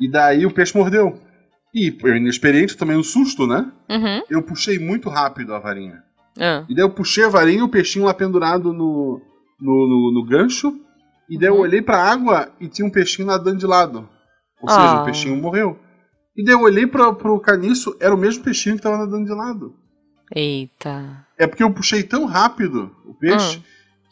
e 0.00 0.08
daí 0.08 0.46
o 0.46 0.54
peixe 0.54 0.78
mordeu. 0.78 1.20
E 1.74 1.98
eu 2.00 2.16
inexperiente, 2.16 2.76
também 2.76 2.96
um 2.96 3.02
susto, 3.02 3.44
né? 3.44 3.70
Uhum. 3.90 4.22
Eu 4.30 4.42
puxei 4.44 4.78
muito 4.78 5.08
rápido 5.08 5.52
a 5.52 5.58
varinha. 5.58 6.00
Ah. 6.38 6.64
E 6.68 6.74
daí 6.76 6.84
eu 6.84 6.90
puxei 6.90 7.24
a 7.24 7.28
varinha, 7.28 7.64
o 7.64 7.68
peixinho 7.68 8.04
lá 8.04 8.14
pendurado 8.14 8.72
no, 8.72 9.20
no, 9.60 9.88
no, 9.88 10.12
no 10.14 10.24
gancho. 10.24 10.80
E 11.28 11.36
daí 11.36 11.50
uhum. 11.50 11.56
eu 11.56 11.62
olhei 11.62 11.82
pra 11.82 12.00
água 12.00 12.52
e 12.60 12.68
tinha 12.68 12.86
um 12.86 12.90
peixinho 12.90 13.26
nadando 13.26 13.58
de 13.58 13.66
lado. 13.66 14.08
Ou 14.62 14.68
seja, 14.68 14.94
o 14.94 15.00
ah. 15.00 15.04
peixinho 15.04 15.36
morreu. 15.36 15.76
E 16.36 16.44
daí 16.44 16.54
eu 16.54 16.60
olhei 16.60 16.86
pra, 16.86 17.12
pro 17.12 17.40
caniço, 17.40 17.96
era 17.98 18.14
o 18.14 18.18
mesmo 18.18 18.44
peixinho 18.44 18.76
que 18.76 18.82
tava 18.82 18.96
nadando 18.96 19.26
de 19.26 19.34
lado. 19.34 19.74
Eita. 20.32 21.26
É 21.36 21.48
porque 21.48 21.64
eu 21.64 21.72
puxei 21.72 22.04
tão 22.04 22.26
rápido 22.26 22.94
o 23.04 23.12
peixe. 23.14 23.60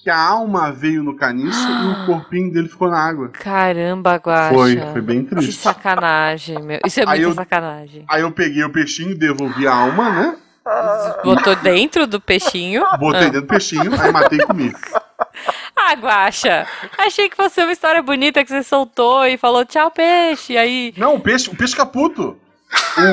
Que 0.07 0.11
a 0.11 0.25
alma 0.25 0.71
veio 0.71 1.03
no 1.03 1.17
caniço 1.17 1.59
e 1.69 1.89
o 1.89 2.07
corpinho 2.07 2.53
dele 2.53 2.69
ficou 2.69 2.89
na 2.89 2.97
água. 2.97 3.29
Caramba, 3.31 4.15
Guaxa. 4.15 4.55
Foi, 4.55 4.77
foi 4.77 5.01
bem 5.01 5.25
triste. 5.25 5.49
Que 5.49 5.53
sacanagem, 5.53 6.63
meu. 6.63 6.79
Isso 6.87 7.01
é 7.01 7.03
aí 7.03 7.09
muita 7.09 7.23
eu, 7.23 7.35
sacanagem. 7.35 8.05
Aí 8.09 8.23
eu 8.23 8.31
peguei 8.31 8.63
o 8.63 8.71
peixinho, 8.71 9.19
devolvi 9.19 9.67
a 9.67 9.75
alma, 9.75 10.11
né? 10.11 10.37
Botou 11.25 11.57
dentro 11.57 12.07
do 12.07 12.21
peixinho? 12.21 12.85
Botei 13.01 13.23
ah. 13.23 13.25
dentro 13.25 13.41
do 13.41 13.47
peixinho, 13.49 14.01
aí 14.01 14.13
matei 14.13 14.39
e 14.39 14.47
comi. 14.47 14.73
Ah, 15.79 15.95
Guaxa, 15.95 16.67
achei 16.99 17.29
que 17.29 17.37
fosse 17.37 17.61
uma 17.61 17.71
história 17.71 18.03
bonita 18.03 18.43
que 18.43 18.51
você 18.51 18.63
soltou 18.63 19.25
e 19.27 19.37
falou 19.37 19.65
tchau, 19.65 19.91
peixe, 19.91 20.57
aí... 20.57 20.93
Não, 20.97 21.15
o 21.15 21.21
peixe, 21.21 21.49
o 21.49 21.55
peixe 21.55 21.77
caputo. 21.77 22.37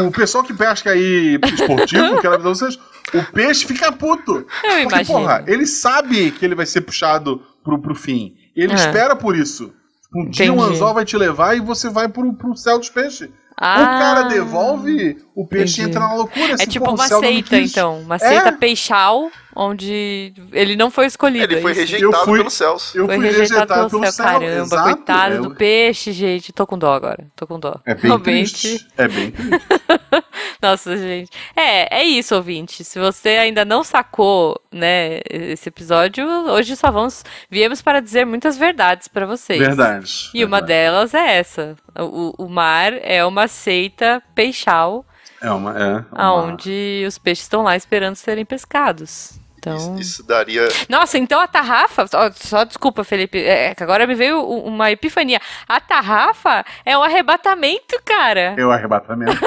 O 0.08 0.12
pessoal 0.12 0.44
que 0.44 0.54
pesca 0.54 0.92
aí 0.92 1.40
esportivo, 1.44 2.20
quero 2.22 2.36
avisar 2.36 2.56
vocês, 2.56 2.80
o 3.14 3.32
peixe 3.32 3.66
fica 3.66 3.92
puto. 3.92 4.38
Eu 4.38 4.46
porque, 4.46 4.82
imagino. 4.82 5.20
porra, 5.20 5.44
ele 5.46 5.66
sabe 5.66 6.32
que 6.32 6.46
ele 6.46 6.56
vai 6.56 6.66
ser 6.66 6.82
puxado 6.82 7.42
pro, 7.64 7.80
pro 7.80 7.96
fim. 7.96 8.36
Ele 8.56 8.72
é. 8.72 8.76
espera 8.76 9.16
por 9.16 9.36
isso. 9.36 9.74
Um 10.16 10.22
Entendi. 10.22 10.44
dia 10.44 10.54
um 10.54 10.62
anzol 10.62 10.94
vai 10.94 11.06
te 11.06 11.18
levar 11.18 11.58
e 11.58 11.60
você 11.60 11.90
vai 11.90 12.08
pro, 12.08 12.34
pro 12.34 12.56
céu 12.56 12.78
dos 12.78 12.90
peixes. 12.90 13.30
Ah, 13.58 13.82
o 13.82 13.86
cara 13.86 14.24
devolve, 14.24 15.18
o 15.36 15.46
peixe 15.46 15.82
entendi. 15.82 15.98
entra 15.98 16.08
na 16.08 16.14
loucura. 16.16 16.52
É 16.52 16.54
assim, 16.54 16.64
é 16.64 16.66
tipo 16.66 16.90
uma 16.90 17.08
seita, 17.08 17.58
então. 17.58 18.00
Uma 18.00 18.20
seita 18.20 18.50
é. 18.50 18.52
peixal 18.52 19.32
onde 19.56 20.34
ele 20.52 20.76
não 20.76 20.90
foi 20.90 21.06
escolhido. 21.06 21.54
Ele 21.54 21.62
foi 21.62 21.72
é 21.72 21.76
rejeitado 21.76 22.26
fui, 22.26 22.40
pelos 22.40 22.54
céus. 22.54 22.96
Eu 22.96 23.06
foi 23.06 23.16
fui 23.16 23.26
rejeitado, 23.26 23.60
rejeitado 23.60 23.90
pelo, 23.90 24.12
céu. 24.12 24.26
Caramba, 24.26 24.62
Exato, 24.62 24.84
coitado 24.84 25.36
é. 25.36 25.38
do 25.40 25.56
peixe, 25.56 26.12
gente. 26.12 26.54
Tô 26.54 26.66
com 26.66 26.78
dó 26.78 26.94
agora. 26.94 27.28
Tô 27.36 27.46
com 27.46 27.60
dó. 27.60 27.76
É 27.86 27.94
bem 27.94 28.04
Realmente. 28.04 28.54
triste. 28.54 28.88
É 28.98 29.08
bem 29.08 29.32
triste. 29.32 29.68
Nossa, 30.62 30.98
gente. 30.98 31.30
É, 31.56 32.00
é 32.00 32.04
isso, 32.04 32.36
ouvinte. 32.36 32.84
Se 32.84 32.98
você 32.98 33.30
ainda 33.30 33.66
não 33.66 33.84
sacou, 33.84 34.60
né, 34.72 35.20
esse 35.30 35.70
episódio, 35.70 36.26
hoje 36.26 36.76
só 36.76 36.90
vamos 36.90 37.24
viemos 37.50 37.82
para 37.82 38.00
dizer 38.00 38.26
muitas 38.26 38.58
verdades 38.58 39.08
para 39.08 39.26
vocês. 39.26 39.60
Verdades. 39.60 40.30
E 40.34 40.40
verdade. 40.40 40.46
uma 40.46 40.62
delas 40.62 41.14
é 41.14 41.38
essa. 41.38 41.76
O, 42.00 42.46
o 42.46 42.50
mar 42.50 42.94
é 43.02 43.26
uma 43.26 43.48
seita 43.48 44.22
peixal. 44.34 45.06
É 45.42 45.52
uma, 45.52 45.78
é. 45.78 46.06
Uma... 46.12 46.34
Onde 46.34 47.04
os 47.06 47.18
peixes 47.18 47.44
estão 47.44 47.64
lá 47.64 47.76
esperando 47.76 48.16
serem 48.16 48.46
pescados. 48.46 49.43
Então... 49.64 49.78
Isso, 49.78 50.02
isso, 50.02 50.24
daria. 50.24 50.68
Nossa, 50.90 51.18
então 51.18 51.40
a 51.40 51.48
tarrafa. 51.48 52.06
Só, 52.06 52.32
só 52.34 52.64
desculpa, 52.66 53.04
Felipe. 53.06 53.38
É, 53.38 53.68
é, 53.68 53.76
que 53.76 53.82
agora 53.82 54.06
me 54.06 54.14
veio 54.14 54.42
uma 54.44 54.92
epifania. 54.92 55.40
A 55.68 55.80
tarrafa 55.80 56.66
é 56.86 56.98
um 56.98 57.04
arrebatamento, 57.04 57.98
cara. 58.04 58.56
É 58.58 58.66
um 58.66 58.72
arrebatamento. 58.72 59.40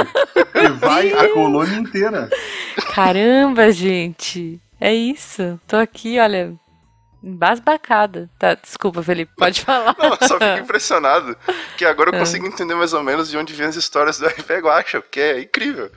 e 0.55 0.68
vai 0.81 1.12
a 1.12 1.29
colônia 1.35 1.76
inteira. 1.76 2.31
Caramba, 2.94 3.70
gente. 3.70 4.59
É 4.81 4.94
isso. 4.94 5.61
Tô 5.68 5.76
aqui, 5.76 6.18
olha. 6.18 6.55
Embasbacada. 7.22 8.31
Tá, 8.38 8.55
desculpa, 8.55 9.02
Felipe, 9.02 9.33
pode 9.37 9.61
falar. 9.61 9.96
Não, 9.98 10.11
só 10.29 10.38
fico 10.38 10.61
impressionado 10.62 11.37
que 11.76 11.85
agora 11.85 12.11
eu 12.11 12.14
é. 12.14 12.18
consigo 12.20 12.46
entender 12.46 12.74
mais 12.74 12.92
ou 12.92 13.02
menos 13.02 13.29
de 13.29 13.37
onde 13.37 13.52
vêm 13.52 13.66
as 13.66 13.74
histórias 13.74 14.18
do 14.18 14.26
RP 14.26 14.50
Guacha, 14.62 15.00
porque 15.00 15.20
é 15.20 15.40
incrível. 15.40 15.90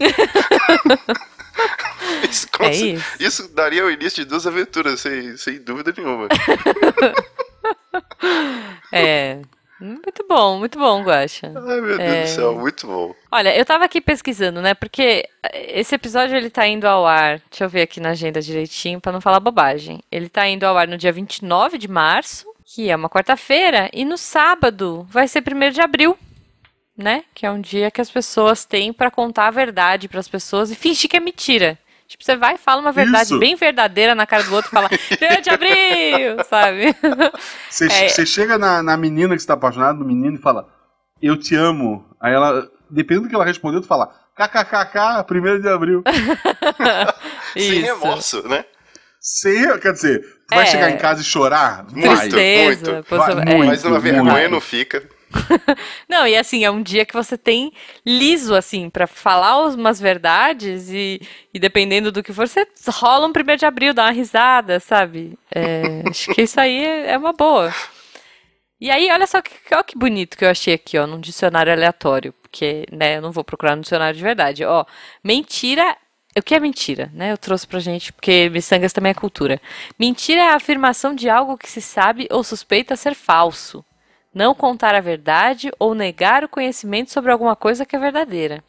isso, 2.28 2.48
é 2.60 2.70
isso. 2.70 3.04
isso 3.20 3.48
daria 3.54 3.84
o 3.84 3.90
início 3.90 4.24
de 4.24 4.28
duas 4.28 4.46
aventuras, 4.46 5.00
sem, 5.00 5.36
sem 5.36 5.62
dúvida 5.62 5.92
nenhuma. 5.96 6.28
é. 8.92 9.40
Muito 9.82 10.24
bom, 10.28 10.60
muito 10.60 10.78
bom, 10.78 11.02
Guaxa. 11.02 11.52
Ai, 11.56 11.80
meu 11.80 12.00
é... 12.00 12.20
Deus 12.20 12.30
do 12.30 12.34
céu, 12.36 12.54
muito 12.54 12.86
bom. 12.86 13.12
Olha, 13.32 13.56
eu 13.56 13.64
tava 13.64 13.84
aqui 13.84 14.00
pesquisando, 14.00 14.62
né? 14.62 14.74
Porque 14.74 15.28
esse 15.52 15.92
episódio 15.92 16.36
ele 16.36 16.50
tá 16.50 16.64
indo 16.68 16.86
ao 16.86 17.04
ar. 17.04 17.40
Deixa 17.50 17.64
eu 17.64 17.68
ver 17.68 17.82
aqui 17.82 17.98
na 17.98 18.10
agenda 18.10 18.40
direitinho 18.40 19.00
para 19.00 19.10
não 19.10 19.20
falar 19.20 19.40
bobagem. 19.40 20.00
Ele 20.10 20.28
tá 20.28 20.46
indo 20.46 20.62
ao 20.62 20.78
ar 20.78 20.86
no 20.86 20.96
dia 20.96 21.10
29 21.10 21.78
de 21.78 21.88
março, 21.88 22.46
que 22.64 22.90
é 22.90 22.94
uma 22.94 23.10
quarta-feira, 23.10 23.90
e 23.92 24.04
no 24.04 24.16
sábado 24.16 25.04
vai 25.10 25.26
ser 25.26 25.42
1 25.42 25.70
de 25.72 25.80
abril 25.80 26.16
né? 26.96 27.24
Que 27.34 27.46
é 27.46 27.50
um 27.50 27.60
dia 27.60 27.90
que 27.90 28.00
as 28.00 28.10
pessoas 28.10 28.64
têm 28.64 28.92
para 28.92 29.10
contar 29.10 29.48
a 29.48 29.50
verdade 29.50 30.08
para 30.08 30.20
as 30.20 30.28
pessoas 30.28 30.70
e 30.70 30.74
fingir 30.74 31.08
que 31.08 31.16
é 31.16 31.20
mentira. 31.20 31.78
Tipo, 32.06 32.24
você 32.24 32.36
vai 32.36 32.56
e 32.56 32.58
fala 32.58 32.82
uma 32.82 32.92
verdade 32.92 33.30
Isso. 33.30 33.38
bem 33.38 33.56
verdadeira 33.56 34.14
na 34.14 34.26
cara 34.26 34.42
do 34.42 34.54
outro 34.54 34.68
e 34.68 34.74
fala, 34.74 34.88
de 35.42 35.48
abril, 35.48 36.44
sabe? 36.44 36.94
Você, 37.70 37.86
é. 37.86 38.08
você 38.08 38.26
chega 38.26 38.58
na, 38.58 38.82
na 38.82 38.98
menina 38.98 39.34
que 39.34 39.40
está 39.40 39.54
apaixonada, 39.54 39.98
no 39.98 40.04
menino, 40.04 40.36
e 40.36 40.40
fala, 40.40 40.68
eu 41.22 41.38
te 41.38 41.54
amo. 41.54 42.04
Aí 42.20 42.34
ela, 42.34 42.68
dependendo 42.90 43.26
do 43.26 43.30
que 43.30 43.34
ela 43.34 43.46
respondeu, 43.46 43.80
tu 43.80 43.86
fala, 43.86 44.12
kkkk, 44.36 45.24
primeiro 45.26 45.62
de 45.62 45.68
abril. 45.68 46.02
Sem 47.56 47.80
remorso, 47.80 48.46
né? 48.46 48.66
Sem, 49.18 49.78
quer 49.78 49.92
dizer, 49.92 50.20
tu 50.20 50.54
vai 50.54 50.64
é. 50.64 50.66
chegar 50.66 50.90
em 50.90 50.98
casa 50.98 51.22
e 51.22 51.24
chorar? 51.24 51.86
Tristeza, 51.86 52.92
muito, 52.92 53.08
muito. 53.08 53.16
Vai, 53.16 53.32
é. 53.32 53.54
muito 53.56 53.66
mas 53.68 53.84
uma 53.84 54.00
vergonha 54.00 54.48
não 54.50 54.60
fica. 54.60 55.02
não, 56.08 56.26
e 56.26 56.36
assim, 56.36 56.64
é 56.64 56.70
um 56.70 56.82
dia 56.82 57.04
que 57.04 57.14
você 57.14 57.36
tem 57.36 57.72
liso, 58.04 58.54
assim, 58.54 58.90
para 58.90 59.06
falar 59.06 59.66
umas 59.68 60.00
verdades 60.00 60.90
e, 60.90 61.20
e 61.52 61.58
dependendo 61.58 62.12
do 62.12 62.22
que 62.22 62.32
for, 62.32 62.46
você 62.46 62.66
rola 62.88 63.26
um 63.26 63.32
primeiro 63.32 63.58
de 63.58 63.66
abril, 63.66 63.94
dá 63.94 64.04
uma 64.04 64.10
risada, 64.10 64.80
sabe? 64.80 65.38
É, 65.54 66.02
acho 66.08 66.32
que 66.32 66.42
isso 66.42 66.60
aí 66.60 66.84
é 66.84 67.16
uma 67.16 67.32
boa. 67.32 67.72
E 68.80 68.90
aí, 68.90 69.10
olha 69.10 69.26
só 69.26 69.40
que, 69.40 69.52
olha 69.72 69.84
que 69.84 69.96
bonito 69.96 70.36
que 70.36 70.44
eu 70.44 70.50
achei 70.50 70.74
aqui, 70.74 70.98
ó, 70.98 71.06
num 71.06 71.20
dicionário 71.20 71.72
aleatório, 71.72 72.32
porque, 72.42 72.84
né, 72.90 73.16
eu 73.16 73.22
não 73.22 73.30
vou 73.30 73.44
procurar 73.44 73.76
no 73.76 73.82
dicionário 73.82 74.16
de 74.16 74.22
verdade. 74.22 74.64
Ó, 74.64 74.84
mentira 75.22 75.96
o 76.36 76.42
que 76.42 76.54
é 76.54 76.60
mentira, 76.60 77.10
né? 77.12 77.30
Eu 77.30 77.36
trouxe 77.38 77.66
pra 77.66 77.78
gente, 77.78 78.10
porque 78.12 78.48
miçangas 78.48 78.92
também 78.92 79.10
é 79.10 79.14
cultura. 79.14 79.60
Mentira 79.98 80.40
é 80.40 80.48
a 80.48 80.56
afirmação 80.56 81.14
de 81.14 81.28
algo 81.28 81.58
que 81.58 81.70
se 81.70 81.82
sabe 81.82 82.26
ou 82.30 82.42
suspeita 82.42 82.96
ser 82.96 83.14
falso 83.14 83.84
não 84.34 84.54
contar 84.54 84.94
a 84.94 85.00
verdade 85.00 85.70
ou 85.78 85.94
negar 85.94 86.44
o 86.44 86.48
conhecimento 86.48 87.10
sobre 87.10 87.30
alguma 87.30 87.56
coisa 87.56 87.84
que 87.84 87.96
é 87.96 87.98
verdadeira. 87.98 88.62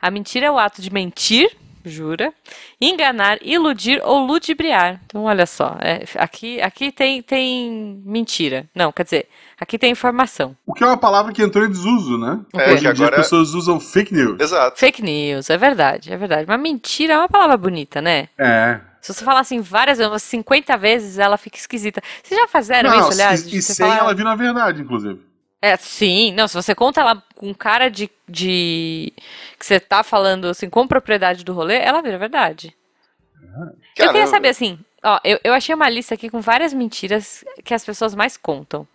A 0.00 0.10
mentira 0.10 0.46
é 0.46 0.50
o 0.50 0.58
ato 0.58 0.80
de 0.80 0.92
mentir, 0.92 1.50
jura? 1.84 2.32
Enganar, 2.80 3.38
iludir 3.42 4.00
ou 4.04 4.24
ludibriar. 4.24 5.00
Então, 5.06 5.24
olha 5.24 5.46
só, 5.46 5.76
é, 5.80 6.04
aqui, 6.16 6.60
aqui 6.60 6.92
tem, 6.92 7.22
tem 7.22 8.00
mentira. 8.04 8.68
Não, 8.74 8.92
quer 8.92 9.04
dizer, 9.04 9.28
aqui 9.58 9.78
tem 9.78 9.90
informação. 9.90 10.56
O 10.66 10.74
que 10.74 10.84
é 10.84 10.86
uma 10.86 10.96
palavra 10.96 11.32
que 11.32 11.42
entrou 11.42 11.64
em 11.64 11.70
desuso, 11.70 12.18
né? 12.18 12.40
É, 12.54 12.72
Hoje 12.72 12.86
em 12.86 12.92
dia 12.92 13.06
as 13.06 13.14
pessoas 13.16 13.54
usam 13.54 13.80
fake 13.80 14.14
news. 14.14 14.38
Exato. 14.38 14.78
Fake 14.78 15.02
news, 15.02 15.50
é 15.50 15.56
verdade, 15.56 16.12
é 16.12 16.16
verdade. 16.16 16.44
Mas 16.46 16.60
mentira 16.60 17.14
é 17.14 17.18
uma 17.18 17.28
palavra 17.28 17.56
bonita, 17.56 18.00
né? 18.00 18.28
É. 18.38 18.80
Se 19.00 19.14
você 19.14 19.24
falar 19.24 19.40
assim 19.40 19.60
várias 19.60 19.98
vezes, 19.98 20.22
50 20.22 20.76
vezes, 20.76 21.18
ela 21.18 21.36
fica 21.36 21.56
esquisita. 21.56 22.02
Vocês 22.22 22.40
já 22.40 22.48
fizeram 22.48 22.90
Não, 22.90 23.00
isso, 23.00 23.12
aliás? 23.12 23.46
E, 23.46 23.56
e 23.56 23.62
sem 23.62 23.86
fala... 23.86 23.98
ela 23.98 24.14
vir 24.14 24.24
na 24.24 24.34
verdade, 24.34 24.82
inclusive. 24.82 25.20
É, 25.60 25.76
sim. 25.76 26.32
Não, 26.32 26.46
se 26.46 26.54
você 26.54 26.74
conta 26.74 27.00
ela 27.00 27.22
com 27.34 27.52
cara 27.54 27.88
de, 27.88 28.10
de. 28.28 29.12
que 29.58 29.66
você 29.66 29.80
tá 29.80 30.02
falando 30.02 30.46
assim, 30.46 30.70
com 30.70 30.86
propriedade 30.86 31.44
do 31.44 31.52
rolê, 31.52 31.76
ela 31.76 32.00
vira 32.00 32.18
verdade. 32.18 32.74
Caramba. 33.40 33.76
Eu 33.96 34.12
queria 34.12 34.26
saber 34.26 34.48
assim, 34.48 34.78
ó, 35.02 35.18
eu, 35.24 35.40
eu 35.42 35.52
achei 35.52 35.74
uma 35.74 35.90
lista 35.90 36.14
aqui 36.14 36.30
com 36.30 36.40
várias 36.40 36.72
mentiras 36.72 37.44
que 37.64 37.74
as 37.74 37.84
pessoas 37.84 38.14
mais 38.14 38.36
contam. 38.36 38.86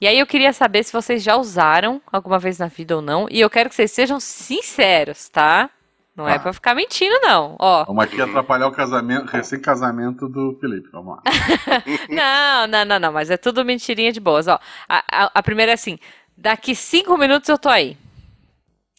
E 0.00 0.06
aí 0.06 0.18
eu 0.18 0.26
queria 0.26 0.52
saber 0.52 0.84
se 0.84 0.92
vocês 0.92 1.22
já 1.22 1.36
usaram 1.36 2.00
alguma 2.10 2.38
vez 2.38 2.58
na 2.58 2.68
vida 2.68 2.96
ou 2.96 3.02
não. 3.02 3.26
E 3.30 3.40
eu 3.40 3.50
quero 3.50 3.68
que 3.68 3.74
vocês 3.74 3.90
sejam 3.90 4.20
sinceros, 4.20 5.28
tá? 5.28 5.68
Não 6.16 6.26
é 6.26 6.32
ah. 6.32 6.34
é 6.36 6.38
pra 6.38 6.52
ficar 6.52 6.74
mentindo, 6.74 7.14
não. 7.20 7.56
Ó. 7.58 7.84
Vamos 7.84 8.02
aqui 8.02 8.20
atrapalhar 8.20 8.66
o 8.66 8.72
casamento, 8.72 9.26
recém-casamento 9.26 10.26
do 10.28 10.56
Felipe. 10.58 10.88
Vamos 10.90 11.16
lá. 11.16 11.22
não, 12.08 12.66
não, 12.66 12.84
não, 12.86 12.98
não. 12.98 13.12
Mas 13.12 13.30
é 13.30 13.36
tudo 13.36 13.62
mentirinha 13.64 14.10
de 14.10 14.18
boas. 14.18 14.48
Ó, 14.48 14.58
a, 14.88 15.04
a, 15.12 15.30
a, 15.34 15.42
primeira 15.42 15.72
é 15.72 15.74
assim: 15.74 15.98
daqui 16.34 16.74
cinco 16.74 17.18
minutos 17.18 17.50
eu 17.50 17.58
tô 17.58 17.68
aí. 17.68 17.98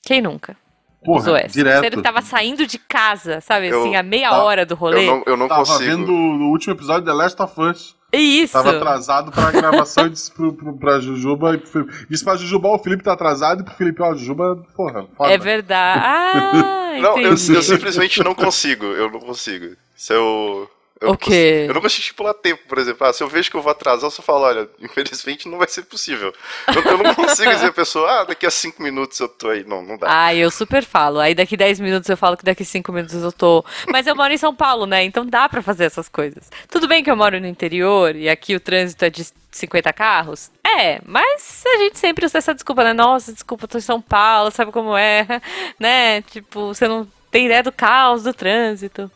Quem 0.04 0.22
nunca? 0.22 0.56
Porra, 1.04 1.48
direto. 1.48 1.84
Ele 1.86 2.02
tava 2.02 2.22
saindo 2.22 2.68
de 2.68 2.78
casa, 2.78 3.42
sabe? 3.42 3.70
Eu, 3.70 3.80
assim, 3.80 3.96
a 3.96 4.04
meia 4.04 4.30
tá, 4.30 4.44
hora 4.44 4.66
do 4.66 4.76
rolê. 4.76 5.08
Eu 5.08 5.16
não, 5.16 5.24
eu 5.26 5.38
não 5.38 5.48
tava 5.48 5.62
consigo. 5.62 5.90
vendo 5.90 6.12
o 6.12 6.52
último 6.52 6.74
episódio 6.74 7.02
de 7.02 7.08
The 7.08 7.14
Last 7.14 7.42
of 7.42 7.62
Us. 7.62 7.97
Isso. 8.18 8.54
Tava 8.54 8.72
atrasado 8.72 9.32
pra 9.32 9.52
gravação 9.52 10.08
e 10.08 10.10
disse 10.10 10.32
pro, 10.32 10.54
pro, 10.54 10.78
pra 10.78 11.00
Jujuba. 11.00 11.56
E 11.56 11.58
pro, 11.58 11.88
disse 12.10 12.24
pra 12.24 12.36
Jujuba, 12.36 12.70
o 12.70 12.80
Felipe 12.80 13.04
tá 13.04 13.14
atrasado, 13.14 13.62
e 13.62 13.64
pro 13.64 13.74
Felipe, 13.74 14.02
ó, 14.02 14.14
Jujuba, 14.14 14.64
porra, 14.76 15.08
foda. 15.16 15.32
É 15.32 15.38
verdade. 15.38 16.02
Ah, 16.04 16.98
não, 17.02 17.18
eu, 17.20 17.32
eu, 17.32 17.38
simplesmente 17.38 18.24
não 18.24 18.36
consigo. 18.36 18.86
Eu 18.86 19.12
não 19.12 19.20
consigo. 19.20 19.76
Se 19.96 20.14
eu. 20.14 20.70
Eu, 21.00 21.12
o 21.12 21.18
quê? 21.18 21.66
eu 21.68 21.74
não 21.74 21.82
consigo 21.82 22.02
estipular 22.02 22.34
tempo, 22.34 22.64
por 22.68 22.78
exemplo. 22.78 23.06
Ah, 23.06 23.14
se 23.14 23.24
eu 23.24 23.28
vejo 23.28 23.52
que 23.52 23.56
eu 23.56 23.62
vou 23.62 23.72
atrasar, 23.72 24.06
eu 24.06 24.12
só 24.12 24.22
falo, 24.22 24.42
olha, 24.42 24.70
infelizmente 24.80 25.48
não 25.48 25.58
vai 25.58 25.68
ser 25.68 25.84
possível. 25.84 26.34
Eu, 26.68 26.82
eu 26.84 26.98
não 26.98 27.14
consigo 27.14 27.52
dizer 27.52 27.68
a 27.68 27.74
pessoa, 27.74 28.22
ah, 28.22 28.24
daqui 28.24 28.46
a 28.46 28.52
cinco 28.52 28.82
minutos 28.82 29.20
eu 29.20 29.30
tô 29.30 29.50
aí. 29.50 29.64
Não, 29.64 29.84
não 29.84 29.98
dá. 29.98 30.08
Ah, 30.10 30.34
eu 30.34 30.50
super 30.50 30.84
falo. 30.84 31.20
Aí 31.20 31.36
daqui 31.36 31.56
dez 31.56 31.80
minutos 31.80 32.10
eu 32.10 32.18
falo 32.18 32.36
que 32.36 32.44
daqui 32.44 32.66
cinco 32.66 32.92
minutos 32.92 33.22
eu 33.22 33.32
tô. 33.32 33.64
Mas 33.88 34.08
eu 34.08 34.16
moro 34.16 34.34
em 34.34 34.38
São 34.38 34.56
Paulo, 34.56 34.86
né? 34.86 35.04
Então 35.04 35.26
dá 35.26 35.48
para 35.48 35.62
fazer 35.62 35.86
essas 35.86 36.10
coisas. 36.10 36.50
Tudo 36.70 36.88
bem 36.88 37.04
que 37.04 37.12
eu 37.12 37.16
moro 37.16 37.40
no 37.40 37.48
interior 37.48 38.16
e 38.16 38.28
aqui 38.28 38.56
o 38.56 38.60
trânsito 38.60 39.06
é 39.06 39.10
de 39.10 39.28
50 39.52 39.92
carros? 39.94 40.52
É, 40.64 41.00
mas 41.06 41.64
a 41.66 41.78
gente 41.78 42.00
sempre 42.00 42.26
usa 42.26 42.38
essa 42.38 42.54
desculpa, 42.54 42.84
né? 42.84 42.94
Nossa, 42.94 43.32
desculpa, 43.32 43.66
eu 43.66 43.68
tô 43.68 43.78
em 43.78 43.82
São 43.82 44.02
Paulo, 44.02 44.52
sabe 44.52 44.72
como 44.72 44.96
é, 44.96 45.26
né? 45.80 46.22
Tipo, 46.24 46.74
você 46.74 46.88
não 46.88 47.08
tem 47.32 47.46
ideia 47.46 47.64
do 47.64 47.72
caos 47.72 48.24
do 48.24 48.34
trânsito. 48.34 49.12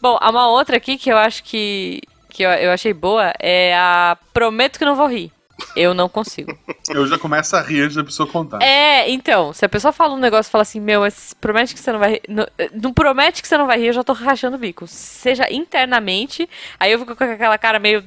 Bom, 0.00 0.18
há 0.20 0.30
uma 0.30 0.48
outra 0.48 0.76
aqui 0.76 0.98
que 0.98 1.10
eu 1.10 1.16
acho 1.16 1.42
que, 1.42 2.00
que 2.30 2.42
eu, 2.42 2.50
eu 2.50 2.70
achei 2.70 2.92
boa 2.92 3.32
é 3.38 3.74
a 3.74 4.16
Prometo 4.32 4.78
que 4.78 4.84
não 4.84 4.94
vou 4.94 5.06
rir. 5.06 5.32
Eu 5.74 5.94
não 5.94 6.08
consigo. 6.08 6.56
Eu 6.88 7.06
já 7.06 7.18
começo 7.18 7.56
a 7.56 7.62
rir 7.62 7.82
antes 7.82 7.96
da 7.96 8.04
pessoa 8.04 8.28
contar. 8.28 8.62
É, 8.62 9.10
então, 9.10 9.52
se 9.52 9.64
a 9.64 9.68
pessoa 9.68 9.92
fala 9.92 10.14
um 10.14 10.18
negócio 10.18 10.50
e 10.50 10.52
fala 10.52 10.62
assim, 10.62 10.80
meu, 10.80 11.00
mas 11.00 11.34
promete 11.34 11.74
que 11.74 11.80
você 11.80 11.92
não 11.92 11.98
vai 11.98 12.12
rir. 12.12 12.22
Não, 12.28 12.46
não, 12.82 12.92
promete 12.92 13.40
que 13.40 13.48
você 13.48 13.56
não 13.56 13.66
vai 13.66 13.78
rir, 13.78 13.86
eu 13.88 13.92
já 13.94 14.04
tô 14.04 14.12
rachando 14.12 14.56
o 14.56 14.58
bico. 14.58 14.86
Seja 14.86 15.50
internamente, 15.50 16.48
aí 16.78 16.92
eu 16.92 16.98
fico 16.98 17.16
com 17.16 17.24
aquela 17.24 17.56
cara 17.58 17.78
meio 17.78 18.04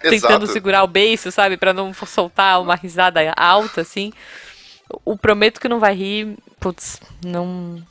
tentando 0.00 0.46
segurar 0.46 0.84
o 0.84 0.88
beiço, 0.88 1.30
sabe? 1.30 1.56
Pra 1.56 1.72
não 1.72 1.92
soltar 1.94 2.60
uma 2.60 2.74
risada 2.74 3.20
alta, 3.36 3.80
assim. 3.80 4.12
O 5.04 5.16
prometo 5.16 5.60
que 5.60 5.68
não 5.68 5.80
vai 5.80 5.94
rir, 5.94 6.36
putz, 6.60 7.00
não. 7.24 7.82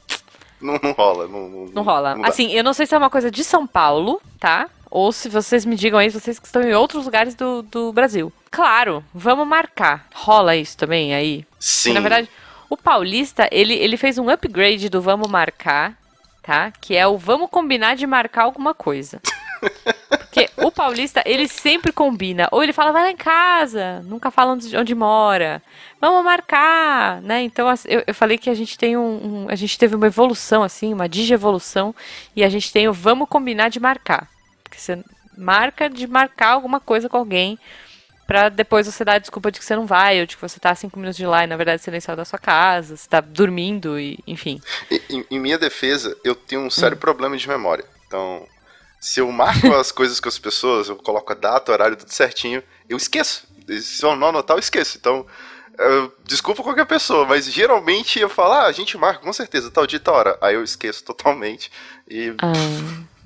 Não, 0.62 0.80
não 0.82 0.92
rola. 0.92 1.28
Não, 1.28 1.50
não, 1.50 1.66
não 1.66 1.84
rola. 1.84 2.16
Não 2.16 2.26
assim, 2.26 2.52
eu 2.52 2.64
não 2.64 2.74
sei 2.74 2.86
se 2.86 2.96
é 2.96 2.98
uma 2.98 3.10
coisa 3.10 3.32
de 3.32 3.44
São 3.44 3.66
Paulo, 3.66 4.22
tá? 4.40 4.70
Ou 4.90 5.12
se 5.12 5.30
vocês 5.30 5.66
me 5.66 5.76
digam 5.76 5.98
aí, 5.98 6.10
vocês 6.10 6.38
que 6.38 6.46
estão 6.46 6.62
em 6.62 6.74
outros 6.74 7.06
lugares 7.06 7.34
do, 7.34 7.62
do 7.62 7.94
Brasil. 7.94 8.32
Claro, 8.50 9.04
vamos 9.14 9.48
marcar. 9.48 10.06
Rola 10.14 10.56
isso 10.56 10.78
também 10.78 11.16
aí? 11.16 11.46
Sim. 11.58 11.94
na 11.94 12.02
verdade, 12.02 12.30
o 12.70 12.76
paulista, 12.76 13.48
ele, 13.52 13.74
ele 13.74 13.96
fez 13.96 14.18
um 14.18 14.30
upgrade 14.30 14.90
do 14.90 15.02
vamos 15.02 15.30
marcar, 15.30 15.98
tá? 16.44 16.72
Que 16.72 16.96
é 16.96 17.08
o 17.08 17.18
vamos 17.18 17.50
combinar 17.50 17.96
de 17.96 18.06
marcar 18.06 18.44
alguma 18.44 18.74
coisa. 18.74 19.22
Porque 20.10 20.50
o 20.58 20.72
paulista, 20.72 21.22
ele 21.26 21.48
sempre 21.48 21.92
combina. 21.92 22.48
Ou 22.52 22.64
ele 22.64 22.74
fala, 22.74 22.92
vai 22.92 23.04
lá 23.04 23.12
em 23.12 23.18
casa. 23.18 24.02
Nunca 24.06 24.32
fala 24.32 24.54
onde, 24.54 24.76
onde 24.78 24.96
mora. 24.96 25.62
Vamos 26.00 26.24
marcar, 26.24 27.22
né? 27.22 27.42
Então, 27.42 27.68
eu, 27.86 28.04
eu 28.08 28.14
falei 28.14 28.38
que 28.38 28.50
a 28.50 28.54
gente 28.54 28.78
tem 28.78 28.96
um, 28.96 29.46
um, 29.46 29.48
A 29.50 29.56
gente 29.56 29.78
teve 29.78 29.96
uma 29.96 30.08
evolução, 30.08 30.64
assim, 30.64 30.94
uma 30.94 31.10
digievolução. 31.10 31.94
E 32.36 32.44
a 32.44 32.50
gente 32.50 32.72
tem 32.72 32.88
o 32.88 32.94
vamos 32.94 33.28
combinar 33.28 33.70
de 33.70 33.80
marcar. 33.80 34.30
Porque 34.64 34.80
você 34.80 35.04
marca 35.38 35.90
de 35.90 36.08
marcar 36.08 36.50
alguma 36.50 36.80
coisa 36.80 37.10
com 37.10 37.18
alguém 37.18 37.58
para 38.32 38.48
depois 38.48 38.88
você 38.88 39.04
dar 39.04 39.16
a 39.16 39.20
desculpa 39.20 39.52
de 39.52 39.60
que 39.60 39.66
você 39.66 39.76
não 39.76 39.86
vai, 39.86 40.22
ou 40.22 40.26
de 40.26 40.38
que 40.38 40.42
você 40.42 40.58
tá 40.58 40.74
cinco 40.74 40.98
minutos 40.98 41.18
de 41.18 41.26
lá 41.26 41.44
e 41.44 41.48
na 41.48 41.58
verdade 41.58 41.82
você 41.82 41.92
nem 41.92 42.00
saiu 42.00 42.16
da 42.16 42.24
sua 42.24 42.40
casa, 42.40 42.96
você 42.96 43.10
tá 43.10 43.20
dormindo 43.20 44.00
e 44.00 44.20
enfim. 44.26 44.62
Em, 45.10 45.26
em 45.30 45.38
minha 45.38 45.58
defesa, 45.58 46.18
eu 46.24 46.34
tenho 46.34 46.62
um 46.62 46.70
sério 46.70 46.96
hum. 46.96 47.00
problema 47.02 47.36
de 47.36 47.46
memória. 47.46 47.84
Então, 48.08 48.48
se 49.02 49.20
eu 49.20 49.30
marco 49.32 49.74
as 49.74 49.92
coisas 49.92 50.20
com 50.20 50.30
as 50.30 50.38
pessoas, 50.38 50.88
eu 50.88 50.96
coloco 50.96 51.32
a 51.32 51.36
data, 51.36 51.72
horário, 51.72 51.98
tudo 51.98 52.14
certinho, 52.14 52.62
eu 52.88 52.96
esqueço. 52.96 53.48
Se 53.82 54.06
eu 54.06 54.16
não 54.16 54.28
anotar, 54.28 54.56
eu 54.56 54.60
esqueço. 54.60 54.98
Então, 54.98 55.26
eu, 55.78 56.14
desculpa 56.24 56.62
qualquer 56.62 56.86
pessoa, 56.86 57.26
mas 57.26 57.46
geralmente 57.46 58.20
eu 58.20 58.30
falo, 58.30 58.54
ah, 58.54 58.66
a 58.68 58.72
gente 58.72 58.96
marca 58.98 59.24
com 59.24 59.34
certeza, 59.34 59.72
tal 59.72 59.88
dia, 59.88 60.00
tal 60.00 60.14
hora. 60.14 60.38
Aí 60.40 60.54
eu 60.54 60.64
esqueço 60.64 61.04
totalmente 61.04 61.72
e. 62.08 62.34
Ah. 62.42 62.52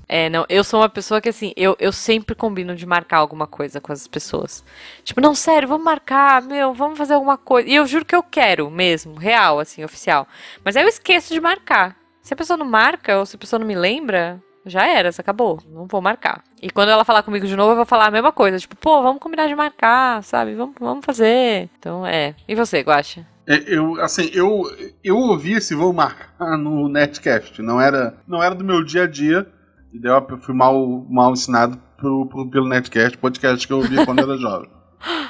É, 0.08 0.30
não, 0.30 0.46
eu 0.48 0.64
sou 0.64 0.82
uma 0.82 0.88
pessoa 0.88 1.20
que 1.20 1.30
assim, 1.30 1.52
eu, 1.58 1.76
eu 1.80 1.92
sempre 1.92 2.36
combino 2.36 2.76
de 2.76 2.86
marcar 2.86 3.18
alguma 3.18 3.48
coisa 3.48 3.82
com 3.82 3.92
as 3.92 4.08
pessoas. 4.08 4.64
Tipo, 5.04 5.20
não, 5.20 5.34
sério, 5.34 5.68
vamos 5.68 5.84
marcar, 5.84 6.44
meu, 6.44 6.76
vamos 6.76 6.96
fazer 6.96 7.16
alguma 7.16 7.40
coisa. 7.40 7.68
E 7.68 7.74
eu 7.74 7.88
juro 7.88 8.06
que 8.06 8.16
eu 8.16 8.22
quero 8.22 8.70
mesmo, 8.70 9.16
real, 9.16 9.60
assim, 9.60 9.84
oficial. 9.84 10.28
Mas 10.64 10.76
aí 10.76 10.84
eu 10.84 10.88
esqueço 10.88 11.34
de 11.34 11.42
marcar. 11.42 11.98
Se 12.22 12.34
a 12.34 12.38
pessoa 12.38 12.56
não 12.56 12.68
marca, 12.68 13.18
ou 13.18 13.26
se 13.26 13.36
a 13.36 13.40
pessoa 13.40 13.60
não 13.60 13.66
me 13.66 13.76
lembra, 13.76 14.42
já 14.66 14.88
era, 14.88 15.10
acabou. 15.10 15.60
Não 15.70 15.86
vou 15.86 16.02
marcar. 16.02 16.44
E 16.62 16.70
quando 16.70 16.90
ela 16.90 17.06
falar 17.06 17.24
comigo 17.24 17.46
de 17.46 17.56
novo, 17.56 17.72
eu 17.72 17.76
vou 17.78 17.86
falar 17.86 18.08
a 18.08 18.12
mesma 18.12 18.32
coisa. 18.32 18.58
Tipo, 18.58 18.76
pô, 18.76 19.02
vamos 19.02 19.22
combinar 19.22 19.48
de 19.48 19.56
marcar, 19.56 20.24
sabe? 20.24 20.56
Vamos, 20.56 20.76
vamos 20.80 21.06
fazer. 21.06 21.70
Então, 21.78 22.06
é. 22.06 22.36
E 22.48 22.56
você, 22.56 22.82
Guacha? 22.82 23.26
É, 23.48 23.64
eu, 23.68 24.02
assim, 24.02 24.30
eu, 24.34 24.64
eu 25.04 25.18
ouvi 25.18 25.54
esse 25.54 25.76
vou 25.76 25.94
marcar 25.94 26.58
no 26.58 26.90
Netcast. 26.90 27.62
Não 27.62 27.80
era, 27.80 28.18
não 28.28 28.42
era 28.42 28.56
do 28.56 28.64
meu 28.64 28.84
dia 28.84 29.04
a 29.04 29.08
dia. 29.08 29.48
E 29.94 30.00
daí 30.00 30.12
eu 30.12 30.38
fui 30.40 30.56
mal, 30.56 31.06
mal 31.10 31.32
ensinado 31.32 31.80
pro, 31.98 32.26
pro, 32.26 32.50
pelo 32.50 32.68
Netcast, 32.68 33.18
podcast 33.18 33.66
que 33.66 33.72
eu 33.72 33.78
ouvia 33.78 34.06
quando 34.06 34.20
era 34.20 34.38
jovem. 34.38 34.70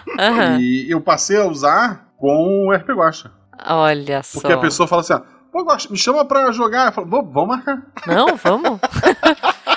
Uhum. 0.07 0.59
E 0.61 0.89
eu 0.89 1.01
passei 1.01 1.35
a 1.35 1.45
usar 1.45 2.13
com 2.17 2.67
o 2.67 2.73
RP 2.73 2.91
Guacha. 2.91 3.31
Olha 3.67 4.23
só. 4.23 4.39
Porque 4.39 4.53
a 4.53 4.57
pessoa 4.57 4.87
fala 4.87 5.01
assim, 5.01 5.13
ó, 5.13 5.21
Pô, 5.55 5.63
me 5.89 5.97
chama 5.97 6.25
pra 6.25 6.51
jogar. 6.51 6.87
Eu 6.87 6.91
falo, 6.91 7.07
vamos 7.07 7.47
marcar. 7.47 7.81
Não, 8.05 8.35
vamos. 8.35 8.77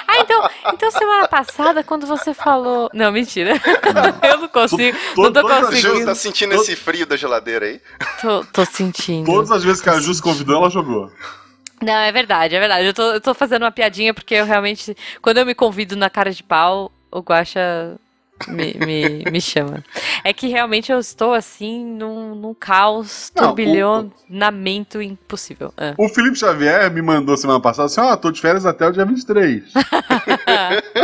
ah, 0.08 0.18
então, 0.18 0.50
então 0.74 0.90
semana 0.90 1.28
passada, 1.28 1.84
quando 1.84 2.04
você 2.04 2.34
falou. 2.34 2.90
Não, 2.92 3.12
mentira. 3.12 3.52
Não. 3.54 4.28
Eu 4.28 4.38
não 4.38 4.48
consigo. 4.48 4.98
Tô, 5.14 5.22
não 5.22 5.32
tô 5.32 5.42
conseguindo. 5.42 6.00
Ju, 6.00 6.04
tá 6.04 6.16
sentindo 6.16 6.54
esse 6.54 6.74
frio 6.74 7.06
da 7.06 7.16
geladeira 7.16 7.66
aí? 7.66 7.80
Tô, 8.20 8.44
tô 8.46 8.64
sentindo. 8.64 9.26
Todas 9.26 9.52
as 9.52 9.62
vezes 9.62 9.80
que 9.80 9.88
a 9.88 10.00
Ju 10.00 10.12
se 10.12 10.20
convidou, 10.20 10.56
ela 10.56 10.68
jogou. 10.68 11.12
Não, 11.80 11.92
é 11.92 12.10
verdade, 12.10 12.56
é 12.56 12.58
verdade. 12.58 12.84
Eu 12.84 12.92
tô, 12.92 13.02
eu 13.12 13.20
tô 13.20 13.32
fazendo 13.32 13.62
uma 13.62 13.70
piadinha 13.70 14.12
porque 14.12 14.34
eu 14.34 14.44
realmente. 14.44 14.96
Quando 15.22 15.38
eu 15.38 15.46
me 15.46 15.54
convido 15.54 15.94
na 15.94 16.10
cara 16.10 16.32
de 16.32 16.42
pau, 16.42 16.90
o 17.08 17.20
Guacha 17.20 17.96
me, 18.46 18.74
me, 18.74 19.24
me 19.30 19.40
chama. 19.40 19.82
É 20.22 20.32
que 20.32 20.46
realmente 20.48 20.92
eu 20.92 20.98
estou 20.98 21.34
assim 21.34 21.84
num, 21.84 22.34
num 22.34 22.54
caos, 22.54 23.30
turbilhonamento 23.34 25.02
impossível. 25.02 25.72
Ah. 25.76 25.94
O 25.98 26.08
Felipe 26.08 26.38
Xavier 26.38 26.90
me 26.90 27.02
mandou 27.02 27.36
semana 27.36 27.60
passada 27.60 27.86
assim: 27.86 28.00
ó, 28.00 28.12
oh, 28.12 28.16
tô 28.16 28.30
de 28.30 28.40
férias 28.40 28.64
até 28.64 28.86
o 28.86 28.92
dia 28.92 29.04
23. 29.04 29.64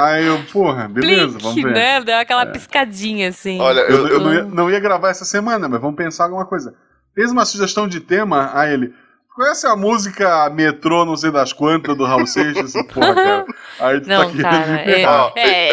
Aí 0.03 0.27
eu, 0.27 0.40
porra, 0.53 0.88
beleza, 0.88 1.38
vamos 1.38 1.62
ver. 1.62 1.73
né? 1.73 2.01
Deu 2.01 2.16
aquela 2.16 2.42
é. 2.42 2.47
piscadinha 2.47 3.29
assim. 3.29 3.61
Olha, 3.61 3.81
eu, 3.81 4.07
eu, 4.07 4.09
eu 4.09 4.20
não, 4.20 4.35
ia, 4.35 4.44
não 4.44 4.70
ia 4.70 4.81
gravar 4.81 5.11
essa 5.11 5.25
semana, 5.25 5.68
mas 5.68 5.81
vamos 5.81 5.97
pensar 5.97 6.25
alguma 6.25 6.47
coisa. 6.47 6.75
Fez 7.14 7.31
uma 7.31 7.44
sugestão 7.44 7.87
de 7.87 8.01
tema 8.01 8.51
a 8.55 8.68
ele. 8.68 8.92
Conhece 9.35 9.66
a 9.66 9.75
música 9.75 10.49
Metrô, 10.51 11.05
não 11.05 11.16
sei 11.16 11.33
das 11.33 11.53
quantas, 11.53 11.97
do 11.97 12.05
Raul 12.05 12.25
Seixas? 12.25 12.73
Porra, 12.73 13.14
cara. 13.16 13.47
Aí 13.81 14.01
tu 14.01 14.09
não, 14.09 14.31
tá 14.33 14.42
cara, 14.42 14.81
é, 14.83 15.03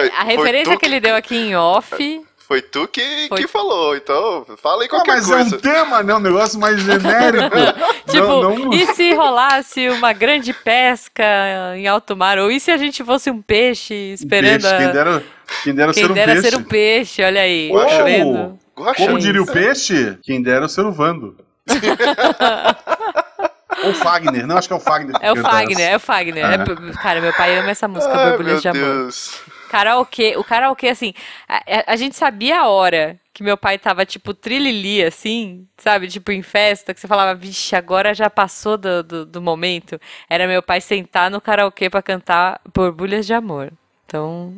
é, 0.08 0.12
a 0.18 0.24
referência 0.24 0.76
que... 0.76 0.84
ele 0.84 1.00
deu 1.00 1.16
aqui 1.16 1.36
em 1.36 1.56
off 1.56 2.26
Foi 2.40 2.60
tu 2.60 2.88
que, 2.88 3.28
Foi. 3.30 3.38
que 3.38 3.48
falou, 3.48 3.96
então 3.96 4.48
fala 4.58 4.82
aí 4.82 4.90
qualquer 4.90 5.12
ah, 5.12 5.14
mas 5.14 5.28
coisa. 5.28 5.44
Mas 5.44 5.54
é 5.54 5.56
um 5.56 5.60
tema, 5.60 6.02
né? 6.02 6.16
Um 6.16 6.20
negócio 6.20 6.60
mais 6.60 6.82
genérico. 6.82 7.56
tipo, 8.10 8.26
não, 8.26 8.58
não... 8.58 8.74
e 8.74 8.88
se 8.96 9.14
rolasse 9.14 9.90
uma 9.90 10.12
grande 10.12 10.54
pesca 10.54 11.24
em 11.76 11.88
alto 11.88 12.18
mar? 12.18 12.40
Ou 12.40 12.50
e 12.50 12.60
se 12.60 12.72
a 12.72 12.78
gente 12.78 13.04
fosse 13.04 13.30
um 13.30 13.44
peixe 13.44 13.94
esperando 13.94 14.64
peixe, 14.64 14.74
a... 14.74 14.78
Quem 14.80 14.92
dera, 14.92 15.24
quem 15.64 15.76
dera, 15.76 15.94
quem 15.94 16.04
ser, 16.04 16.12
um 16.12 16.14
dera 16.16 16.32
peixe. 16.34 16.50
ser 16.50 16.58
um 16.58 16.64
peixe, 16.64 17.24
olha 17.24 17.42
aí. 17.42 17.70
Uou, 17.72 18.60
Como 18.98 19.20
diria 19.20 19.44
o 19.44 19.46
peixe? 19.46 20.18
Quem 20.24 20.42
dera 20.42 20.68
ser 20.68 20.84
o 20.84 20.92
Vando. 20.92 21.38
Ou 23.84 23.94
Fagner, 23.94 24.46
não, 24.46 24.58
acho 24.58 24.68
que 24.68 24.74
é 24.74 24.78
o 24.78 24.80
Fagner. 24.80 25.16
É 25.22 25.32
o 25.32 25.36
Fagner, 25.36 25.92
é 25.92 25.96
o 25.96 26.00
Fagner. 26.00 26.46
É. 26.46 26.94
Cara, 27.02 27.22
meu 27.22 27.34
pai 27.34 27.58
ama 27.58 27.72
essa 27.72 27.88
música, 27.88 28.14
Ai, 28.16 28.30
Borbulhas 28.30 28.62
de 28.62 28.68
Amor. 28.68 28.82
Deus. 28.82 29.42
Karaokê, 29.70 30.36
o 30.36 30.44
karaokê, 30.44 30.90
assim, 30.90 31.14
a, 31.48 31.94
a, 31.94 31.96
gente 31.96 32.18
sabia 32.18 32.60
a 32.60 32.68
hora 32.68 33.18
que 33.34 33.42
meu 33.42 33.56
pai 33.56 33.78
tava, 33.78 34.06
tipo, 34.06 34.34
trilili, 34.34 35.02
assim, 35.02 35.66
sabe? 35.78 36.10
Tipo, 36.10 36.32
em 36.34 36.42
festa, 36.42 36.94
que 36.94 37.00
você 37.00 37.08
falava, 37.08 37.34
vixe, 37.34 37.74
agora 37.74 38.14
já 38.14 38.30
passou 38.30 38.78
do, 38.78 39.02
do, 39.02 39.26
do 39.26 39.42
momento. 39.42 40.00
Era 40.30 40.46
meu 40.46 40.62
pai 40.62 40.82
sentar 40.82 41.32
no 41.32 41.40
karaokê 41.40 41.90
pra 41.90 42.02
cantar 42.02 42.60
Borbulhas 42.74 43.26
de 43.26 43.34
Amor. 43.34 43.72
Então. 44.06 44.54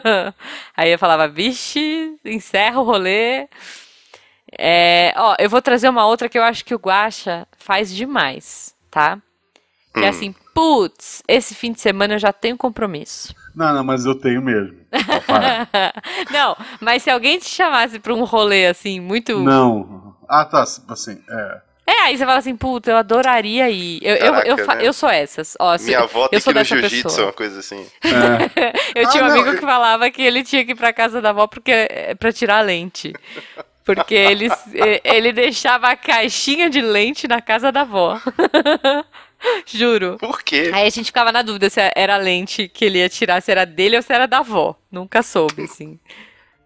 Aí 0.74 0.90
eu 0.90 0.98
falava, 0.98 1.28
vixe, 1.28 2.18
encerra 2.24 2.80
o 2.80 2.84
rolê. 2.84 3.46
É, 4.58 5.14
ó, 5.16 5.36
eu 5.38 5.48
vou 5.48 5.62
trazer 5.62 5.88
uma 5.88 6.04
outra 6.04 6.28
que 6.28 6.36
eu 6.36 6.42
acho 6.42 6.64
que 6.64 6.74
o 6.74 6.78
Guacha 6.78 7.46
faz 7.56 7.94
demais, 7.94 8.74
tá? 8.90 9.18
Que 9.94 10.00
é 10.00 10.02
hum. 10.02 10.04
é 10.06 10.08
assim, 10.08 10.34
putz, 10.52 11.22
esse 11.28 11.54
fim 11.54 11.72
de 11.72 11.80
semana 11.80 12.14
eu 12.14 12.18
já 12.18 12.32
tenho 12.32 12.56
compromisso. 12.56 13.32
Não, 13.54 13.72
não, 13.72 13.84
mas 13.84 14.04
eu 14.04 14.14
tenho 14.14 14.42
mesmo. 14.42 14.76
não, 16.30 16.56
mas 16.80 17.04
se 17.04 17.10
alguém 17.10 17.38
te 17.38 17.48
chamasse 17.48 18.00
pra 18.00 18.12
um 18.12 18.24
rolê 18.24 18.66
assim, 18.66 18.98
muito. 19.00 19.38
Não. 19.38 20.16
Ah, 20.28 20.44
tá, 20.44 20.64
assim, 20.88 21.22
é. 21.30 21.60
É, 21.88 22.02
aí 22.02 22.18
você 22.18 22.26
fala 22.26 22.38
assim, 22.38 22.54
puta, 22.54 22.90
eu 22.90 22.98
adoraria 22.98 23.70
ir. 23.70 23.98
Eu, 24.02 24.18
Caraca, 24.18 24.46
eu, 24.46 24.56
eu, 24.58 24.66
né? 24.66 24.78
eu, 24.82 24.92
sou 24.92 25.08
essas. 25.08 25.56
Ó, 25.58 25.74
Minha 25.80 26.00
avó 26.00 26.28
tem 26.28 26.38
que 26.38 26.50
ir 26.50 26.54
no 26.54 26.64
jiu-jitsu, 26.64 27.22
uma 27.22 27.32
coisa 27.32 27.60
assim. 27.60 27.86
É. 28.04 29.00
eu 29.02 29.08
tinha 29.08 29.24
ah, 29.24 29.26
um 29.26 29.30
amigo 29.30 29.46
não, 29.46 29.54
que 29.54 29.62
falava 29.62 30.10
que 30.10 30.20
ele 30.20 30.44
tinha 30.44 30.64
que 30.66 30.72
ir 30.72 30.74
pra 30.74 30.92
casa 30.92 31.22
da 31.22 31.30
avó 31.30 31.46
porque, 31.46 31.70
é, 31.70 32.14
pra 32.14 32.30
tirar 32.30 32.58
a 32.58 32.60
lente. 32.60 33.14
Porque 33.94 34.14
ele, 34.14 34.48
ele 35.02 35.32
deixava 35.32 35.88
a 35.88 35.96
caixinha 35.96 36.68
de 36.68 36.80
lente 36.80 37.26
na 37.26 37.40
casa 37.40 37.72
da 37.72 37.82
avó. 37.82 38.20
Juro. 39.66 40.16
Por 40.18 40.42
quê? 40.42 40.70
Aí 40.74 40.86
a 40.86 40.90
gente 40.90 41.06
ficava 41.06 41.32
na 41.32 41.42
dúvida 41.42 41.70
se 41.70 41.80
era 41.94 42.14
a 42.14 42.18
lente 42.18 42.68
que 42.68 42.84
ele 42.84 42.98
ia 42.98 43.08
tirar, 43.08 43.40
se 43.40 43.50
era 43.50 43.64
dele 43.64 43.96
ou 43.96 44.02
se 44.02 44.12
era 44.12 44.26
da 44.26 44.38
avó. 44.38 44.76
Nunca 44.90 45.22
soube, 45.22 45.62
assim. 45.62 45.98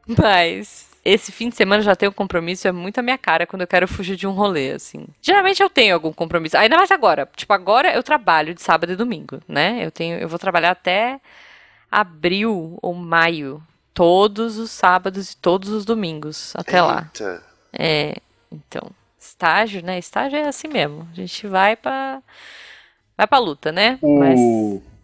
Mas 0.07 0.91
esse 1.05 1.31
fim 1.31 1.49
de 1.49 1.57
semana 1.57 1.83
já 1.83 1.95
tenho 1.95 2.11
um 2.11 2.15
compromisso, 2.15 2.67
é 2.67 2.73
muito 2.73 2.99
a 2.99 3.03
minha 3.03 3.19
cara 3.19 3.47
quando 3.47 3.63
eu 3.63 3.69
quero 3.69 3.87
fugir 3.87 4.17
de 4.17 4.27
um 4.27 4.33
rolê, 4.33 4.73
assim. 4.73 5.07
Geralmente 5.21 5.63
eu 5.63 5.71
tenho 5.71 5.95
algum 5.95 6.13
compromisso, 6.13 6.57
ainda 6.57 6.77
mais 6.77 6.91
agora. 6.91 7.29
Tipo, 7.37 7.53
agora 7.53 7.93
eu 7.93 8.03
trabalho 8.03 8.55
de 8.55 8.63
sábado 8.63 8.93
e 8.93 8.97
domingo, 8.97 9.41
né? 9.47 9.85
Eu 9.85 9.91
tenho, 9.91 10.19
eu 10.19 10.29
vou 10.29 10.39
trabalhar 10.39 10.71
até 10.71 11.21
abril 11.91 12.79
ou 12.81 12.95
maio 12.95 13.63
todos 13.95 14.59
os 14.59 14.71
sábados 14.71 15.33
e 15.33 15.37
todos 15.37 15.71
os 15.71 15.85
domingos 15.85 16.53
até 16.57 16.79
Eita. 16.79 16.87
lá. 16.87 17.11
É, 17.73 18.17
então, 18.51 18.91
estágio, 19.19 19.83
né? 19.83 19.99
Estágio 19.99 20.39
é 20.39 20.49
assim 20.49 20.69
mesmo. 20.69 21.09
A 21.13 21.15
gente 21.15 21.47
vai 21.47 21.77
pra, 21.77 22.23
vai 23.17 23.27
pra 23.27 23.39
luta, 23.39 23.73
né? 23.73 23.99
O... 24.03 24.19
Mas... 24.19 24.41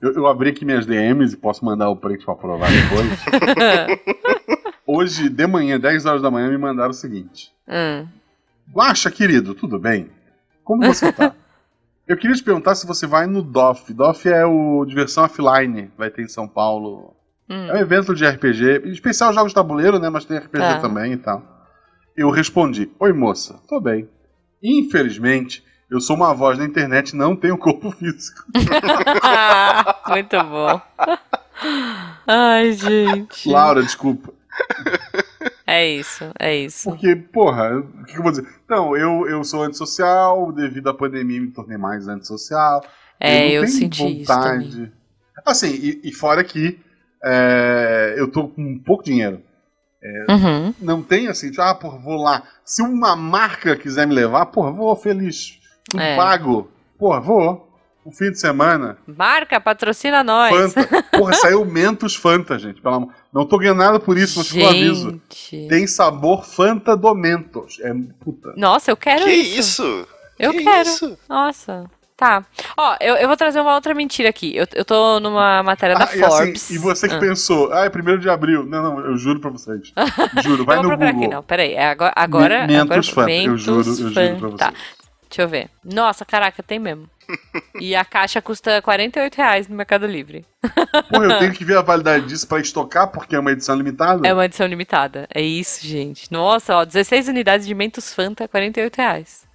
Eu, 0.01 0.14
eu, 0.14 0.27
abri 0.29 0.51
aqui 0.51 0.64
minhas 0.64 0.87
DMs 0.87 1.35
e 1.35 1.37
posso 1.37 1.64
mandar 1.64 1.90
o 1.90 1.96
print 1.96 2.24
pra 2.24 2.37
provar 2.37 2.70
depois. 2.70 3.18
Hoje, 4.87 5.29
de 5.29 5.46
manhã, 5.46 5.79
10 5.79 6.07
horas 6.07 6.22
da 6.22 6.31
manhã, 6.31 6.48
me 6.48 6.57
mandaram 6.57 6.90
o 6.90 6.94
seguinte. 6.94 7.53
Hum. 7.66 8.07
Guaxa, 8.72 9.11
querido, 9.11 9.55
tudo 9.55 9.77
bem? 9.77 10.09
Como 10.62 10.87
você 10.87 11.12
tá? 11.12 11.35
Eu 12.07 12.16
queria 12.16 12.35
te 12.35 12.42
perguntar 12.42 12.74
se 12.74 12.87
você 12.87 13.07
vai 13.07 13.27
no 13.27 13.42
DOF. 13.42 13.92
DOF 13.92 14.29
é 14.31 14.46
o 14.46 14.83
Diversão 14.87 15.24
Offline, 15.24 15.90
vai 15.98 16.09
ter 16.09 16.22
em 16.22 16.29
São 16.29 16.48
Paulo 16.48 17.14
Hum. 17.48 17.68
É 17.68 17.74
um 17.74 17.78
evento 17.78 18.14
de 18.14 18.26
RPG, 18.26 18.82
em 18.84 18.90
especial 18.90 19.32
jogos 19.32 19.50
de 19.50 19.54
tabuleiro, 19.54 19.98
né? 19.98 20.11
Mas 20.11 20.24
tem 20.24 20.37
RPG 20.37 20.62
ah. 20.62 20.80
também 20.80 21.12
e 21.12 21.16
tal. 21.16 21.42
Eu 22.16 22.30
respondi: 22.30 22.90
Oi, 23.00 23.12
moça, 23.12 23.58
tô 23.66 23.80
bem. 23.80 24.08
Infelizmente, 24.62 25.64
eu 25.90 26.00
sou 26.00 26.16
uma 26.16 26.34
voz 26.34 26.58
na 26.58 26.64
internet 26.64 27.11
e 27.11 27.16
não 27.16 27.34
tenho 27.34 27.56
corpo 27.58 27.90
físico. 27.90 28.44
Muito 30.08 30.37
bom. 30.44 30.80
Ai, 32.26 32.72
gente. 32.72 33.48
Laura, 33.48 33.82
desculpa. 33.82 34.32
É 35.66 35.87
isso, 35.87 36.30
é 36.38 36.56
isso. 36.56 36.90
Porque, 36.90 37.14
porra, 37.14 37.78
o 37.78 38.04
que, 38.04 38.16
eu 38.16 38.22
vou 38.22 38.30
dizer? 38.30 38.46
Não, 38.68 38.96
eu, 38.96 39.28
eu 39.28 39.44
sou 39.44 39.62
antissocial, 39.62 40.50
devido 40.52 40.88
à 40.88 40.94
pandemia 40.94 41.40
me 41.40 41.50
tornei 41.50 41.76
mais 41.76 42.08
antissocial. 42.08 42.82
É, 43.20 43.48
eu, 43.50 43.62
eu 43.62 43.68
senti 43.68 44.18
vontade. 44.18 44.64
isso 44.64 44.74
também. 44.76 44.92
Assim, 45.44 45.70
e, 45.70 46.00
e 46.04 46.12
fora 46.12 46.42
que 46.42 46.80
é, 47.24 48.14
eu 48.16 48.28
tô 48.28 48.48
com 48.48 48.78
pouco 48.78 49.04
dinheiro. 49.04 49.42
É, 50.02 50.33
uhum. 50.33 50.74
Não 50.81 51.02
tem 51.02 51.28
assim, 51.28 51.50
tipo, 51.50 51.62
ah, 51.62 51.74
porra, 51.74 51.98
vou 51.98 52.22
lá. 52.22 52.42
Se 52.64 52.83
uma 52.83 53.16
marca 53.16 53.76
quiser 53.76 54.07
me 54.07 54.14
levar, 54.14 54.46
porra, 54.46 54.70
vou 54.70 54.94
feliz. 54.94 55.59
Tudo 55.88 56.00
é. 56.00 56.16
pago. 56.16 56.70
Porra, 56.98 57.20
vou. 57.20 57.68
Um 58.07 58.12
fim 58.12 58.31
de 58.31 58.40
semana. 58.40 58.96
Marca, 59.07 59.61
patrocina 59.61 60.24
nós. 60.24 60.72
Fanta. 60.72 61.02
Porra, 61.18 61.35
saiu 61.35 61.62
Mentos 61.66 62.16
Fanta, 62.16 62.59
gente. 62.59 62.81
Pelo 62.81 62.94
amor. 62.94 63.14
Não 63.31 63.44
tô 63.44 63.59
ganhando 63.59 63.78
nada 63.78 64.00
por 64.00 64.16
isso, 64.16 64.38
mas 64.38 64.54
eu 64.54 64.66
aviso. 64.66 65.20
Tem 65.68 65.87
sabor 65.87 66.42
Fanta 66.42 66.96
do 66.96 67.14
Mentos. 67.14 67.78
É 67.81 67.92
puta. 68.18 68.54
Nossa, 68.57 68.90
eu 68.90 68.96
quero 68.96 69.24
que 69.24 69.31
isso. 69.31 69.83
isso? 69.83 70.09
Eu 70.38 70.52
que 70.52 70.64
quero. 70.64 70.88
Isso? 70.88 71.18
Nossa. 71.28 71.85
Tá. 72.18 72.44
Ó, 72.76 72.96
eu, 73.00 73.14
eu 73.14 73.28
vou 73.28 73.37
trazer 73.37 73.61
uma 73.61 73.76
outra 73.76 73.94
mentira 73.94 74.28
aqui. 74.28 74.54
Eu, 74.57 74.66
eu 74.74 74.85
tô 74.85 75.20
numa 75.20 75.62
matéria 75.62 75.94
ah, 75.94 76.00
da 76.00 76.04
e 76.04 76.09
assim, 76.09 76.18
Forbes. 76.18 76.64
Assim, 76.64 76.74
e 76.74 76.78
você 76.78 77.09
que 77.09 77.14
ah. 77.14 77.20
pensou, 77.20 77.72
ah, 77.72 77.85
é 77.85 77.88
primeiro 77.88 78.20
de 78.20 78.28
abril. 78.28 78.64
Não, 78.64 78.83
não, 78.83 79.07
eu 79.07 79.16
juro 79.16 79.38
pra 79.38 79.50
vocês. 79.50 79.92
Juro, 80.42 80.64
vai 80.64 80.83
no 80.83 80.90
Google. 80.90 81.07
Aqui, 81.07 81.28
não, 81.28 81.44
peraí. 81.44 81.74
É 81.74 81.88
agora, 81.88 82.12
agora, 82.16 82.66
Mentos 82.66 82.83
agora 82.83 83.02
Fanta, 83.04 83.31
eu 83.31 83.57
juro, 83.57 83.78
eu 83.78 83.94
juro 83.94 84.12
pra 84.12 84.48
vocês. 84.48 84.59
Tá. 84.59 84.72
Deixa 85.31 85.42
eu 85.42 85.48
ver. 85.48 85.70
Nossa, 85.85 86.24
caraca, 86.24 86.61
tem 86.61 86.81
mesmo. 86.81 87.09
e 87.81 87.94
a 87.94 88.04
caixa 88.04 88.42
custa 88.42 88.83
48 88.83 89.37
reais 89.37 89.68
no 89.68 89.76
Mercado 89.76 90.04
Livre. 90.04 90.44
Pô, 91.09 91.22
eu 91.22 91.38
tenho 91.38 91.52
que 91.52 91.62
ver 91.64 91.76
a 91.76 91.83
validade 91.83 92.26
disso 92.26 92.48
pra 92.48 92.59
estocar, 92.59 93.12
porque 93.12 93.37
é 93.37 93.38
uma 93.38 93.52
edição 93.52 93.76
limitada? 93.76 94.26
É 94.26 94.35
uma 94.35 94.44
edição 94.44 94.66
limitada. 94.66 95.28
É 95.33 95.40
isso, 95.40 95.87
gente. 95.87 96.33
Nossa, 96.33 96.74
ó, 96.78 96.85
16 96.85 97.28
unidades 97.28 97.64
de 97.64 97.74
Mentos 97.76 98.12
Fanta, 98.12 98.48
48 98.48 98.96
reais. 98.96 99.47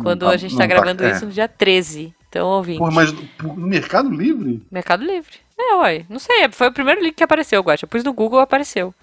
Quando 0.00 0.26
tá, 0.26 0.30
a 0.30 0.36
gente 0.36 0.52
tá, 0.54 0.62
tá 0.62 0.66
gravando 0.66 1.02
tá, 1.02 1.08
é. 1.08 1.12
isso 1.12 1.26
no 1.26 1.32
dia 1.32 1.48
13. 1.48 2.14
Então, 2.28 2.46
ouvinte. 2.48 2.78
Porra, 2.78 2.90
mas 2.90 3.12
no 3.12 3.66
Mercado 3.66 4.10
Livre? 4.10 4.62
Mercado 4.70 5.04
Livre. 5.04 5.36
É, 5.58 5.74
uai. 5.76 6.06
Não 6.08 6.18
sei, 6.18 6.48
foi 6.50 6.68
o 6.68 6.72
primeiro 6.72 7.02
link 7.02 7.14
que 7.14 7.24
apareceu, 7.24 7.62
Guacha. 7.62 7.86
Pus 7.86 8.04
no 8.04 8.12
Google, 8.12 8.40
apareceu. 8.40 8.94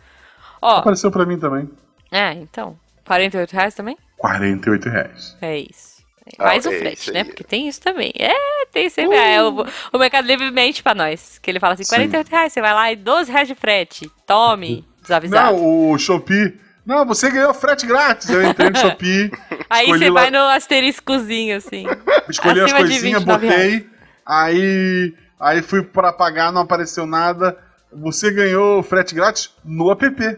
Ó, 0.61 0.77
apareceu 0.77 1.11
pra 1.11 1.25
mim 1.25 1.37
também. 1.37 1.69
É, 2.11 2.33
então. 2.33 2.77
48 3.05 3.51
reais 3.51 3.75
também? 3.75 3.97
48 4.17 4.89
reais. 4.89 5.37
É 5.41 5.57
isso. 5.57 5.93
Mais 6.39 6.65
ah, 6.65 6.69
o 6.69 6.73
é 6.73 6.79
frete, 6.79 7.11
né? 7.11 7.23
Porque 7.25 7.43
tem 7.43 7.67
isso 7.67 7.81
também. 7.81 8.13
É, 8.17 8.33
tem 8.71 8.89
sempre. 8.89 9.17
Uh. 9.17 9.19
É, 9.19 9.43
o, 9.43 9.65
o, 9.91 9.97
Mercado 9.97 10.25
Livre 10.25 10.49
mente 10.51 10.81
pra 10.81 10.95
nós. 10.95 11.37
Que 11.39 11.51
ele 11.51 11.59
fala 11.59 11.73
assim: 11.73 11.83
48 11.85 12.25
Sim. 12.25 12.31
reais, 12.31 12.53
você 12.53 12.61
vai 12.61 12.73
lá 12.73 12.91
e 12.91 12.95
12 12.95 13.31
reais 13.31 13.47
de 13.47 13.55
frete. 13.55 14.09
Tome, 14.25 14.85
desavisado. 15.01 15.57
Não, 15.57 15.91
o 15.91 15.97
Shopee 15.97 16.57
não, 16.85 17.05
você 17.05 17.29
ganhou 17.31 17.53
frete 17.53 17.85
grátis. 17.85 18.29
Eu 18.29 18.43
entrei 18.43 18.69
no 18.69 18.77
Shopee. 18.79 19.31
Aí 19.69 19.87
você 19.87 20.09
lá... 20.09 20.21
vai 20.21 20.31
no 20.31 20.39
asteriscozinho, 20.39 21.57
assim. 21.57 21.85
Escolhi 22.29 22.61
as 22.61 22.73
coisinhas, 22.73 23.23
botei. 23.23 23.89
Aí, 24.25 25.13
aí 25.39 25.61
fui 25.61 25.81
para 25.81 26.11
pagar, 26.11 26.51
não 26.51 26.61
apareceu 26.61 27.05
nada. 27.05 27.57
Você 27.91 28.31
ganhou 28.31 28.81
frete 28.83 29.13
grátis 29.13 29.51
no 29.63 29.91
app. 29.91 30.05
Ué. 30.05 30.37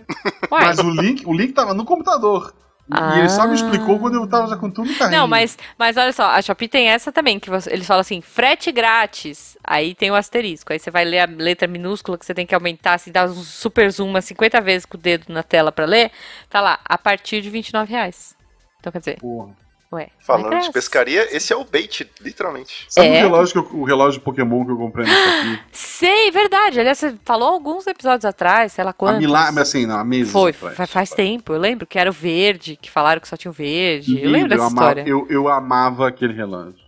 Mas 0.51 0.79
o 0.79 0.89
link, 0.89 1.25
o 1.25 1.33
link 1.33 1.53
tava 1.53 1.73
no 1.73 1.85
computador. 1.85 2.53
Ah. 2.89 3.15
E 3.15 3.19
ele 3.19 3.29
só 3.29 3.47
me 3.47 3.55
explicou 3.55 3.99
quando 3.99 4.15
eu 4.15 4.27
tava 4.27 4.47
já 4.47 4.57
com 4.57 4.69
tudo 4.69 4.89
no 4.89 4.95
carrinho. 4.95 5.19
Não, 5.19 5.27
mas, 5.27 5.57
mas 5.77 5.97
olha 5.97 6.13
só, 6.13 6.25
a 6.29 6.41
Shopee 6.41 6.67
tem 6.67 6.87
essa 6.87 7.11
também, 7.11 7.39
que 7.39 7.49
você, 7.49 7.71
eles 7.73 7.87
falam 7.87 8.01
assim, 8.01 8.21
frete 8.21 8.71
grátis. 8.71 9.57
Aí 9.63 9.95
tem 9.95 10.11
o 10.11 10.15
asterisco. 10.15 10.71
Aí 10.71 10.79
você 10.79 10.91
vai 10.91 11.03
ler 11.03 11.19
a 11.19 11.25
letra 11.25 11.67
minúscula 11.67 12.17
que 12.17 12.25
você 12.25 12.33
tem 12.33 12.45
que 12.45 12.53
aumentar, 12.53 12.93
assim, 12.93 13.11
dar 13.11 13.27
um 13.27 13.33
super 13.33 13.89
zoom 13.91 14.09
umas 14.09 14.25
50 14.25 14.61
vezes 14.61 14.85
com 14.85 14.97
o 14.97 14.99
dedo 14.99 15.25
na 15.29 15.41
tela 15.41 15.71
pra 15.71 15.85
ler. 15.85 16.11
Tá 16.49 16.61
lá, 16.61 16.79
a 16.85 16.97
partir 16.97 17.41
de 17.41 17.49
29 17.49 17.91
reais. 17.91 18.35
Então 18.79 18.91
quer 18.91 18.99
dizer. 18.99 19.19
Porra. 19.19 19.64
Ué, 19.93 20.09
Falando 20.19 20.59
de 20.59 20.71
pescaria, 20.71 21.35
esse 21.35 21.53
é 21.53 21.55
o 21.55 21.63
bait, 21.63 22.09
literalmente. 22.19 22.85
Sabe 22.89 23.07
é. 23.07 23.19
o, 23.19 23.29
relógio 23.29 23.53
que 23.63 23.75
eu, 23.75 23.79
o 23.79 23.83
relógio 23.83 24.19
Pokémon 24.19 24.65
que 24.65 24.71
eu 24.71 24.77
comprei 24.77 25.05
nesse 25.05 25.29
aqui? 25.29 25.59
Sei, 25.71 26.31
verdade. 26.31 26.79
Aliás, 26.79 26.97
você 26.97 27.15
falou 27.23 27.49
alguns 27.49 27.85
episódios 27.85 28.25
atrás, 28.25 28.73
sei 28.73 28.83
lá 28.83 28.91
quantos. 28.91 29.17
A 29.17 29.19
milagre, 29.19 29.61
assim, 29.61 29.85
não, 29.85 29.97
a 29.97 30.03
mesa. 30.03 30.31
Foi, 30.31 30.51
faz, 30.51 30.89
faz 30.89 31.09
tempo. 31.11 31.53
Eu 31.53 31.59
lembro 31.59 31.85
que 31.85 31.99
era 31.99 32.09
o 32.09 32.13
verde, 32.13 32.77
que 32.81 32.89
falaram 32.89 33.21
que 33.21 33.27
só 33.27 33.37
tinha 33.37 33.51
o 33.51 33.53
verde. 33.53 34.15
Lindo, 34.15 34.25
eu 34.25 34.31
lembro 34.31 34.49
dessa 34.49 34.63
eu 34.63 34.67
história. 34.67 35.03
Amava, 35.03 35.09
eu, 35.09 35.27
eu 35.29 35.47
amava 35.47 36.07
aquele 36.07 36.33
relógio. 36.33 36.83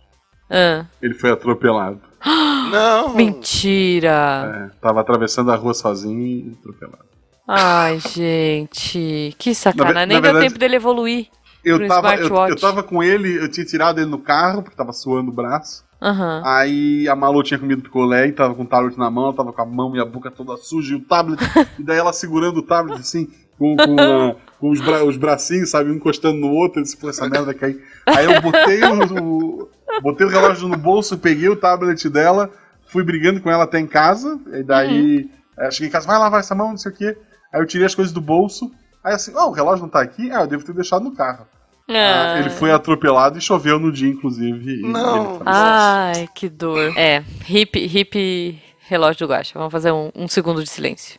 Ah. 0.50 0.84
Ele 1.00 1.14
foi 1.14 1.30
atropelado. 1.30 2.00
Não! 2.70 3.14
Mentira! 3.14 4.70
É, 4.72 4.80
tava 4.80 5.00
atravessando 5.00 5.52
a 5.52 5.56
rua 5.56 5.72
sozinho 5.72 6.26
e 6.26 6.56
atropelado. 6.58 7.08
Ai, 7.50 7.98
gente, 8.00 9.34
que 9.38 9.54
sacanagem. 9.54 10.06
Nem 10.06 10.20
deu 10.20 10.38
tempo 10.38 10.58
dele 10.58 10.76
evoluir. 10.76 11.28
Eu 11.64 11.86
tava, 11.86 12.14
eu, 12.16 12.28
eu, 12.48 12.56
tava 12.56 12.82
com 12.82 13.02
ele, 13.02 13.36
eu 13.36 13.48
tinha 13.48 13.66
tirado 13.66 13.98
ele 13.98 14.10
no 14.10 14.18
carro, 14.18 14.62
porque 14.62 14.76
tava 14.76 14.92
suando 14.92 15.30
o 15.30 15.34
braço. 15.34 15.84
Uhum. 16.00 16.46
Aí 16.46 17.08
a 17.08 17.16
Malu 17.16 17.42
tinha 17.42 17.58
comido 17.58 17.82
picolé 17.82 18.28
e 18.28 18.32
tava 18.32 18.54
com 18.54 18.62
o 18.62 18.66
tablet 18.66 18.96
na 18.96 19.10
mão, 19.10 19.32
tava 19.32 19.52
com 19.52 19.62
a 19.62 19.66
mão 19.66 19.96
e 19.96 20.00
a 20.00 20.04
boca 20.04 20.30
toda 20.30 20.56
suja 20.56 20.94
e 20.94 20.96
o 20.96 21.00
tablet. 21.00 21.40
e 21.78 21.82
daí 21.82 21.98
ela 21.98 22.12
segurando 22.12 22.58
o 22.58 22.62
tablet 22.62 23.00
assim, 23.00 23.28
com, 23.58 23.76
com, 23.76 24.00
a, 24.00 24.36
com 24.60 24.70
os, 24.70 24.80
bra 24.80 25.04
os, 25.04 25.16
bracinhos, 25.16 25.70
sabe, 25.70 25.90
um 25.90 25.94
encostando 25.94 26.38
no 26.38 26.52
outro, 26.52 26.82
disse, 26.82 26.96
pô, 26.96 27.10
essa 27.10 27.28
merda 27.28 27.52
cair. 27.52 27.82
Aí 28.06 28.24
eu 28.24 28.40
botei 28.40 28.80
o, 28.84 29.22
o, 29.22 29.68
botei 30.00 30.26
o 30.26 30.30
relógio 30.30 30.68
no 30.68 30.76
bolso, 30.76 31.18
peguei 31.18 31.48
o 31.48 31.56
tablet 31.56 32.08
dela, 32.08 32.48
fui 32.86 33.02
brigando 33.02 33.40
com 33.40 33.50
ela 33.50 33.64
até 33.64 33.80
em 33.80 33.86
casa, 33.86 34.38
e 34.52 34.62
daí 34.62 35.28
uhum. 35.58 35.70
cheguei 35.72 35.88
em 35.88 35.92
casa, 35.92 36.06
vai 36.06 36.18
lavar 36.18 36.38
essa 36.38 36.54
mão, 36.54 36.70
não 36.70 36.76
sei 36.76 36.92
o 36.92 36.94
quê. 36.94 37.16
Aí 37.52 37.60
eu 37.60 37.66
tirei 37.66 37.86
as 37.86 37.94
coisas 37.94 38.14
do 38.14 38.20
bolso, 38.20 38.70
aí 39.02 39.14
assim, 39.14 39.32
ó, 39.34 39.46
oh, 39.46 39.48
o 39.48 39.52
relógio 39.52 39.82
não 39.82 39.90
tá 39.90 40.00
aqui? 40.00 40.30
Ah, 40.30 40.40
eu 40.40 40.46
devo 40.46 40.64
ter 40.64 40.74
deixado 40.74 41.02
no 41.02 41.12
carro. 41.12 41.46
Ah. 41.88 42.34
ah. 42.34 42.38
ele 42.38 42.50
foi 42.50 42.70
atropelado 42.70 43.38
e 43.38 43.40
choveu 43.40 43.78
no 43.78 43.90
dia, 43.90 44.08
inclusive. 44.08 44.82
Não. 44.82 45.40
Ai, 45.44 46.28
que 46.34 46.48
dor. 46.48 46.96
É, 46.96 47.24
hip, 47.48 47.78
hip 47.78 48.62
relógio 48.80 49.26
do 49.26 49.32
Guacha. 49.32 49.52
Vamos 49.54 49.72
fazer 49.72 49.92
um, 49.92 50.10
um 50.14 50.28
segundo 50.28 50.62
de 50.62 50.68
silêncio. 50.68 51.18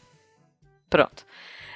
Pronto. 0.90 1.26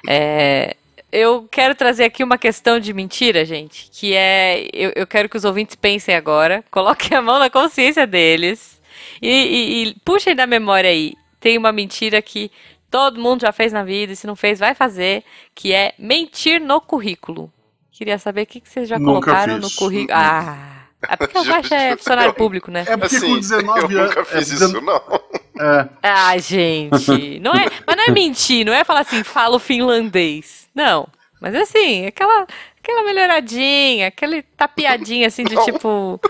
É, 0.08 0.76
eu 1.10 1.46
quero 1.50 1.74
trazer 1.74 2.04
aqui 2.04 2.22
uma 2.22 2.36
questão 2.36 2.78
de 2.80 2.92
mentira, 2.92 3.44
gente, 3.44 3.88
que 3.92 4.14
é. 4.14 4.68
Eu, 4.72 4.92
eu 4.96 5.06
quero 5.06 5.28
que 5.28 5.36
os 5.36 5.44
ouvintes 5.44 5.76
pensem 5.76 6.14
agora, 6.14 6.64
coloquem 6.70 7.16
a 7.16 7.22
mão 7.22 7.38
na 7.38 7.48
consciência 7.48 8.06
deles 8.06 8.80
e, 9.22 9.28
e, 9.30 9.82
e 9.84 9.94
puxem 10.04 10.34
da 10.34 10.46
memória 10.46 10.90
aí. 10.90 11.14
Tem 11.38 11.56
uma 11.58 11.72
mentira 11.72 12.20
que 12.22 12.50
todo 12.94 13.20
mundo 13.20 13.40
já 13.40 13.50
fez 13.50 13.72
na 13.72 13.82
vida 13.82 14.12
e 14.12 14.16
se 14.16 14.24
não 14.24 14.36
fez, 14.36 14.60
vai 14.60 14.72
fazer, 14.72 15.24
que 15.52 15.72
é 15.72 15.94
mentir 15.98 16.60
no 16.60 16.80
currículo. 16.80 17.52
Queria 17.90 18.20
saber 18.20 18.42
o 18.42 18.46
que, 18.46 18.60
que 18.60 18.68
vocês 18.68 18.88
já 18.88 19.00
Nunca 19.00 19.10
colocaram 19.10 19.60
fiz. 19.60 19.62
no 19.64 19.76
currículo. 19.76 20.16
Ah! 20.16 20.86
É 21.02 21.16
porque 21.16 21.36
o 21.36 21.42
Guaxa 21.42 21.74
é 21.74 21.96
funcionário 21.96 22.34
público, 22.34 22.70
né? 22.70 22.84
É 22.86 22.96
porque 22.96 23.16
assim, 23.16 23.34
com 23.34 23.40
19 23.40 23.80
anos. 23.80 23.90
Eu 23.90 24.06
nunca 24.06 24.24
fiz 24.24 24.48
é, 24.48 24.54
isso, 24.54 24.80
não. 24.80 25.20
É. 25.60 25.88
Ah, 26.04 26.38
gente. 26.38 27.40
Não 27.40 27.52
é, 27.52 27.66
mas 27.84 27.96
não 27.96 28.04
é 28.04 28.10
mentir, 28.12 28.64
não 28.64 28.72
é 28.72 28.84
falar 28.84 29.00
assim, 29.00 29.24
falo 29.24 29.58
finlandês. 29.58 30.68
Não. 30.72 31.08
Mas 31.40 31.52
assim, 31.56 32.06
aquela, 32.06 32.46
aquela 32.80 33.02
melhoradinha, 33.02 34.06
aquele 34.06 34.42
tapiadinha 34.42 35.26
assim 35.26 35.42
de 35.42 35.56
não. 35.56 35.64
tipo. 35.64 36.20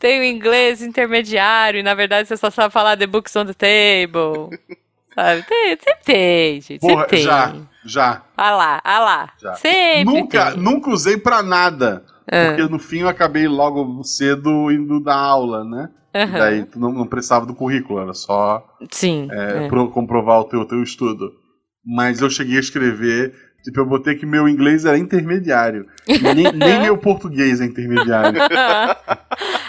Tenho 0.00 0.24
inglês 0.24 0.82
intermediário 0.82 1.78
e 1.78 1.82
na 1.82 1.94
verdade 1.94 2.26
você 2.26 2.36
só 2.36 2.50
sabe 2.50 2.72
falar 2.72 2.96
the 2.96 3.06
books 3.06 3.34
on 3.36 3.46
the 3.46 3.54
table. 3.54 4.50
Sabe? 5.14 5.42
Tem, 5.42 5.70
sempre 5.70 6.04
tem, 6.04 6.60
gente. 6.60 6.80
Porra, 6.80 7.02
sempre 7.02 7.16
tem. 7.16 7.22
Já, 7.22 7.54
já. 7.84 8.22
Ah 8.36 8.50
lá, 8.50 8.80
ah 8.84 8.98
lá. 8.98 9.32
Já. 9.40 9.54
Sempre 9.54 10.04
nunca, 10.04 10.52
tem. 10.52 10.60
nunca 10.60 10.90
usei 10.90 11.16
pra 11.16 11.42
nada. 11.42 12.04
Ah. 12.30 12.46
Porque 12.48 12.70
no 12.70 12.78
fim 12.78 13.00
eu 13.00 13.08
acabei 13.08 13.48
logo 13.48 14.02
cedo 14.04 14.70
indo 14.70 15.02
da 15.02 15.16
aula, 15.16 15.64
né? 15.64 15.88
Uhum. 16.14 16.32
Daí 16.32 16.64
tu 16.64 16.78
não, 16.78 16.92
não 16.92 17.06
precisava 17.06 17.46
do 17.46 17.54
currículo, 17.54 18.00
era 18.00 18.14
só 18.14 18.66
Sim, 18.90 19.28
é, 19.30 19.64
é. 19.64 19.68
Pro, 19.68 19.90
comprovar 19.90 20.40
o 20.40 20.44
teu, 20.44 20.64
teu 20.64 20.82
estudo. 20.82 21.30
Mas 21.84 22.20
eu 22.20 22.28
cheguei 22.28 22.56
a 22.56 22.60
escrever 22.60 23.34
Tipo, 23.62 23.80
eu 23.80 23.86
botei 23.86 24.14
que 24.14 24.24
meu 24.24 24.48
inglês 24.48 24.84
era 24.84 24.96
intermediário. 24.96 25.86
Nem, 26.06 26.52
nem 26.52 26.80
meu 26.80 26.96
português 26.96 27.60
é 27.60 27.64
intermediário. 27.64 28.40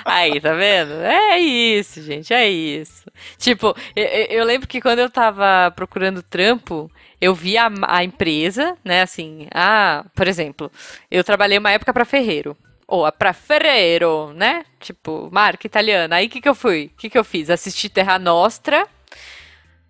Aí, 0.09 0.41
tá 0.41 0.53
vendo? 0.53 0.93
É 1.03 1.37
isso, 1.37 2.01
gente, 2.01 2.33
é 2.33 2.49
isso. 2.49 3.05
Tipo, 3.37 3.75
eu, 3.95 4.05
eu 4.05 4.43
lembro 4.45 4.67
que 4.67 4.81
quando 4.81 4.99
eu 4.99 5.09
tava 5.09 5.71
procurando 5.75 6.23
trampo, 6.23 6.91
eu 7.21 7.35
vi 7.35 7.57
a, 7.57 7.69
a 7.87 8.03
empresa, 8.03 8.77
né, 8.83 9.01
assim, 9.01 9.47
ah, 9.53 10.03
por 10.15 10.27
exemplo, 10.27 10.71
eu 11.11 11.23
trabalhei 11.23 11.57
uma 11.57 11.71
época 11.71 11.93
para 11.93 12.05
ferreiro 12.05 12.57
ou 12.87 13.09
para 13.11 13.33
ferreiro, 13.33 14.33
né? 14.33 14.65
Tipo, 14.79 15.29
marca 15.31 15.67
italiana. 15.67 16.15
Aí 16.15 16.25
o 16.25 16.29
que 16.29 16.41
que 16.41 16.49
eu 16.49 16.55
fui? 16.55 16.91
O 16.91 16.97
que 16.97 17.09
que 17.09 17.17
eu 17.17 17.23
fiz? 17.23 17.49
Assisti 17.51 17.87
Terra 17.87 18.17
Nostra, 18.17 18.87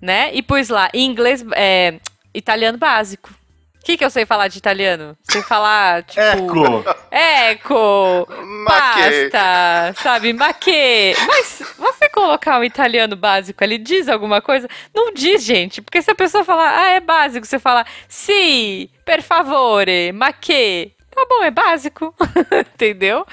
né? 0.02 0.34
E 0.34 0.42
pus 0.44 0.68
lá 0.68 0.90
em 0.94 1.10
inglês, 1.10 1.46
é, 1.56 1.98
italiano 2.34 2.78
básico. 2.78 3.34
O 3.82 3.86
que, 3.86 3.98
que 3.98 4.04
eu 4.04 4.10
sei 4.10 4.26
falar 4.26 4.50
de 4.50 4.58
italiano? 4.58 5.18
Sei 5.24 5.42
falar, 5.42 6.04
tipo. 6.04 6.22
Eco! 6.22 6.84
Eco! 7.10 8.28
Pasta! 8.66 9.94
Sabe? 10.04 10.34
Maque! 10.34 11.16
Mas 11.26 11.64
você 11.78 12.10
colocar 12.10 12.60
um 12.60 12.64
italiano 12.64 13.16
básico 13.16 13.64
ali, 13.64 13.78
diz 13.78 14.10
alguma 14.10 14.42
coisa? 14.42 14.68
Não 14.94 15.14
diz, 15.14 15.44
gente. 15.44 15.82
Porque 15.82 16.02
se 16.02 16.12
a 16.12 16.16
pessoa 16.16 16.44
falar, 16.44 16.78
ah, 16.78 16.90
é 16.92 17.00
básico, 17.00 17.48
você 17.48 17.58
fala, 17.58 17.86
sim, 18.08 18.90
per 19.06 19.24
favore, 19.24 20.12
maque. 20.12 20.94
Tá 21.10 21.26
bom, 21.28 21.44
é 21.44 21.50
básico. 21.50 22.14
Entendeu? 22.76 23.26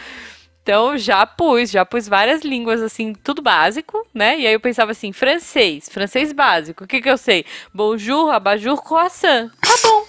Então 0.63 0.97
já 0.97 1.27
pus, 1.27 1.71
já 1.71 1.85
pus 1.85 2.09
várias 2.09 2.43
línguas 2.43 2.83
assim, 2.83 3.13
tudo 3.15 3.43
básico, 3.43 4.05
né? 4.15 4.39
E 4.39 4.47
aí 4.47 4.53
eu 4.53 4.61
pensava 4.61 4.93
assim, 4.93 5.13
francês, 5.13 5.89
francês 5.89 6.33
básico. 6.33 6.85
O 6.85 6.87
que 6.87 7.01
que 7.01 7.11
eu 7.11 7.19
sei? 7.19 7.45
Bonjour, 7.75 8.31
abajur, 8.31 8.83
croissant. 8.83 9.51
Tá 9.61 9.75
bom 9.83 10.06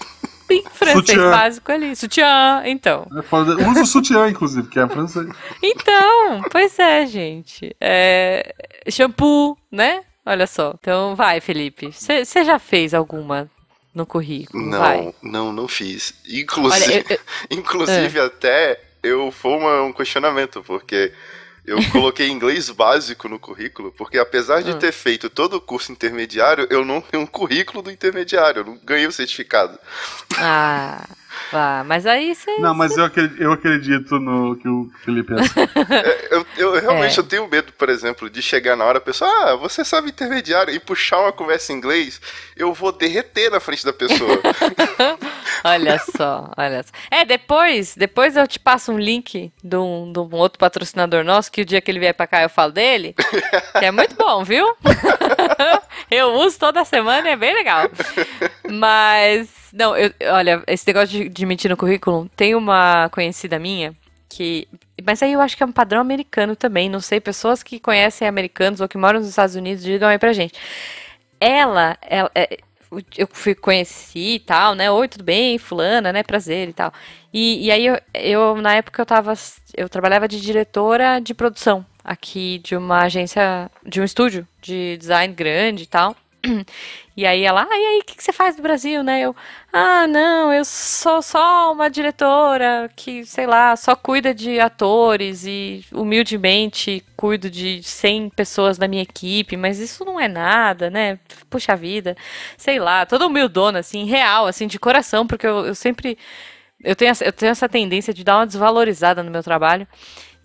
bem 0.48 0.64
francês 0.72 1.08
sutiã. 1.08 1.32
básico 1.32 1.72
ali. 1.72 1.96
Sutiã, 1.96 2.64
então. 2.66 3.08
É, 3.12 3.70
usa 3.70 3.82
o 3.82 3.86
sutiã, 3.86 4.30
inclusive, 4.30 4.68
que 4.68 4.80
é 4.80 4.88
francês. 4.88 5.28
Então, 5.62 6.44
pois 6.52 6.78
é, 6.80 7.06
gente. 7.06 7.76
É, 7.80 8.54
shampoo, 8.90 9.58
né? 9.72 10.04
Olha 10.26 10.48
só. 10.48 10.76
Então, 10.80 11.16
vai, 11.16 11.40
Felipe. 11.40 11.92
Você 11.92 12.44
já 12.44 12.60
fez 12.60 12.94
alguma 12.94 13.50
no 13.94 14.06
currículo? 14.06 14.64
Não, 14.64 14.80
vai. 14.80 15.14
não, 15.22 15.52
não 15.52 15.68
fiz. 15.68 16.14
Inclusive, 16.30 16.86
Olha, 16.86 17.06
eu, 17.10 17.18
eu, 17.50 17.58
inclusive 17.58 18.20
é. 18.20 18.22
até 18.22 18.80
eu 19.02 19.32
foi 19.32 19.52
uma, 19.52 19.84
um 19.84 19.94
questionamento, 19.94 20.64
porque 20.64 21.12
eu 21.68 21.78
coloquei 21.92 22.30
inglês 22.30 22.70
básico 22.70 23.28
no 23.28 23.38
currículo, 23.38 23.92
porque 23.92 24.18
apesar 24.18 24.64
de 24.64 24.72
ah. 24.72 24.76
ter 24.76 24.94
feito 24.94 25.30
todo 25.30 25.58
o 25.58 25.62
curso 25.62 25.92
intermediário, 25.92 26.66
eu 26.70 26.86
não 26.86 27.02
tenho 27.02 27.24
um 27.24 27.28
currículo 27.28 27.84
do 27.84 27.92
intermediário, 27.92 28.62
eu 28.62 28.66
não 28.66 28.78
ganhei 28.78 29.06
o 29.06 29.12
certificado. 29.12 29.78
Ah. 30.38 31.04
Vá, 31.52 31.84
mas 31.86 32.06
aí 32.06 32.36
você. 32.36 32.58
Não, 32.58 32.74
mas 32.74 32.98
eu 32.98 33.06
acredito, 33.06 33.42
eu 33.42 33.52
acredito 33.52 34.20
no 34.20 34.56
que 34.58 34.68
o 34.68 34.90
Felipe 35.04 35.34
pensa. 35.34 35.54
é, 35.60 36.28
eu, 36.32 36.46
eu, 36.58 36.82
realmente 36.82 37.18
é. 37.18 37.20
eu 37.20 37.24
tenho 37.24 37.48
medo, 37.48 37.72
por 37.74 37.90
exemplo, 37.90 38.30
de 38.30 38.42
chegar 38.42 38.76
na 38.76 38.84
hora 38.84 38.98
a 38.98 39.02
pessoa, 39.02 39.30
ah, 39.30 39.56
você 39.56 39.86
sabe 39.86 40.10
intermediário, 40.10 40.74
e 40.74 40.80
puxar 40.80 41.20
uma 41.20 41.32
conversa 41.32 41.72
em 41.72 41.78
inglês, 41.78 42.20
eu 42.56 42.74
vou 42.74 42.92
derreter 42.92 43.50
na 43.50 43.60
frente 43.60 43.86
da 43.86 43.94
pessoa. 43.94 44.40
olha 45.64 46.00
só, 46.00 46.52
olha 46.58 46.84
só. 46.84 46.90
É, 47.10 47.24
depois, 47.24 47.96
depois 47.96 48.36
eu 48.36 48.48
te 48.48 48.60
passo 48.60 48.92
um 48.92 49.00
link 49.00 49.52
de 49.64 49.76
um, 49.78 50.12
de 50.12 50.20
um 50.20 50.30
outro 50.36 50.60
patrocinador 50.60 51.24
nosso, 51.24 51.52
que 51.52 51.62
o 51.62 51.66
dia 51.66 51.82
que 51.82 51.90
ele 51.90 52.00
vier 52.00 52.14
pra 52.14 52.28
cá 52.28 52.42
eu 52.42 52.50
falo 52.50 52.72
dele, 52.72 53.16
que 53.80 53.86
é 53.86 53.92
muito 53.92 54.16
bom, 54.16 54.44
viu? 54.44 54.76
eu 56.12 56.34
uso 56.34 56.60
toda 56.60 56.84
semana, 56.86 57.30
é 57.30 57.36
bem 57.36 57.54
legal. 57.54 57.90
Mas 58.70 59.57
não, 59.74 59.96
eu, 59.96 60.12
olha, 60.34 60.64
esse 60.68 60.86
negócio 60.88 61.10
de, 61.10 61.30
de 61.30 61.46
mentir 61.46 61.70
no 61.70 61.78
currículo, 61.78 62.30
tem 62.36 62.56
uma 62.56 63.10
conhecida 63.10 63.60
minha 63.60 63.94
que. 64.30 64.68
Mas 65.06 65.22
aí 65.24 65.34
eu 65.34 65.42
acho 65.42 65.56
que 65.56 65.64
é 65.64 65.66
um 65.66 65.72
padrão 65.72 66.02
americano 66.02 66.56
também. 66.56 66.90
Não 66.90 67.00
sei, 67.00 67.20
pessoas 67.20 67.64
que 67.64 67.80
conhecem 67.80 68.28
americanos 68.28 68.82
ou 68.82 68.88
que 68.88 68.98
moram 68.98 69.20
nos 69.20 69.30
Estados 69.30 69.56
Unidos 69.56 69.84
digam 69.84 70.10
aí 70.10 70.18
pra 70.18 70.34
gente. 70.34 70.60
Ela, 71.40 71.98
ela 72.02 72.32
é, 72.34 72.58
eu 73.18 73.28
fui 73.32 73.54
conheci 73.56 74.36
e 74.36 74.40
tal, 74.40 74.76
né? 74.76 74.90
Oi, 74.92 75.08
tudo 75.08 75.24
bem? 75.24 75.58
Fulana, 75.58 76.12
né? 76.12 76.24
Prazer 76.24 76.70
e 76.70 76.74
tal. 76.74 76.94
E, 77.34 77.66
e 77.66 77.72
aí 77.72 77.86
eu, 77.86 78.00
eu, 78.14 78.56
na 78.62 78.76
época 78.76 79.02
eu 79.02 79.06
tava. 79.06 79.34
Eu 79.76 79.90
trabalhava 79.90 80.28
de 80.28 80.40
diretora 80.42 81.20
de 81.20 81.34
produção 81.34 81.86
aqui 82.04 82.60
de 82.60 82.76
uma 82.76 83.02
agência, 83.02 83.70
de 83.86 84.00
um 84.00 84.04
estúdio 84.04 84.48
de 84.62 84.98
design 84.98 85.34
grande 85.34 85.84
e 85.84 85.88
tal. 85.88 86.16
E 87.18 87.26
aí 87.26 87.44
ela, 87.44 87.64
ah, 87.64 87.78
e 87.78 87.86
aí, 87.86 88.00
o 88.02 88.06
que, 88.06 88.16
que 88.16 88.24
você 88.24 88.32
faz 88.32 88.56
no 88.56 88.62
Brasil, 88.62 89.04
né? 89.04 89.22
Eu, 89.22 89.36
ah, 89.74 90.06
não, 90.06 90.54
eu 90.54 90.64
sou 90.64 91.20
só 91.24 91.74
uma 91.74 91.90
diretora 91.90 92.92
que, 92.96 93.26
sei 93.26 93.48
lá, 93.48 93.76
só 93.76 93.96
cuida 93.96 94.36
de 94.36 94.60
atores 94.60 95.44
e 95.44 95.84
humildemente 95.92 97.04
cuido 97.16 97.50
de 97.50 97.82
100 97.82 98.30
pessoas 98.30 98.78
da 98.78 98.88
minha 98.88 99.02
equipe, 99.02 99.58
mas 99.58 99.80
isso 99.80 100.06
não 100.06 100.20
é 100.20 100.28
nada, 100.28 100.92
né? 100.92 101.18
Puxa 101.50 101.76
vida, 101.76 102.16
sei 102.56 102.78
lá, 102.78 103.04
toda 103.04 103.26
humildona, 103.26 103.80
assim, 103.80 104.06
real, 104.06 104.46
assim, 104.46 104.68
de 104.68 104.78
coração, 104.78 105.26
porque 105.26 105.48
eu, 105.48 105.66
eu 105.66 105.76
sempre. 105.76 106.18
Eu 106.84 106.96
tenho, 106.96 107.12
eu 107.22 107.34
tenho 107.34 107.50
essa 107.52 107.68
tendência 107.68 108.14
de 108.14 108.24
dar 108.24 108.38
uma 108.38 108.46
desvalorizada 108.46 109.24
no 109.24 109.32
meu 109.32 109.42
trabalho. 109.42 109.88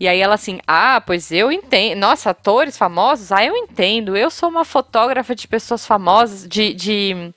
E 0.03 0.07
aí 0.09 0.19
ela 0.19 0.35
assim, 0.35 0.59
ah, 0.67 0.99
pois 0.99 1.31
eu 1.31 1.49
entendo. 1.49 1.97
Nossa, 1.97 2.31
atores 2.31 2.77
famosos? 2.77 3.31
Ah, 3.31 3.45
eu 3.45 3.55
entendo. 3.55 4.17
Eu 4.17 4.29
sou 4.29 4.49
uma 4.49 4.65
fotógrafa 4.65 5.33
de 5.33 5.47
pessoas 5.47 5.87
famosas, 5.87 6.45
de. 6.45 6.73
de 6.73 7.33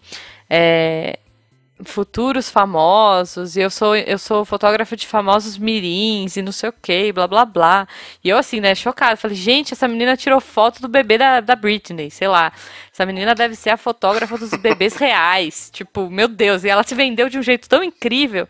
é, 0.50 1.16
futuros 1.84 2.50
famosos, 2.50 3.54
e 3.54 3.60
eu 3.60 3.70
sou, 3.70 3.94
eu 3.94 4.18
sou 4.18 4.44
fotógrafa 4.44 4.96
de 4.96 5.06
famosos 5.06 5.58
mirins, 5.58 6.36
e 6.36 6.42
não 6.42 6.50
sei 6.50 6.70
o 6.70 6.72
que, 6.72 7.12
blá 7.12 7.28
blá 7.28 7.44
blá. 7.44 7.86
E 8.24 8.28
eu, 8.28 8.36
assim, 8.36 8.58
né, 8.58 8.74
chocada. 8.74 9.16
Falei, 9.16 9.36
gente, 9.36 9.72
essa 9.72 9.86
menina 9.86 10.16
tirou 10.16 10.40
foto 10.40 10.82
do 10.82 10.88
bebê 10.88 11.18
da, 11.18 11.40
da 11.40 11.54
Britney, 11.54 12.10
sei 12.10 12.26
lá. 12.26 12.52
Essa 12.92 13.06
menina 13.06 13.32
deve 13.32 13.54
ser 13.54 13.70
a 13.70 13.76
fotógrafa 13.76 14.36
dos 14.36 14.50
bebês 14.50 14.96
reais. 14.96 15.70
Tipo, 15.72 16.10
meu 16.10 16.26
Deus, 16.26 16.64
e 16.64 16.68
ela 16.68 16.82
se 16.82 16.96
vendeu 16.96 17.28
de 17.28 17.38
um 17.38 17.42
jeito 17.42 17.68
tão 17.68 17.84
incrível. 17.84 18.48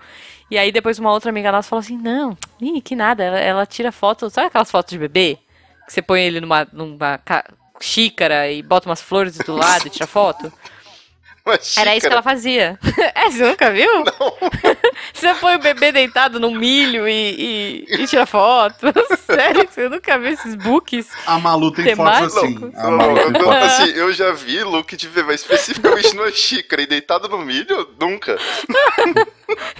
E 0.51 0.57
aí 0.57 0.71
depois 0.71 0.99
uma 0.99 1.13
outra 1.13 1.31
amiga 1.31 1.51
nossa 1.51 1.69
falou 1.69 1.81
assim, 1.81 1.99
não, 1.99 2.37
ih, 2.61 2.81
que 2.81 2.95
nada, 2.95 3.25
ela, 3.25 3.39
ela 3.39 3.67
tira 3.67 3.91
foto, 3.91 4.31
sabe 4.31 4.47
aquelas 4.47 4.71
fotos 4.71 4.91
de 4.91 4.99
bebê? 4.99 5.39
Que 5.87 5.93
você 5.93 6.01
põe 6.01 6.23
ele 6.23 6.41
numa, 6.41 6.67
numa 6.73 7.21
xícara 7.81 8.51
e 8.51 8.63
bota 8.63 8.89
umas 8.89 9.01
flores 9.01 9.37
do 9.39 9.55
lado 9.55 9.87
e 9.87 9.91
tira 9.91 10.07
foto? 10.07 10.53
Era 11.79 11.95
isso 11.95 12.07
que 12.07 12.13
ela 12.13 12.23
fazia. 12.23 12.79
é, 13.15 13.31
você 13.31 13.45
nunca 13.45 13.71
viu? 13.71 13.93
Não. 14.05 14.05
você 15.15 15.33
põe 15.35 15.55
o 15.55 15.61
bebê 15.61 15.93
deitado 15.93 16.41
no 16.41 16.51
milho 16.51 17.07
e, 17.07 17.85
e, 17.89 18.03
e 18.03 18.07
tira 18.07 18.27
foto. 18.27 18.87
Sério, 19.25 19.69
você 19.71 19.89
nunca 19.89 20.19
viu 20.19 20.31
esses 20.31 20.57
books? 20.57 21.09
A 21.27 21.39
Malu 21.39 21.71
tem 21.71 21.95
fotos 21.95 22.37
assim. 22.37 22.73
A 22.77 22.91
Malu 22.91 23.15
tem 23.33 23.43
fotos 23.43 23.63
assim. 23.63 23.91
Eu 23.93 24.13
já 24.13 24.33
vi 24.33 24.63
look 24.65 24.97
de 24.97 25.09
bebê 25.09 25.35
especificamente 25.35 26.15
numa 26.15 26.33
xícara 26.33 26.83
e 26.83 26.87
deitado 26.87 27.29
no 27.29 27.39
milho, 27.39 27.89
nunca. 28.01 28.37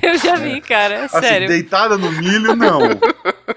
eu 0.01 0.17
já 0.19 0.37
vi, 0.37 0.61
cara. 0.61 1.07
Assim, 1.07 1.21
sério. 1.21 1.49
Deitada 1.49 1.99
no 1.99 2.13
milho, 2.13 2.55
não. 2.55 2.81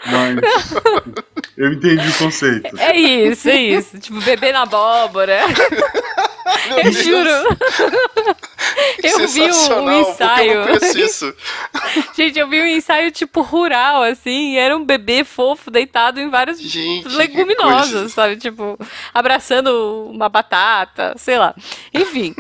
Mas. 0.08 1.29
Eu 1.58 1.74
entendi 1.74 2.08
o 2.08 2.18
conceito. 2.18 2.80
É 2.80 2.98
isso, 2.98 3.50
é 3.50 3.56
isso. 3.56 4.00
Tipo, 4.00 4.22
bebê 4.22 4.52
na 4.52 4.62
abóbora. 4.62 5.40
eu 6.84 6.92
juro. 6.92 7.30
eu 9.04 9.28
vi 9.28 9.44
um, 9.44 9.84
um 9.84 10.02
ensaio. 10.02 10.62
isso. 10.96 11.34
Gente, 12.16 12.40
eu 12.40 12.48
vi 12.48 12.62
um 12.62 12.66
ensaio 12.66 13.12
tipo 13.12 13.42
rural, 13.42 14.04
assim, 14.04 14.54
e 14.54 14.58
era 14.58 14.76
um 14.76 14.86
bebê 14.86 15.24
fofo 15.24 15.70
deitado 15.70 16.20
em 16.20 16.30
vários 16.30 16.60
Gente, 16.62 17.08
leguminosas, 17.10 18.14
sabe? 18.14 18.38
Tipo, 18.38 18.78
abraçando 19.14 20.10
uma 20.10 20.30
batata, 20.30 21.14
sei 21.18 21.38
lá. 21.38 21.54
Enfim. 21.94 22.34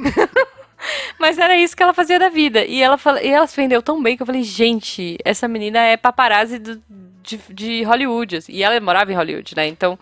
Mas 1.19 1.37
era 1.37 1.57
isso 1.57 1.75
que 1.75 1.83
ela 1.83 1.93
fazia 1.93 2.17
da 2.17 2.29
vida. 2.29 2.63
E 2.63 2.81
ela, 2.81 2.97
e 3.21 3.27
ela 3.27 3.47
se 3.47 3.55
vendeu 3.55 3.81
tão 3.81 4.01
bem 4.01 4.15
que 4.15 4.23
eu 4.23 4.27
falei, 4.27 4.43
gente, 4.43 5.17
essa 5.25 5.47
menina 5.47 5.79
é 5.79 5.97
paparazzi 5.97 6.57
do, 6.57 6.81
de, 7.29 7.53
de 7.53 7.83
Hollywood. 7.83 8.37
Assim. 8.37 8.53
E 8.53 8.63
ela 8.63 8.79
morava 8.79 9.11
em 9.11 9.15
Hollywood, 9.15 9.55
né? 9.55 9.67
Então, 9.67 9.97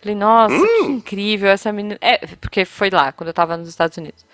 falei, 0.00 0.14
nossa, 0.14 0.54
hum. 0.54 0.66
que 0.66 0.84
incrível 0.84 1.50
essa 1.50 1.72
menina. 1.72 1.98
É, 2.00 2.18
porque 2.40 2.64
foi 2.64 2.90
lá, 2.90 3.12
quando 3.12 3.28
eu 3.28 3.34
tava 3.34 3.56
nos 3.56 3.68
Estados 3.68 3.96
Unidos. 3.96 4.24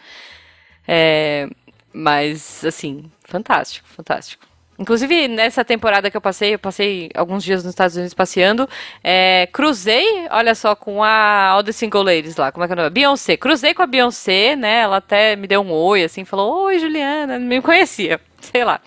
É, 0.86 1.49
mas, 1.92 2.64
assim, 2.64 3.11
fantástico, 3.24 3.88
fantástico. 3.88 4.47
Inclusive, 4.78 5.26
nessa 5.28 5.64
temporada 5.64 6.11
que 6.11 6.16
eu 6.16 6.20
passei, 6.20 6.55
eu 6.55 6.59
passei 6.59 7.09
alguns 7.14 7.42
dias 7.42 7.64
nos 7.64 7.70
Estados 7.70 7.97
Unidos 7.97 8.12
passeando, 8.12 8.68
é, 9.03 9.49
cruzei, 9.51 10.26
olha 10.30 10.55
só, 10.55 10.74
com 10.74 11.03
a 11.03 11.49
All 11.49 11.64
the 11.64 11.72
Single 11.72 12.03
Ladies 12.03 12.36
lá, 12.36 12.53
como 12.53 12.62
é 12.62 12.66
que 12.66 12.74
é 12.74 12.74
o 12.74 12.76
nome? 12.76 12.90
Beyoncé. 12.90 13.38
Cruzei 13.38 13.72
com 13.72 13.80
a 13.82 13.86
Beyoncé, 13.86 14.55
né? 14.55 14.80
Ela 14.80 14.99
até 14.99 15.34
me 15.34 15.47
deu 15.47 15.62
um 15.62 15.72
oi, 15.72 16.05
assim, 16.05 16.26
falou, 16.26 16.64
oi, 16.64 16.78
Juliana, 16.78 17.38
não 17.38 17.47
me 17.47 17.62
conhecia, 17.62 18.20
sei 18.41 18.64
lá. 18.64 18.80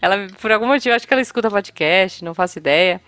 Ela, 0.00 0.26
por 0.40 0.52
algum 0.52 0.66
motivo, 0.66 0.94
acho 0.94 1.06
que 1.06 1.14
ela 1.14 1.22
escuta 1.22 1.50
podcast, 1.50 2.24
não 2.24 2.34
faço 2.34 2.58
ideia. 2.58 3.00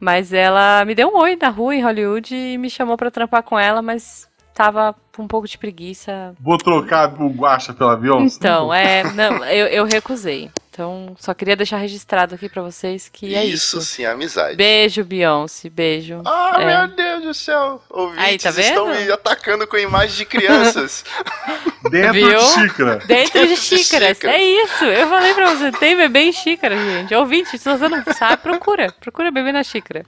Mas 0.00 0.32
ela 0.32 0.84
me 0.84 0.94
deu 0.94 1.08
um 1.08 1.16
oi 1.16 1.36
na 1.36 1.48
rua, 1.48 1.74
em 1.74 1.82
Hollywood, 1.82 2.34
e 2.34 2.58
me 2.58 2.68
chamou 2.68 2.96
para 2.96 3.10
trampar 3.10 3.42
com 3.42 3.58
ela, 3.58 3.80
mas 3.80 4.28
tava 4.54 4.94
com 5.14 5.24
um 5.24 5.28
pouco 5.28 5.48
de 5.48 5.58
preguiça. 5.58 6.34
Vou 6.40 6.56
trocar 6.56 7.12
o 7.20 7.28
guacha 7.28 7.74
pela 7.74 7.96
Beyoncé? 7.96 8.36
Então, 8.38 8.72
é, 8.72 9.02
não, 9.12 9.44
eu, 9.44 9.66
eu 9.66 9.84
recusei. 9.84 10.50
Então, 10.70 11.14
só 11.20 11.32
queria 11.32 11.54
deixar 11.54 11.76
registrado 11.76 12.34
aqui 12.34 12.48
para 12.48 12.60
vocês 12.60 13.08
que 13.08 13.32
é 13.32 13.44
isso. 13.44 13.78
Isso 13.78 13.80
sim, 13.82 14.04
amizade. 14.04 14.56
Beijo, 14.56 15.04
Beyoncé, 15.04 15.70
beijo. 15.70 16.20
Ah, 16.24 16.56
é. 16.58 16.64
meu 16.64 16.96
Deus 16.96 17.22
do 17.22 17.34
céu. 17.34 17.80
Ouvintes 17.88 18.24
Aí, 18.24 18.38
tá 18.38 18.50
vendo? 18.50 18.68
estão 18.68 18.86
me 18.88 19.12
atacando 19.12 19.66
com 19.68 19.76
imagens 19.76 20.16
de 20.16 20.24
crianças. 20.24 21.04
Dentro 21.90 22.12
Viu? 22.14 22.38
de 22.38 22.44
xícara. 22.46 22.96
Dentro 23.06 23.46
de 23.46 23.56
xícaras. 23.56 24.24
É 24.24 24.42
isso. 24.42 24.84
Eu 24.84 25.08
falei 25.08 25.34
pra 25.34 25.54
você, 25.54 25.70
tem 25.70 25.96
bebê 25.96 26.20
em 26.22 26.32
xícara, 26.32 26.76
gente. 26.76 27.14
Ouvinte, 27.14 27.56
se 27.56 27.68
você 27.68 27.88
não 27.88 28.02
sabe, 28.12 28.42
procura. 28.42 28.92
Procura 29.00 29.30
bebê 29.30 29.52
na 29.52 29.62
xícara. 29.62 30.04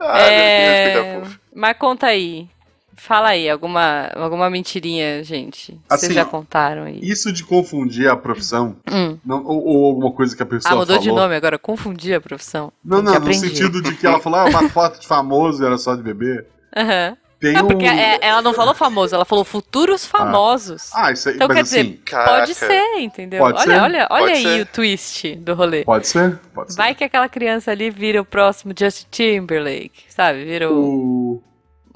Ah, 0.00 0.18
é... 0.22 0.94
meu 0.94 1.20
Deus, 1.20 1.38
Mas 1.54 1.76
conta 1.78 2.06
aí. 2.06 2.48
Fala 2.94 3.28
aí, 3.28 3.48
alguma, 3.48 4.10
alguma 4.14 4.50
mentirinha, 4.50 5.24
gente. 5.24 5.78
Assim, 5.88 6.06
Vocês 6.06 6.14
já 6.14 6.24
contaram 6.24 6.84
aí. 6.84 7.00
Isso 7.02 7.32
de 7.32 7.44
confundir 7.44 8.08
a 8.08 8.16
profissão, 8.16 8.76
hum. 8.90 9.16
não, 9.24 9.44
ou, 9.44 9.66
ou, 9.66 9.86
alguma 9.86 10.12
coisa 10.12 10.36
que 10.36 10.42
a 10.42 10.46
pessoa. 10.46 10.72
Ah, 10.72 10.76
mudou 10.76 10.96
falou. 10.96 11.02
de 11.02 11.20
nome 11.20 11.34
agora, 11.34 11.58
confundir 11.58 12.14
a 12.14 12.20
profissão. 12.20 12.72
Não, 12.84 13.02
não, 13.02 13.18
no 13.18 13.34
sentido 13.34 13.82
de 13.82 13.96
que 13.96 14.06
ela 14.06 14.20
falou, 14.20 14.40
ah, 14.40 14.44
uma 14.44 14.68
foto 14.70 15.00
de 15.00 15.06
famoso 15.06 15.64
era 15.64 15.78
só 15.78 15.94
de 15.94 16.02
bebê. 16.02 16.44
Aham. 16.76 17.10
Uhum. 17.10 17.22
Tem 17.42 17.54
não, 17.54 17.64
um... 17.64 17.66
porque 17.66 17.84
é, 17.84 18.20
ela 18.20 18.40
não 18.40 18.54
falou 18.54 18.72
famoso, 18.72 19.16
ela 19.16 19.24
falou 19.24 19.44
futuros 19.44 20.04
ah. 20.04 20.18
famosos. 20.18 20.90
Ah, 20.94 21.08
ah 21.08 21.12
isso 21.12 21.28
aí, 21.28 21.34
Então 21.34 21.48
quer 21.48 21.62
assim, 21.62 21.82
dizer, 21.82 22.00
caraca. 22.04 22.38
pode 22.38 22.54
ser, 22.54 23.00
entendeu? 23.00 23.40
Pode 23.40 23.58
olha, 23.58 23.74
ser. 23.74 23.80
olha, 23.80 24.06
olha 24.08 24.26
pode 24.26 24.32
aí 24.32 24.42
ser. 24.42 24.60
o 24.60 24.66
twist 24.66 25.36
do 25.36 25.54
rolê. 25.54 25.84
Pode 25.84 26.06
ser, 26.06 26.38
pode 26.54 26.72
ser. 26.72 26.76
Vai 26.76 26.94
que 26.94 27.02
aquela 27.02 27.28
criança 27.28 27.72
ali 27.72 27.90
vira 27.90 28.20
o 28.20 28.24
próximo 28.24 28.72
Justin 28.78 29.06
Timberlake, 29.10 30.04
sabe? 30.08 30.44
Vira 30.44 30.70
o... 30.70 31.34
o 31.34 31.42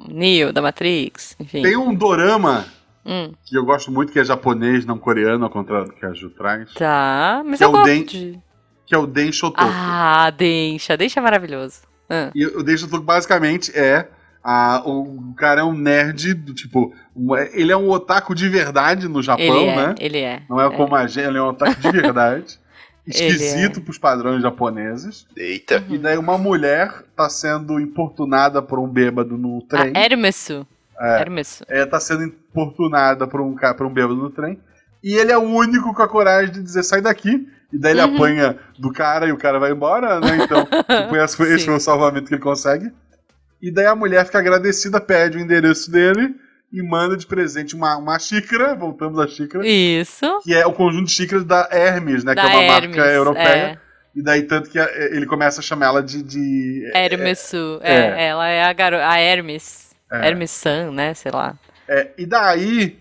Neo, 0.09 0.53
da 0.53 0.61
Matrix, 0.61 1.37
enfim. 1.41 1.63
Tem 1.63 1.77
um 1.77 1.95
dorama 1.95 2.67
hum. 3.05 3.33
que 3.45 3.57
eu 3.57 3.65
gosto 3.65 3.91
muito, 3.91 4.13
que 4.13 4.19
é 4.19 4.25
japonês, 4.25 4.85
não 4.85 4.99
coreano, 4.99 5.45
ao 5.45 5.51
contrário 5.51 5.87
do 5.87 5.93
que 5.93 6.05
a 6.05 6.13
Ju 6.13 6.31
traz. 6.31 6.73
Tá, 6.75 7.43
mas 7.45 7.61
eu 7.61 7.69
é 7.69 7.73
gosto 7.73 7.85
Den, 7.85 8.05
de... 8.05 8.41
Que 8.85 8.95
é 8.95 8.99
o 8.99 9.07
Den 9.07 9.33
Shotoku. 9.33 9.63
Ah, 9.65 10.31
Densha. 10.31 10.97
Densha 10.97 11.21
é 11.21 11.23
maravilhoso. 11.23 11.81
Ah. 12.09 12.31
E 12.35 12.47
o 12.47 12.63
Den 12.63 12.77
Shotoku 12.77 13.03
basicamente 13.03 13.77
é... 13.77 14.09
A, 14.49 14.81
o 14.87 15.35
cara 15.37 15.63
é 15.63 15.65
um 15.65 15.73
nerd 15.73 16.33
do 16.33 16.55
tipo. 16.55 16.95
Ele 17.53 17.73
é 17.73 17.77
um 17.77 17.91
otaku 17.91 18.33
de 18.33 18.49
verdade 18.49 19.09
no 19.09 19.21
Japão, 19.21 19.45
ele 19.45 19.65
é, 19.65 19.77
né? 19.77 19.95
Ele 19.99 20.19
é. 20.19 20.43
Não 20.49 20.61
é, 20.61 20.67
é. 20.67 20.71
como 20.71 20.95
a 20.95 21.05
gente, 21.09 21.27
ele 21.27 21.39
é 21.39 21.43
um 21.43 21.49
otaku 21.49 21.81
de 21.81 21.91
verdade. 21.91 22.57
esquisito 23.07 23.81
é. 23.81 23.83
pros 23.83 23.99
padrões 23.99 24.43
japoneses. 24.43 25.27
Eita. 25.37 25.85
E 25.89 25.99
daí 25.99 26.19
uma 26.19 26.37
mulher 26.37 26.93
tá 27.15 27.29
sendo 27.29 27.79
importunada 27.81 28.61
por 28.61 28.79
um 28.79 28.89
bêbado 28.89 29.39
no 29.39 29.63
trem. 29.63 29.93
A 29.95 30.01
Hermesu. 30.01 30.67
É, 30.99 31.21
Hermesu. 31.21 31.65
É, 31.69 31.87
tá 31.87 32.01
sendo 32.01 32.25
importunada 32.25 33.27
por 33.27 33.41
um, 33.41 33.55
por 33.55 33.87
um 33.87 33.93
bêbado 33.93 34.17
no 34.17 34.31
trem. 34.31 34.59
E 35.03 35.15
ele 35.15 35.31
é 35.31 35.39
o 35.39 35.43
único 35.43 35.95
com 35.95 36.03
a 36.03 36.09
coragem 36.09 36.53
de 36.53 36.63
dizer, 36.63 36.83
sai 36.83 37.01
daqui. 37.01 37.49
E 37.73 37.79
daí 37.79 37.93
ele 37.93 38.03
uhum. 38.03 38.15
apanha 38.15 38.59
do 38.79 38.93
cara 38.93 39.27
e 39.27 39.33
o 39.33 39.37
cara 39.37 39.59
vai 39.59 39.73
embora, 39.73 40.21
né? 40.21 40.39
Então, 40.43 40.65
tipo, 40.67 41.17
esse, 41.17 41.37
foi, 41.37 41.53
esse 41.53 41.65
foi 41.65 41.75
o 41.75 41.81
salvamento 41.81 42.29
que 42.29 42.35
ele 42.35 42.43
consegue. 42.43 42.91
E 43.61 43.71
daí 43.71 43.87
a 43.87 43.95
mulher 43.95 44.25
fica 44.25 44.39
agradecida, 44.39 45.01
pede 45.01 45.37
o 45.37 45.41
endereço 45.41 45.91
dele 45.91 46.35
e 46.73 46.83
manda 46.83 47.17
de 47.17 47.27
presente 47.27 47.75
uma, 47.75 47.97
uma 47.97 48.19
xícara, 48.19 48.75
voltamos 48.75 49.19
à 49.19 49.27
xícara. 49.27 49.67
Isso. 49.67 50.41
Que 50.43 50.55
é 50.55 50.67
o 50.67 50.73
conjunto 50.73 51.07
de 51.07 51.13
xícaras 51.13 51.45
da 51.45 51.69
Hermes, 51.71 52.25
né? 52.25 52.35
Da 52.35 52.43
que 52.43 52.49
é 52.49 52.51
uma 52.51 52.63
Hermes, 52.63 52.97
marca 52.97 53.13
europeia. 53.13 53.45
É. 53.45 53.79
E 54.15 54.23
daí, 54.23 54.43
tanto 54.43 54.71
que 54.71 54.79
ele 54.79 55.27
começa 55.27 55.61
a 55.61 55.63
chamar 55.63 55.87
ela 55.87 56.03
de. 56.03 56.23
de 56.23 56.91
Hermes. 56.95 57.53
É, 57.83 57.95
é, 57.95 58.27
ela 58.29 58.49
é 58.49 58.65
a, 58.65 58.73
garo 58.73 58.97
a 58.97 59.19
Hermes. 59.21 59.95
É. 60.11 60.29
Hermes 60.29 60.51
San, 60.51 60.91
né? 60.91 61.15
Sei 61.15 61.31
lá. 61.31 61.59
É, 61.87 62.11
e 62.17 62.27
daí. 62.27 62.99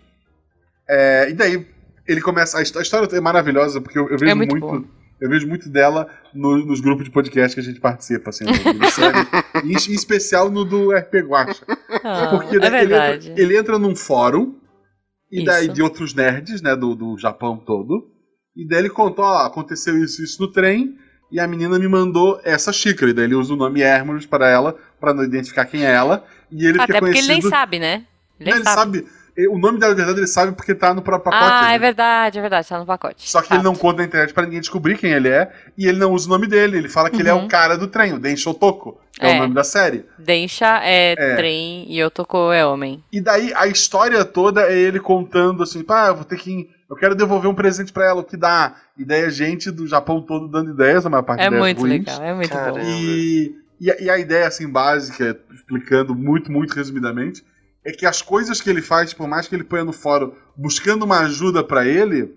É, 0.87 1.29
e 1.29 1.33
daí 1.33 1.67
ele 2.07 2.21
começa. 2.21 2.59
A 2.59 2.61
história 2.61 3.07
é 3.15 3.21
maravilhosa, 3.21 3.79
porque 3.79 3.97
eu, 3.97 4.09
eu 4.09 4.17
vejo 4.17 4.31
é 4.31 4.35
muito. 4.35 4.57
muito 4.57 4.95
eu 5.25 5.29
vejo 5.29 5.47
muito 5.47 5.69
dela 5.69 6.07
no, 6.33 6.65
nos 6.65 6.79
grupos 6.79 7.05
de 7.05 7.11
podcast 7.11 7.55
que 7.55 7.59
a 7.59 7.63
gente 7.63 7.79
participa, 7.79 8.29
assim, 8.29 8.45
em, 8.45 9.71
em, 9.73 9.93
especial 9.93 10.51
no 10.51 10.63
do 10.63 10.91
RP 10.91 11.15
Guacha. 11.27 11.65
Ah, 12.03 12.27
porque 12.31 12.55
é 12.55 12.65
ele, 12.65 12.95
entra, 12.95 13.19
ele 13.35 13.57
entra 13.57 13.79
num 13.79 13.95
fórum, 13.95 14.55
e 15.31 15.37
isso. 15.37 15.45
daí 15.45 15.67
de 15.67 15.81
outros 15.81 16.13
nerds, 16.13 16.61
né, 16.61 16.75
do, 16.75 16.95
do 16.95 17.17
Japão 17.17 17.57
todo, 17.57 18.11
e 18.55 18.67
daí 18.67 18.79
ele 18.79 18.89
contou, 18.89 19.25
ó, 19.25 19.45
aconteceu 19.45 19.97
isso 19.97 20.23
isso 20.23 20.41
no 20.41 20.51
trem, 20.51 20.95
e 21.31 21.39
a 21.39 21.47
menina 21.47 21.79
me 21.79 21.87
mandou 21.87 22.39
essa 22.43 22.71
xícara, 22.71 23.09
e 23.09 23.13
daí 23.13 23.25
ele 23.25 23.35
usa 23.35 23.53
o 23.53 23.57
nome 23.57 23.81
Hermes 23.81 24.25
para 24.25 24.47
ela, 24.47 24.77
para 24.99 25.13
não 25.13 25.23
identificar 25.23 25.65
quem 25.65 25.85
é 25.85 25.91
ela, 25.91 26.23
e 26.51 26.65
ele 26.65 26.79
Até 26.79 26.87
fica 26.87 26.99
porque 26.99 27.13
conhecido... 27.13 27.31
ele 27.31 27.41
nem 27.41 27.49
sabe, 27.49 27.79
né? 27.79 28.05
Ele, 28.39 28.49
não, 28.51 28.57
ele 28.57 28.65
sabe. 28.65 29.07
O 29.49 29.57
nome 29.57 29.77
dela, 29.79 29.91
na 29.91 29.97
verdade, 29.97 30.19
ele 30.19 30.27
sabe 30.27 30.53
porque 30.53 30.73
tá 30.73 30.93
no 30.93 31.01
próprio 31.01 31.31
pacote. 31.31 31.51
Ah, 31.51 31.67
né? 31.67 31.75
é 31.75 31.79
verdade, 31.79 32.39
é 32.39 32.41
verdade, 32.41 32.69
tá 32.69 32.79
no 32.79 32.85
pacote. 32.85 33.29
Só 33.29 33.41
que 33.41 33.49
Fato. 33.49 33.57
ele 33.57 33.63
não 33.63 33.75
conta 33.75 33.97
na 33.97 34.05
internet 34.05 34.33
pra 34.33 34.43
ninguém 34.43 34.61
descobrir 34.61 34.97
quem 34.97 35.11
ele 35.11 35.27
é, 35.27 35.51
e 35.77 35.87
ele 35.87 35.99
não 35.99 36.13
usa 36.13 36.27
o 36.27 36.29
nome 36.29 36.47
dele. 36.47 36.77
Ele 36.77 36.87
fala 36.87 37.09
que 37.09 37.17
uhum. 37.17 37.21
ele 37.21 37.29
é 37.29 37.33
o 37.33 37.39
uhum. 37.39 37.47
cara 37.47 37.77
do 37.77 37.87
trem, 37.87 38.13
o 38.13 38.19
Densha 38.19 38.49
Otoko, 38.49 38.97
que 39.11 39.25
é, 39.25 39.31
é 39.31 39.35
o 39.35 39.41
nome 39.41 39.53
da 39.53 39.63
série. 39.63 40.05
Densha 40.17 40.79
é, 40.83 41.15
é, 41.17 41.35
trem 41.35 41.85
e 41.89 42.01
Otoko 42.01 42.51
é 42.53 42.65
homem. 42.65 43.03
E 43.11 43.19
daí 43.19 43.51
a 43.55 43.67
história 43.67 44.23
toda 44.23 44.71
é 44.71 44.77
ele 44.77 45.01
contando 45.01 45.63
assim, 45.63 45.83
pá, 45.83 46.07
eu 46.07 46.15
vou 46.15 46.25
ter 46.25 46.37
que. 46.37 46.69
Eu 46.89 46.95
quero 46.95 47.15
devolver 47.15 47.49
um 47.49 47.55
presente 47.55 47.91
para 47.91 48.05
ela, 48.05 48.21
o 48.21 48.23
que 48.23 48.37
dá? 48.37 48.75
E 48.97 49.03
daí 49.03 49.25
a 49.25 49.29
gente 49.29 49.69
do 49.69 49.85
Japão 49.85 50.21
todo 50.21 50.47
dando 50.47 50.71
ideias, 50.71 51.05
a 51.05 51.09
maior 51.09 51.23
parte 51.23 51.43
É 51.43 51.49
muito 51.49 51.81
ruins. 51.81 52.05
legal, 52.05 52.23
é 52.23 52.33
muito 52.33 52.49
Caramba. 52.49 52.79
bom. 52.79 52.85
E, 52.85 53.55
e, 53.81 54.03
e 54.03 54.09
a 54.09 54.17
ideia, 54.17 54.47
assim, 54.47 54.69
básica, 54.69 55.37
explicando 55.51 56.15
muito, 56.15 56.51
muito 56.51 56.73
resumidamente, 56.73 57.43
é 57.85 57.91
que 57.91 58.05
as 58.05 58.21
coisas 58.21 58.59
que 58.59 58.69
ele 58.69 58.81
faz, 58.81 59.13
por 59.13 59.27
mais 59.27 59.47
que 59.47 59.55
ele 59.55 59.63
ponha 59.63 59.83
no 59.83 59.93
fórum 59.93 60.33
buscando 60.55 61.03
uma 61.03 61.19
ajuda 61.19 61.63
para 61.63 61.85
ele, 61.85 62.35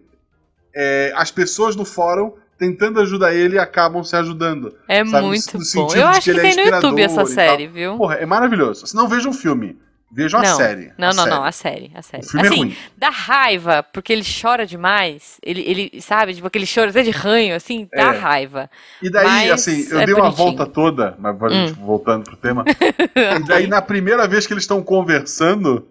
é, 0.75 1.13
as 1.17 1.31
pessoas 1.31 1.75
no 1.75 1.85
fórum 1.85 2.35
tentando 2.59 3.01
ajudar 3.01 3.33
ele 3.33 3.59
acabam 3.59 4.03
se 4.03 4.15
ajudando. 4.17 4.75
É 4.87 5.05
sabe? 5.07 5.27
muito 5.27 5.59
no, 5.59 5.65
bom. 5.75 5.95
Eu 5.95 6.07
acho 6.09 6.23
que, 6.23 6.35
que 6.35 6.41
tem 6.41 6.53
é 6.53 6.71
no 6.71 6.75
YouTube 6.75 7.03
essa 7.03 7.25
série, 7.25 7.67
viu? 7.67 7.97
Porra, 7.97 8.17
é 8.17 8.27
maravilhoso. 8.27 8.87
Se 8.87 8.95
não 8.95 9.09
veja 9.09 9.29
um 9.29 9.33
filme, 9.33 9.79
Vejam 10.11 10.41
não, 10.41 10.49
a 10.49 10.55
série. 10.55 10.93
Não, 10.97 11.09
a 11.09 11.13
não, 11.13 11.25
série. 11.25 11.31
não, 11.37 11.45
a 11.45 11.53
série, 11.53 11.91
a 11.95 12.03
série. 12.03 12.25
O 12.25 12.29
filme 12.31 12.47
é 12.47 12.49
assim, 12.49 12.57
é 12.57 12.65
ruim. 12.65 12.77
dá 12.97 13.11
raiva, 13.11 13.83
porque 13.83 14.13
ele 14.13 14.23
chora 14.25 14.67
demais. 14.67 15.39
Ele, 15.43 15.61
ele 15.61 16.01
sabe, 16.01 16.35
tipo, 16.35 16.47
aquele 16.47 16.65
choro 16.65 16.89
até 16.91 17.03
de 17.03 17.11
ranho, 17.11 17.55
assim, 17.55 17.87
dá 17.95 18.15
É. 18.15 18.19
raiva. 18.19 18.71
E 19.03 19.11
daí, 19.11 19.25
Mas 19.25 19.51
assim, 19.51 19.87
eu 19.91 20.01
é 20.01 20.07
dei 20.07 20.15
uma 20.15 20.23
bonitinho. 20.25 20.47
volta 20.57 20.67
toda, 20.67 21.15
mas 21.19 21.37
Hum. 21.53 21.67
tipo, 21.67 21.85
voltando 21.85 22.25
pro 22.25 22.37
tema. 22.37 22.65
e 23.37 23.47
daí, 23.47 23.67
na 23.67 23.83
primeira 23.83 24.27
vez 24.27 24.47
que 24.47 24.53
eles 24.55 24.65
estão 24.65 24.83
conversando, 24.83 25.87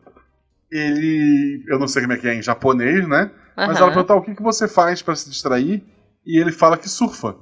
ele. 0.72 1.64
Eu 1.68 1.80
não 1.80 1.88
sei 1.88 2.02
como 2.02 2.14
é 2.14 2.18
que 2.18 2.28
é 2.28 2.34
em 2.36 2.42
japonês, 2.42 3.08
né? 3.08 3.30
Mas 3.56 3.70
Aham. 3.70 3.78
ela 3.78 3.88
pergunta 3.92 4.16
o 4.16 4.22
que, 4.22 4.36
que 4.36 4.42
você 4.44 4.68
faz 4.68 5.02
pra 5.02 5.16
se 5.16 5.30
distrair? 5.30 5.84
E 6.26 6.40
ele 6.40 6.52
fala 6.52 6.78
que 6.78 6.90
surfa. 6.90 7.36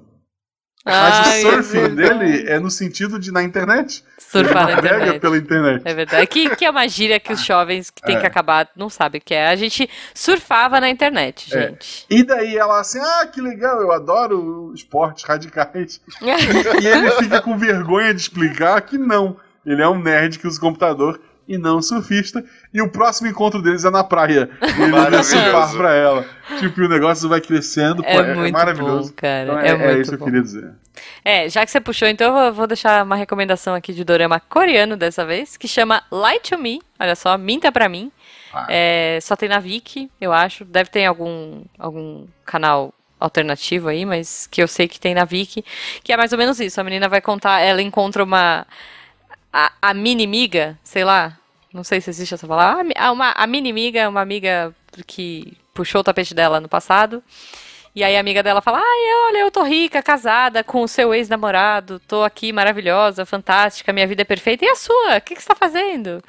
Mas 0.86 1.28
Ai, 1.28 1.40
o 1.40 1.52
surfing 1.52 1.78
é 1.80 1.90
dele 1.90 2.48
é 2.48 2.60
no 2.60 2.70
sentido 2.70 3.18
de 3.18 3.32
na 3.32 3.42
internet. 3.42 4.04
Surfar 4.20 4.66
na 4.66 4.72
ele 4.74 4.80
internet. 4.80 5.20
pela 5.20 5.38
internet. 5.38 5.82
É 5.84 5.94
verdade. 5.96 6.28
Que, 6.28 6.56
que 6.56 6.64
é 6.64 6.70
uma 6.70 6.88
gíria 6.88 7.20
que 7.20 7.34
os 7.34 7.42
jovens 7.44 7.90
que 7.90 8.04
têm 8.04 8.18
É. 8.18 8.20
que 8.20 8.28
acabar 8.28 8.70
não 8.76 8.88
sabem 8.88 9.20
o 9.20 9.24
que 9.24 9.34
é. 9.34 9.48
A 9.48 9.56
gente 9.56 9.90
surfava 10.14 10.80
na 10.80 10.88
internet, 10.90 11.56
É. 11.56 11.70
gente. 11.70 12.06
E 12.08 12.24
daí 12.24 12.56
ela 12.56 12.80
assim, 12.80 13.00
ah, 13.00 13.26
que 13.26 13.42
legal, 13.42 13.82
eu 13.82 13.92
adoro 13.92 14.72
esportes 14.76 15.24
radicais. 15.24 16.00
E 16.22 16.86
ele 16.88 17.10
fica 17.12 17.42
com 17.42 17.58
vergonha 17.58 18.14
de 18.14 18.22
explicar 18.22 18.80
que 18.82 18.98
não. 18.98 19.38
Ele 19.66 19.82
é 19.82 19.88
um 19.90 19.98
nerd 20.00 20.38
que 20.38 20.46
usa 20.48 20.60
computador 20.60 21.20
e 21.48 21.58
não 21.58 21.82
surfista. 21.82 22.44
E 22.74 22.82
o 22.82 22.90
próximo 22.90 23.28
encontro 23.28 23.62
deles 23.62 23.86
é 23.86 23.90
na 23.90 24.04
praia. 24.04 24.50
E 24.62 24.82
ele 24.82 24.92
vai 24.92 25.24
surfar 25.24 25.72
pra 25.76 25.94
ela. 25.94 26.26
Tipo, 26.60 26.82
e 26.82 26.86
o 26.86 26.90
negócio 26.90 27.28
vai 27.30 27.40
crescendo. 27.42 28.04
pô, 28.04 28.10
É 28.10 28.34
muito 28.34 28.54
maravilhoso. 28.54 29.10
bom, 29.10 29.16
cara. 29.16 29.44
Então 29.44 29.60
é, 29.60 29.70
é, 29.70 29.94
é 29.96 30.00
isso 30.00 30.12
que 30.12 30.18
bom. 30.18 30.24
eu 30.24 30.26
queria 30.26 30.42
dizer. 30.42 30.72
É, 31.24 31.50
já 31.50 31.66
que 31.66 31.72
você 31.72 31.80
puxou, 31.82 32.08
então 32.08 32.38
eu 32.38 32.54
vou- 32.54 32.66
deixar 32.68 33.04
uma 33.04 33.16
recomendação 33.16 33.76
aqui 33.76 33.94
de 33.94 34.04
dorama 34.04 34.40
coreano 34.40 34.96
dessa 34.96 35.26
vez, 35.26 35.58
que 35.58 35.68
chama 35.68 36.02
Lie 36.12 36.40
to 36.40 36.58
Me. 36.58 36.82
Olha 37.00 37.16
só, 37.16 37.38
Minta 37.38 37.72
Pra 37.72 37.90
Mim. 37.90 38.12
Ah. 38.54 38.66
É, 38.70 39.20
só 39.22 39.36
tem 39.36 39.50
na 39.50 39.60
Viki, 39.60 40.10
eu 40.22 40.32
acho. 40.32 40.64
Deve 40.64 40.90
ter 40.90 41.04
algum, 41.06 41.64
algum 41.78 42.26
canal 42.46 42.94
alternativo 43.20 43.90
aí, 43.90 44.06
mas 44.06 44.48
que 44.48 44.62
eu 44.64 44.68
sei 44.68 44.88
que 44.88 45.00
tem 45.00 45.14
na 45.14 45.26
Viki. 45.26 45.64
Que 46.04 46.14
é 46.14 46.18
mais 46.18 46.32
ou 46.32 46.38
menos 46.38 46.60
isso. 46.60 46.80
A 46.80 46.84
menina 46.84 47.10
vai 47.10 47.20
contar, 47.22 47.60
ela 47.60 47.82
encontra 47.82 48.24
uma... 48.24 48.66
A, 49.56 49.72
a 49.82 49.94
mini-miga, 49.94 50.78
sei 50.84 51.06
lá. 51.06 51.38
Não 51.74 51.84
sei 51.84 52.02
se 52.02 52.10
existe 52.10 52.34
essa 52.34 52.46
palavra. 52.46 52.86
Ah, 52.98 53.12
uma, 53.12 53.32
a 53.32 53.48
mini-miga 53.48 54.02
é 54.02 54.08
uma 54.08 54.20
amiga 54.20 54.76
que 55.08 55.58
puxou 55.74 56.02
o 56.02 56.04
tapete 56.04 56.34
dela 56.34 56.60
no 56.60 56.68
passado. 56.68 57.24
E 57.96 58.04
aí 58.04 58.18
a 58.18 58.20
amiga 58.20 58.44
dela 58.44 58.62
fala: 58.62 58.80
Ai, 58.80 59.30
olha, 59.30 59.38
eu 59.40 59.52
tô 59.52 59.64
rica, 59.64 60.04
casada 60.04 60.62
com 60.62 60.82
o 60.82 60.88
seu 60.88 61.14
ex-namorado, 61.14 62.02
tô 62.06 62.24
aqui 62.24 62.52
maravilhosa, 62.52 63.26
fantástica, 63.26 63.94
minha 63.94 64.06
vida 64.08 64.24
é 64.24 64.26
perfeita. 64.26 64.66
E 64.66 64.68
a 64.68 64.76
sua? 64.76 65.18
O 65.18 65.22
que, 65.22 65.36
que 65.36 65.42
você 65.42 65.48
tá 65.48 65.56
fazendo? 65.56 66.22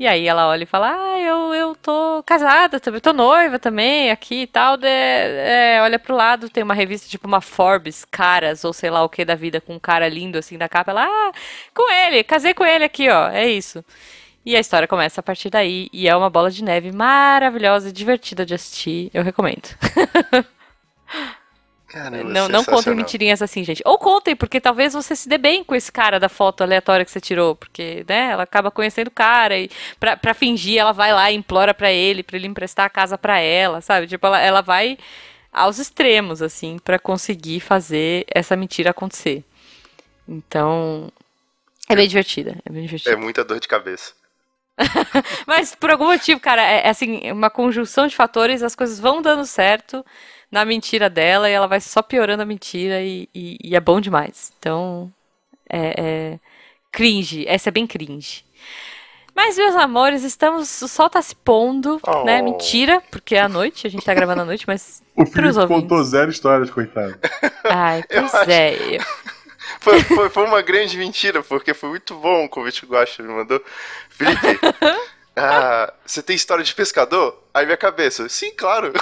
E 0.00 0.06
aí 0.06 0.26
ela 0.26 0.48
olha 0.48 0.62
e 0.62 0.66
fala: 0.66 0.94
Ah, 0.94 1.20
eu, 1.20 1.52
eu 1.54 1.76
tô 1.76 2.22
casada 2.24 2.80
também, 2.80 3.02
tô 3.02 3.12
noiva 3.12 3.58
também, 3.58 4.10
aqui 4.10 4.42
e 4.42 4.46
tal. 4.46 4.78
De, 4.78 4.86
é, 4.88 5.78
olha 5.82 5.98
pro 5.98 6.16
lado, 6.16 6.48
tem 6.48 6.64
uma 6.64 6.72
revista 6.72 7.06
tipo 7.06 7.26
uma 7.28 7.42
Forbes, 7.42 8.06
caras, 8.06 8.64
ou 8.64 8.72
sei 8.72 8.88
lá 8.88 9.04
o 9.04 9.10
que 9.10 9.26
da 9.26 9.34
vida, 9.34 9.60
com 9.60 9.74
um 9.74 9.78
cara 9.78 10.08
lindo 10.08 10.38
assim 10.38 10.56
da 10.56 10.70
capa. 10.70 10.92
Ela, 10.92 11.04
ah, 11.06 11.32
com 11.74 11.92
ele, 11.92 12.24
casei 12.24 12.54
com 12.54 12.64
ele 12.64 12.84
aqui, 12.84 13.10
ó, 13.10 13.28
é 13.28 13.46
isso. 13.46 13.84
E 14.44 14.56
a 14.56 14.60
história 14.60 14.88
começa 14.88 15.20
a 15.20 15.24
partir 15.24 15.50
daí, 15.50 15.88
e 15.92 16.08
é 16.08 16.16
uma 16.16 16.30
bola 16.30 16.50
de 16.50 16.64
neve 16.64 16.92
maravilhosa 16.92 17.90
e 17.90 17.92
divertida 17.92 18.46
de 18.46 18.54
assistir. 18.54 19.10
Eu 19.12 19.22
recomendo. 19.22 19.68
Caramba, 21.90 22.22
Não, 22.22 22.48
não 22.48 22.64
contem 22.64 22.94
mentirinhas 22.94 23.42
assim, 23.42 23.64
gente. 23.64 23.82
Ou 23.84 23.98
contem, 23.98 24.36
porque 24.36 24.60
talvez 24.60 24.92
você 24.92 25.16
se 25.16 25.28
dê 25.28 25.36
bem 25.36 25.64
com 25.64 25.74
esse 25.74 25.90
cara 25.90 26.20
da 26.20 26.28
foto 26.28 26.62
aleatória 26.62 27.04
que 27.04 27.10
você 27.10 27.20
tirou. 27.20 27.56
Porque, 27.56 28.04
né, 28.08 28.30
ela 28.30 28.44
acaba 28.44 28.70
conhecendo 28.70 29.08
o 29.08 29.10
cara 29.10 29.58
e 29.58 29.68
pra, 29.98 30.16
pra 30.16 30.32
fingir, 30.32 30.78
ela 30.78 30.92
vai 30.92 31.12
lá 31.12 31.32
e 31.32 31.34
implora 31.34 31.74
pra 31.74 31.90
ele, 31.90 32.22
pra 32.22 32.36
ele 32.36 32.46
emprestar 32.46 32.86
a 32.86 32.88
casa 32.90 33.18
pra 33.18 33.40
ela, 33.40 33.80
sabe? 33.80 34.06
Tipo, 34.06 34.24
ela, 34.28 34.40
ela 34.40 34.60
vai 34.60 34.96
aos 35.52 35.80
extremos, 35.80 36.40
assim, 36.40 36.78
pra 36.78 36.96
conseguir 36.96 37.58
fazer 37.58 38.24
essa 38.32 38.54
mentira 38.54 38.90
acontecer. 38.90 39.42
Então, 40.28 41.10
é 41.88 41.96
bem 41.96 42.06
divertida, 42.06 42.56
é 42.64 42.70
bem 42.70 42.82
divertida. 42.82 43.10
É 43.10 43.16
muita 43.16 43.44
dor 43.44 43.58
de 43.58 43.66
cabeça. 43.66 44.12
Mas 45.46 45.74
por 45.74 45.90
algum 45.90 46.06
motivo, 46.06 46.40
cara, 46.40 46.62
é, 46.62 46.86
é 46.86 46.88
assim, 46.90 47.30
uma 47.32 47.50
conjunção 47.50 48.06
de 48.06 48.16
fatores, 48.16 48.62
as 48.62 48.74
coisas 48.74 48.98
vão 48.98 49.20
dando 49.22 49.44
certo 49.46 50.04
na 50.50 50.64
mentira 50.64 51.08
dela 51.10 51.48
e 51.48 51.52
ela 51.52 51.66
vai 51.66 51.80
só 51.80 52.02
piorando 52.02 52.42
a 52.42 52.46
mentira 52.46 53.00
e, 53.02 53.28
e- 53.34 53.58
e 53.62 53.76
é 53.76 53.80
bom 53.80 54.00
demais. 54.00 54.52
Então, 54.58 55.12
é, 55.68 55.94
é 56.34 56.38
cringe, 56.90 57.44
essa 57.46 57.68
é 57.68 57.72
bem 57.72 57.86
cringe. 57.86 58.44
Mas, 59.34 59.56
meus 59.56 59.76
amores, 59.76 60.24
estamos. 60.24 60.82
O 60.82 60.88
sol 60.88 61.08
tá 61.08 61.22
se 61.22 61.34
pondo, 61.36 62.00
né? 62.24 62.40
Oh. 62.40 62.44
Mentira, 62.44 63.00
porque 63.12 63.36
é 63.36 63.40
à 63.40 63.48
noite, 63.48 63.86
a 63.86 63.90
gente 63.90 64.04
tá 64.04 64.12
gravando 64.12 64.42
à 64.42 64.44
noite, 64.44 64.64
mas. 64.66 65.02
O 65.16 65.26
Felipe 65.26 65.66
contou 65.68 66.02
zero 66.02 66.30
histórias, 66.30 66.70
coitado. 66.70 67.16
Ai, 67.64 68.02
Eu 68.10 68.22
pois 68.22 68.34
acho- 68.34 68.50
é. 68.50 68.74
eu- 68.96 69.00
Foi, 69.80 70.02
foi, 70.02 70.28
foi 70.28 70.44
uma 70.44 70.60
grande 70.62 70.96
mentira, 70.98 71.42
porque 71.42 71.72
foi 71.72 71.90
muito 71.90 72.14
bom 72.14 72.44
o 72.44 72.48
convite 72.48 72.80
que 72.80 72.86
o 72.86 72.90
Guaxa 72.90 73.22
me 73.22 73.32
mandou. 73.32 73.62
Felipe, 74.10 74.58
ah, 75.36 75.92
você 76.04 76.22
tem 76.22 76.36
história 76.36 76.62
de 76.62 76.74
pescador? 76.74 77.42
Aí 77.54 77.64
minha 77.64 77.76
cabeça, 77.76 78.28
sim, 78.28 78.52
claro. 78.54 78.92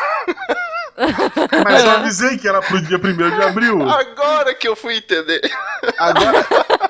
Mas 1.64 1.85
eu 1.85 1.91
avisei 1.91 2.39
que 2.39 2.49
era 2.49 2.61
pro 2.61 2.81
dia 2.81 2.97
1 2.97 3.01
de 3.37 3.43
abril. 3.43 3.89
Agora 3.89 4.55
que 4.55 4.66
eu 4.66 4.74
fui 4.74 4.97
entender. 4.97 5.41
Agora, 5.97 6.47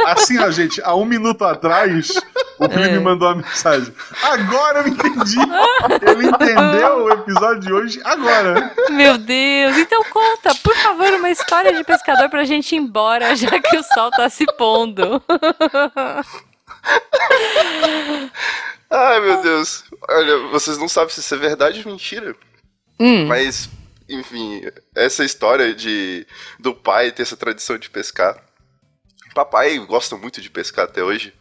assim, 0.07 0.39
ó, 0.39 0.51
gente, 0.51 0.80
há 0.82 0.95
um 0.95 1.05
minuto 1.05 1.45
atrás, 1.45 2.14
o 2.59 2.69
Felipe 2.69 2.89
É. 2.89 2.93
me 2.93 3.01
mandou 3.01 3.29
uma 3.29 3.37
mensagem. 3.37 3.95
Agora 4.23 4.81
eu 4.81 4.89
entendi. 4.89 5.37
Ele 6.11 6.27
entendeu 6.29 7.05
o 7.05 7.11
episódio 7.11 7.61
de 7.61 7.73
hoje 7.73 8.01
agora. 8.05 8.73
Meu 8.91 9.17
Deus! 9.19 9.77
Então 9.79 10.03
conta, 10.05 10.55
por 10.57 10.75
favor, 10.77 11.13
uma 11.15 11.31
história 11.31 11.73
de 11.73 11.85
pescador 11.85 12.29
pra 12.29 12.45
gente 12.45 12.73
ir 12.75 12.79
embora, 12.79 13.35
já 13.37 13.61
que 13.61 13.77
o 13.77 13.83
sol 13.83 14.11
tá 14.11 14.29
se 14.29 14.45
pondo. 14.57 15.23
Ai, 18.91 19.21
meu 19.21 19.43
Deus. 19.43 19.85
Olha, 20.09 20.39
vocês 20.49 20.79
não 20.79 20.89
sabem 20.89 21.11
se 21.15 21.21
isso 21.21 21.35
é 21.35 21.39
verdade 21.39 21.83
ou 21.85 21.91
mentira. 21.93 22.35
Hum, 22.99 23.27
Mas, 23.27 23.69
enfim, 24.09 24.63
essa 24.95 25.25
história 25.25 25.75
de 25.75 26.27
do 26.59 26.75
pai 26.75 27.13
ter 27.13 27.23
essa 27.23 27.37
tradição 27.37 27.77
de 27.79 27.91
pescar. 27.91 28.37
Papai 29.35 29.79
gosta 29.81 30.17
muito 30.17 30.41
de 30.41 30.51
pescar 30.51 30.87
até 30.87 31.03
hoje. 31.03 31.33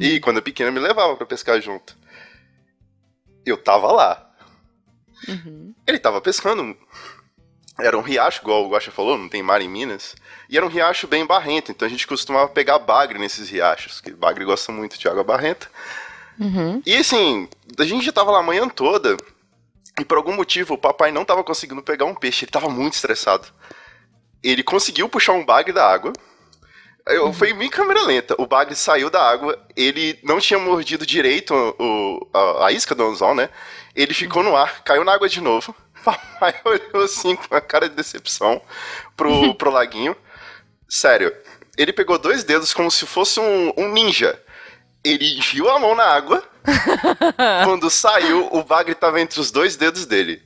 E 0.00 0.20
quando 0.20 0.36
eu 0.36 0.42
pequeno 0.42 0.72
me 0.72 0.80
levava 0.80 1.16
pra 1.16 1.26
pescar 1.26 1.60
junto. 1.60 1.96
Eu 3.44 3.56
tava 3.56 3.90
lá. 3.92 4.30
uhum. 5.28 5.74
Ele 5.86 5.98
tava 5.98 6.20
pescando. 6.20 6.76
Era 7.80 7.96
um 7.96 8.02
riacho, 8.02 8.42
igual 8.42 8.64
o 8.64 8.70
Guaxa 8.70 8.90
falou, 8.90 9.16
não 9.16 9.28
tem 9.28 9.42
mar 9.42 9.60
em 9.60 9.68
Minas. 9.68 10.16
E 10.48 10.56
era 10.56 10.66
um 10.66 10.68
riacho 10.68 11.06
bem 11.06 11.24
barrento, 11.24 11.70
então 11.70 11.86
a 11.86 11.90
gente 11.90 12.06
costumava 12.06 12.48
pegar 12.48 12.78
bagre 12.80 13.18
nesses 13.18 13.48
riachos, 13.48 14.00
que 14.00 14.10
bagre 14.12 14.44
gosta 14.44 14.72
muito 14.72 14.98
de 14.98 15.08
água 15.08 15.22
barrenta. 15.22 15.70
Uhum. 16.40 16.82
E 16.84 16.96
assim, 16.96 17.48
a 17.78 17.84
gente 17.84 18.04
já 18.04 18.12
tava 18.12 18.32
lá 18.32 18.40
a 18.40 18.42
manhã 18.42 18.68
toda, 18.68 19.16
e 20.00 20.04
por 20.04 20.16
algum 20.16 20.34
motivo 20.34 20.74
o 20.74 20.78
papai 20.78 21.12
não 21.12 21.24
tava 21.24 21.44
conseguindo 21.44 21.82
pegar 21.82 22.04
um 22.04 22.14
peixe, 22.14 22.44
ele 22.44 22.52
tava 22.52 22.68
muito 22.68 22.94
estressado. 22.94 23.46
Ele 24.42 24.62
conseguiu 24.62 25.08
puxar 25.08 25.32
um 25.32 25.44
bagre 25.44 25.72
da 25.72 25.86
água. 25.86 26.12
Eu, 27.06 27.32
Foi 27.32 27.50
em 27.50 27.70
câmera 27.70 28.02
lenta. 28.02 28.34
O 28.38 28.46
bagre 28.46 28.74
saiu 28.74 29.08
da 29.08 29.22
água, 29.22 29.58
ele 29.74 30.18
não 30.22 30.38
tinha 30.38 30.58
mordido 30.58 31.06
direito 31.06 31.54
o, 31.78 32.28
a, 32.32 32.66
a 32.66 32.72
isca 32.72 32.94
do 32.94 33.04
anzol, 33.04 33.34
né? 33.34 33.48
Ele 33.94 34.12
ficou 34.12 34.42
no 34.42 34.54
ar, 34.54 34.82
caiu 34.84 35.04
na 35.04 35.12
água 35.12 35.28
de 35.28 35.40
novo. 35.40 35.74
Papai 36.04 36.54
olhou 36.64 37.04
assim 37.04 37.34
com 37.34 37.54
a 37.54 37.60
cara 37.60 37.88
de 37.88 37.94
decepção 37.96 38.60
pro, 39.16 39.54
pro 39.54 39.70
laguinho. 39.70 40.16
Sério, 40.88 41.34
ele 41.76 41.92
pegou 41.92 42.18
dois 42.18 42.44
dedos 42.44 42.74
como 42.74 42.90
se 42.90 43.06
fosse 43.06 43.40
um, 43.40 43.72
um 43.76 43.88
ninja. 43.92 44.40
Ele 45.04 45.38
enfiou 45.38 45.70
a 45.70 45.78
mão 45.78 45.94
na 45.94 46.04
água. 46.04 46.42
Quando 47.64 47.88
saiu, 47.88 48.48
o 48.52 48.62
bagre 48.62 48.94
tava 48.94 49.20
entre 49.20 49.40
os 49.40 49.50
dois 49.50 49.76
dedos 49.76 50.04
dele. 50.04 50.42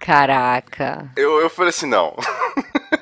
Caraca. 0.00 1.08
Eu, 1.16 1.40
eu 1.40 1.48
falei 1.48 1.70
assim, 1.70 1.86
não. 1.86 2.16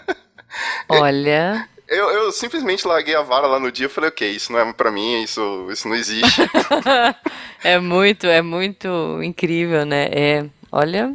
Olha. 0.89 1.67
Eu, 1.91 2.09
eu 2.09 2.31
simplesmente 2.31 2.87
larguei 2.87 3.17
a 3.17 3.23
vara 3.23 3.49
lá 3.49 3.59
no 3.59 3.73
dia 3.73 3.87
e 3.87 3.89
falei, 3.89 4.11
ok, 4.11 4.31
isso 4.31 4.53
não 4.53 4.61
é 4.61 4.73
pra 4.73 4.93
mim, 4.93 5.25
isso, 5.25 5.69
isso 5.71 5.89
não 5.89 5.97
existe. 5.97 6.41
É 7.63 7.79
muito, 7.79 8.27
é 8.27 8.41
muito 8.41 9.23
incrível, 9.23 9.85
né? 9.85 10.07
É, 10.11 10.51
olha. 10.73 11.15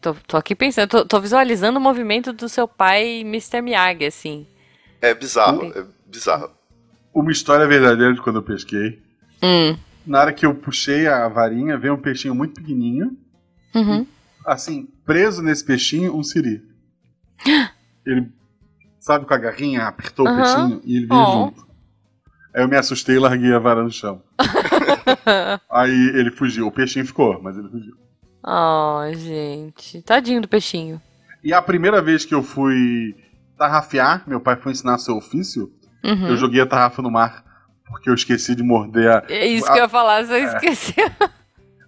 Tô, 0.00 0.14
tô 0.14 0.36
aqui 0.36 0.54
pensando, 0.54 0.88
tô, 0.88 1.04
tô 1.04 1.20
visualizando 1.20 1.80
o 1.80 1.82
movimento 1.82 2.32
do 2.32 2.48
seu 2.48 2.68
pai, 2.68 3.22
Mr. 3.22 3.60
Miyagi, 3.60 4.04
assim. 4.04 4.46
É 5.02 5.12
bizarro, 5.12 5.72
é 5.76 5.84
bizarro. 6.06 6.48
Uma 7.12 7.32
história 7.32 7.66
verdadeira 7.66 8.14
de 8.14 8.20
quando 8.20 8.36
eu 8.36 8.42
pesquei. 8.44 9.02
Hum. 9.42 9.76
Na 10.06 10.20
hora 10.20 10.32
que 10.32 10.46
eu 10.46 10.54
puxei 10.54 11.08
a 11.08 11.26
varinha, 11.26 11.76
veio 11.76 11.94
um 11.94 12.00
peixinho 12.00 12.36
muito 12.36 12.54
pequenininho. 12.54 13.16
Uhum. 13.74 14.06
assim, 14.46 14.86
preso 15.04 15.42
nesse 15.42 15.64
peixinho, 15.64 16.16
um 16.16 16.22
siri. 16.22 16.62
Ele, 18.06 18.30
sabe, 19.04 19.26
com 19.26 19.34
a 19.34 19.36
garrinha, 19.36 19.82
apertou 19.82 20.26
o 20.26 20.34
peixinho 20.34 20.80
e 20.82 20.96
ele 20.96 21.06
veio 21.06 21.20
oh. 21.20 21.32
junto. 21.32 21.66
Aí 22.54 22.62
eu 22.62 22.68
me 22.68 22.76
assustei 22.76 23.16
e 23.16 23.18
larguei 23.18 23.52
a 23.52 23.58
vara 23.58 23.82
no 23.82 23.90
chão. 23.90 24.22
Aí 25.70 26.08
ele 26.14 26.30
fugiu. 26.30 26.66
O 26.66 26.72
peixinho 26.72 27.04
ficou, 27.04 27.38
mas 27.42 27.58
ele 27.58 27.68
fugiu. 27.68 27.94
Oh, 28.42 29.02
gente. 29.12 30.00
Tadinho 30.00 30.40
do 30.40 30.48
peixinho. 30.48 31.02
E 31.42 31.52
a 31.52 31.60
primeira 31.60 32.00
vez 32.00 32.24
que 32.24 32.34
eu 32.34 32.42
fui 32.42 33.14
tarrafiar, 33.58 34.22
meu 34.26 34.40
pai 34.40 34.56
foi 34.56 34.72
ensinar 34.72 34.96
seu 34.96 35.16
ofício, 35.16 35.70
uhum. 36.02 36.28
eu 36.28 36.36
joguei 36.38 36.62
a 36.62 36.66
tarrafa 36.66 37.02
no 37.02 37.10
mar. 37.10 37.44
Porque 37.86 38.08
eu 38.08 38.14
esqueci 38.14 38.54
de 38.54 38.62
morder 38.62 39.10
a. 39.10 39.22
É 39.28 39.46
isso 39.46 39.66
a, 39.66 39.72
que 39.72 39.78
eu 39.80 39.82
ia 39.82 39.88
falar, 39.88 40.24
você 40.24 40.32
é. 40.32 40.44
esqueceu. 40.44 41.10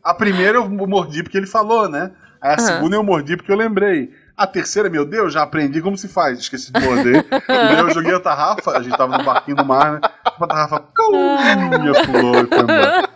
A 0.05 0.13
primeira 0.13 0.59
eu 0.59 0.69
mordi 0.69 1.23
porque 1.23 1.39
ele 1.39 1.47
falou, 1.47 1.89
né? 1.89 2.13
Aí 2.43 2.51
a 2.51 2.61
uhum. 2.61 2.67
segunda 2.67 2.97
eu 2.97 3.03
mordi 3.03 3.39
porque 3.39 3.51
eu 3.51 3.57
lembrei. 3.57 4.13
A 4.37 4.47
terceira, 4.47 4.91
meu 4.91 5.07
Deus, 5.07 5.33
já 5.33 5.43
aprendi 5.43 5.81
como 5.81 5.97
se 5.97 6.09
faz, 6.09 6.39
esqueci 6.39 6.71
de 6.71 6.79
morder. 6.81 7.25
e 7.49 7.81
eu 7.81 7.91
joguei 7.91 8.15
a 8.15 8.21
tarrafa, 8.21 8.73
a 8.73 8.83
gente 8.83 8.95
tava 8.97 9.17
no 9.17 9.25
barquinho 9.25 9.57
no 9.57 9.65
mar, 9.65 9.93
né? 9.93 10.01
A 10.25 10.47
tarrafa 10.47 10.81
pulou 10.81 11.39
e 11.39 12.05
foi 12.05 12.21
embora. 12.61 13.09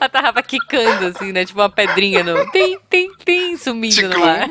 A 0.00 0.08
tarrafa 0.08 0.42
quicando, 0.42 1.06
assim, 1.06 1.30
né? 1.30 1.44
Tipo 1.44 1.60
uma 1.60 1.70
pedrinha 1.70 2.24
no. 2.24 2.50
Tem, 2.50 2.80
tem, 2.90 3.14
tem, 3.24 3.56
sumindo 3.56 4.08
no 4.08 4.18
mar. 4.18 4.48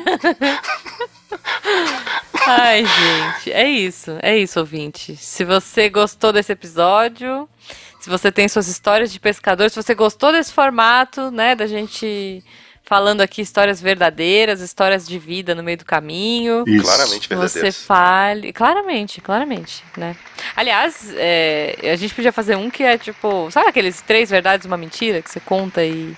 Ai, 2.48 2.86
gente, 2.86 3.52
é 3.52 3.68
isso, 3.68 4.16
é 4.22 4.38
isso, 4.38 4.58
ouvinte. 4.58 5.16
Se 5.16 5.44
você 5.44 5.90
gostou 5.90 6.32
desse 6.32 6.52
episódio, 6.52 7.46
se 8.00 8.08
você 8.08 8.32
tem 8.32 8.48
suas 8.48 8.68
histórias 8.68 9.12
de 9.12 9.20
pescador, 9.20 9.68
se 9.68 9.76
você 9.76 9.94
gostou 9.94 10.32
desse 10.32 10.52
formato, 10.52 11.30
né, 11.30 11.54
da 11.54 11.66
gente 11.66 12.42
falando 12.86 13.20
aqui 13.20 13.42
histórias 13.42 13.80
verdadeiras, 13.80 14.60
histórias 14.60 15.06
de 15.06 15.18
vida 15.18 15.54
no 15.54 15.62
meio 15.62 15.76
do 15.76 15.84
caminho. 15.84 16.64
Isso. 16.66 16.84
Claramente 16.84 17.28
verdadeiras. 17.28 17.74
Você 17.76 17.84
fale. 17.84 18.52
Claramente, 18.52 19.20
claramente, 19.20 19.84
né? 19.96 20.16
Aliás, 20.54 21.12
é, 21.16 21.76
a 21.92 21.96
gente 21.96 22.14
podia 22.14 22.32
fazer 22.32 22.56
um 22.56 22.70
que 22.70 22.84
é 22.84 22.96
tipo. 22.96 23.50
Sabe 23.50 23.68
aqueles 23.68 24.00
três 24.00 24.30
verdades 24.30 24.64
e 24.64 24.68
uma 24.68 24.76
mentira 24.76 25.20
que 25.20 25.30
você 25.30 25.40
conta 25.40 25.84
e. 25.84 26.16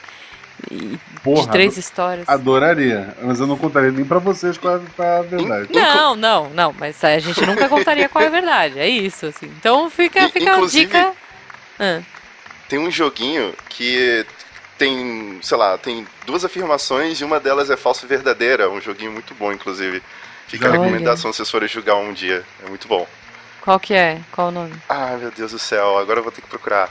e 0.70 0.98
Porra, 1.24 1.42
de 1.42 1.48
três 1.50 1.76
histórias. 1.76 2.28
Adoraria, 2.28 3.16
mas 3.22 3.40
eu 3.40 3.46
não 3.46 3.56
contaria 3.56 3.90
nem 3.90 4.04
pra 4.04 4.18
vocês 4.18 4.56
qual 4.56 4.76
é 4.76 5.18
a 5.18 5.22
verdade. 5.22 5.72
Não, 5.72 6.14
não, 6.14 6.50
não, 6.50 6.72
mas 6.78 7.02
a 7.02 7.18
gente 7.18 7.44
nunca 7.44 7.68
contaria 7.68 8.08
qual 8.08 8.22
é 8.22 8.28
a 8.28 8.30
verdade, 8.30 8.78
é 8.78 8.88
isso, 8.88 9.26
assim. 9.26 9.46
Então 9.58 9.90
fica, 9.90 10.28
fica 10.28 10.54
a 10.54 10.66
dica. 10.66 11.12
Ah. 11.80 12.00
Tem 12.68 12.78
um 12.78 12.90
joguinho 12.90 13.54
que 13.68 14.26
tem, 14.78 15.38
sei 15.42 15.56
lá, 15.56 15.76
tem 15.76 16.06
duas 16.24 16.44
afirmações 16.44 17.20
e 17.20 17.24
uma 17.24 17.40
delas 17.40 17.68
é 17.68 17.76
falsa 17.76 18.06
e 18.06 18.08
verdadeira. 18.08 18.70
Um 18.70 18.80
joguinho 18.80 19.10
muito 19.12 19.34
bom, 19.34 19.52
inclusive. 19.52 20.02
Fica 20.46 20.68
Olha. 20.68 20.78
a 20.78 20.82
recomendação 20.82 21.32
se 21.32 21.38
vocês 21.38 21.50
forem 21.50 21.68
jogar 21.68 21.96
um 21.96 22.12
dia. 22.12 22.44
É 22.64 22.68
muito 22.68 22.86
bom. 22.86 23.06
Qual 23.60 23.78
que 23.78 23.92
é? 23.92 24.20
Qual 24.32 24.48
o 24.48 24.50
nome? 24.50 24.72
Ah, 24.88 25.16
meu 25.20 25.30
Deus 25.30 25.52
do 25.52 25.58
céu, 25.58 25.98
agora 25.98 26.20
eu 26.20 26.22
vou 26.22 26.32
ter 26.32 26.40
que 26.40 26.48
procurar. 26.48 26.88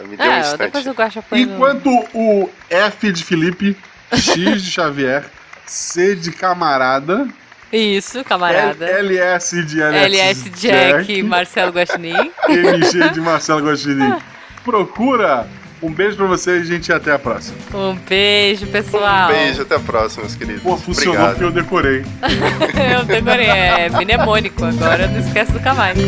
Me 0.00 0.16
deu 0.16 0.26
é, 0.26 0.36
um 0.36 0.40
instante. 0.40 0.58
Depois 0.58 1.14
eu 1.14 1.38
Enquanto 1.38 1.88
o 2.14 2.50
F 2.68 3.12
de 3.12 3.22
Felipe, 3.22 3.76
X 4.12 4.62
de 4.62 4.70
Xavier, 4.70 5.24
C 5.66 6.16
de 6.16 6.32
camarada. 6.32 7.28
Isso, 7.72 8.24
camarada. 8.24 8.84
LS 8.86 9.62
de 9.64 9.82
Alex 9.82 10.04
LS 10.04 10.50
Jack, 10.50 11.06
Jack 11.06 11.22
Marcelo 11.22 11.72
Guaxinim. 11.72 12.32
MG 12.48 13.10
de 13.10 13.20
Marcelo 13.20 13.60
Guaxinim. 13.60 14.18
Procura 14.64 15.46
um 15.82 15.90
beijo 15.92 16.16
pra 16.16 16.26
vocês, 16.26 16.66
gente, 16.66 16.88
e 16.88 16.92
até 16.92 17.12
a 17.12 17.18
próxima. 17.18 17.56
Um 17.74 17.94
beijo, 17.96 18.66
pessoal. 18.66 19.28
Um 19.28 19.32
beijo, 19.32 19.62
até 19.62 19.76
a 19.76 19.80
próxima, 19.80 20.24
meus 20.24 20.34
queridos. 20.34 20.62
Pô, 20.62 20.76
funcionou 20.76 21.14
Obrigado. 21.14 21.30
porque 21.30 21.44
eu 21.44 21.50
decorei. 21.50 22.04
eu 22.98 23.04
decorei, 23.04 23.46
é 23.46 23.88
mnemônico, 23.90 24.64
agora 24.64 25.06
não 25.06 25.20
esquece 25.20 25.52
do 25.52 25.60
mais. 25.74 25.98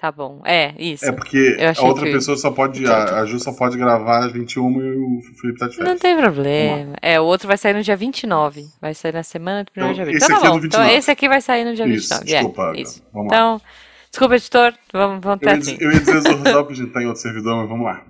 Tá 0.00 0.12
bom. 0.12 0.40
É, 0.44 0.72
isso. 0.78 1.04
É 1.04 1.10
porque 1.10 1.56
a 1.60 1.84
outra 1.84 2.04
que... 2.04 2.12
pessoa 2.12 2.36
só 2.36 2.52
pode. 2.52 2.86
A, 2.86 3.18
a 3.20 3.24
Ju 3.26 3.40
só 3.40 3.52
pode 3.52 3.76
gravar 3.76 4.26
às 4.26 4.32
21 4.32 4.80
e 4.80 4.96
o 4.96 5.20
Felipe 5.40 5.58
tá 5.58 5.66
de 5.66 5.74
férias. 5.74 5.92
Não 5.92 5.98
tem 5.98 6.16
problema. 6.16 6.94
É, 7.02 7.20
o 7.20 7.24
outro 7.24 7.48
vai 7.48 7.58
sair 7.58 7.74
no 7.74 7.82
dia 7.82 7.96
29. 7.96 8.64
Vai 8.80 8.94
sair 8.94 9.12
na 9.12 9.24
semana 9.24 9.64
do 9.64 9.72
primeiro 9.72 9.94
então, 9.94 10.04
dia 10.04 10.14
20. 10.14 10.24
Então, 10.24 10.40
tá 10.40 10.46
é 10.46 10.50
bom. 10.50 10.64
então 10.64 10.88
esse 10.88 11.10
aqui 11.10 11.28
vai 11.28 11.40
sair 11.40 11.64
no 11.64 11.74
dia 11.74 11.84
isso, 11.88 12.14
29. 12.14 12.24
Desculpa, 12.24 12.72
é, 12.76 12.80
isso. 12.80 13.02
Vamos 13.12 13.26
então, 13.26 13.54
lá. 13.54 13.60
desculpa, 14.08 14.36
editor. 14.36 14.74
Vamos, 14.92 15.20
vamos 15.20 15.40
ter 15.40 15.50
assim. 15.50 15.76
Eu 15.80 15.90
ia 15.90 15.98
dizer 15.98 16.20
Zorzal 16.20 16.64
porque 16.64 16.72
a 16.74 16.76
gente 16.76 16.92
tá 16.92 17.02
em 17.02 17.06
outro 17.06 17.22
servidor, 17.22 17.56
mas 17.56 17.68
vamos 17.68 17.84
lá. 17.84 18.06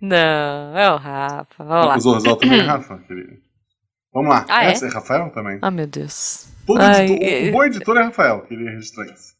Não, 0.00 0.78
é 0.78 0.90
o 0.90 0.96
Rafa. 0.96 1.64
Vamos 1.64 1.86
lá. 1.86 1.96
O 1.96 2.00
Zorzal 2.00 2.36
também 2.36 2.60
é 2.60 2.62
Rafa, 2.66 2.98
querido. 3.06 3.36
Vamos 4.10 4.30
lá. 4.30 4.46
Ah, 4.48 4.64
Essa 4.64 4.86
é? 4.86 4.88
é 4.88 4.92
Rafael 4.92 5.28
também? 5.34 5.58
Ah, 5.60 5.70
meu 5.70 5.86
Deus. 5.86 6.48
Todo 6.66 6.80
Ai, 6.80 7.04
editor, 7.04 7.28
é... 7.28 7.48
O 7.48 7.52
bom 7.52 7.64
editor 7.64 7.96
é 7.98 8.02
Rafael, 8.04 8.40
queria 8.46 8.70
registrar 8.70 9.04
isso. 9.04 9.33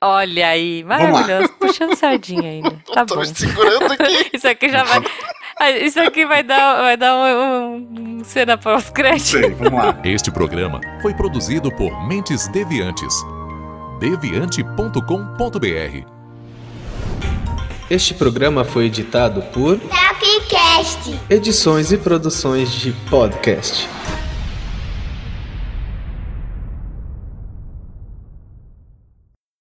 Olha 0.00 0.48
aí, 0.48 0.84
maravilhoso. 0.84 1.48
Puxando 1.58 1.96
sardinha 1.96 2.48
ainda. 2.50 2.78
Tá 2.94 3.04
Tô 3.04 3.16
bom. 3.16 3.24
segurando 3.24 3.92
aqui. 3.92 4.30
Isso 4.32 4.48
aqui 4.48 4.68
já 4.68 4.84
vai. 4.84 5.02
Isso 5.84 6.00
aqui 6.00 6.24
vai 6.24 6.42
dar, 6.42 6.80
vai 6.80 6.96
dar 6.96 7.14
um, 7.16 8.18
um 8.20 8.24
cena 8.24 8.56
pós-crédito. 8.56 9.56
Vamos 9.56 9.84
lá. 9.84 9.98
Este 10.04 10.30
programa 10.30 10.80
foi 11.02 11.12
produzido 11.14 11.70
por 11.72 12.06
Mentes 12.06 12.46
Deviantes. 12.48 13.12
deviante.com.br. 14.00 16.06
Este 17.90 18.14
programa 18.14 18.64
foi 18.64 18.86
editado 18.86 19.42
por 19.52 19.78
Tapcast. 19.78 21.18
Edições 21.30 21.90
e 21.90 21.98
produções 21.98 22.70
de 22.70 22.92
podcast. 23.10 23.88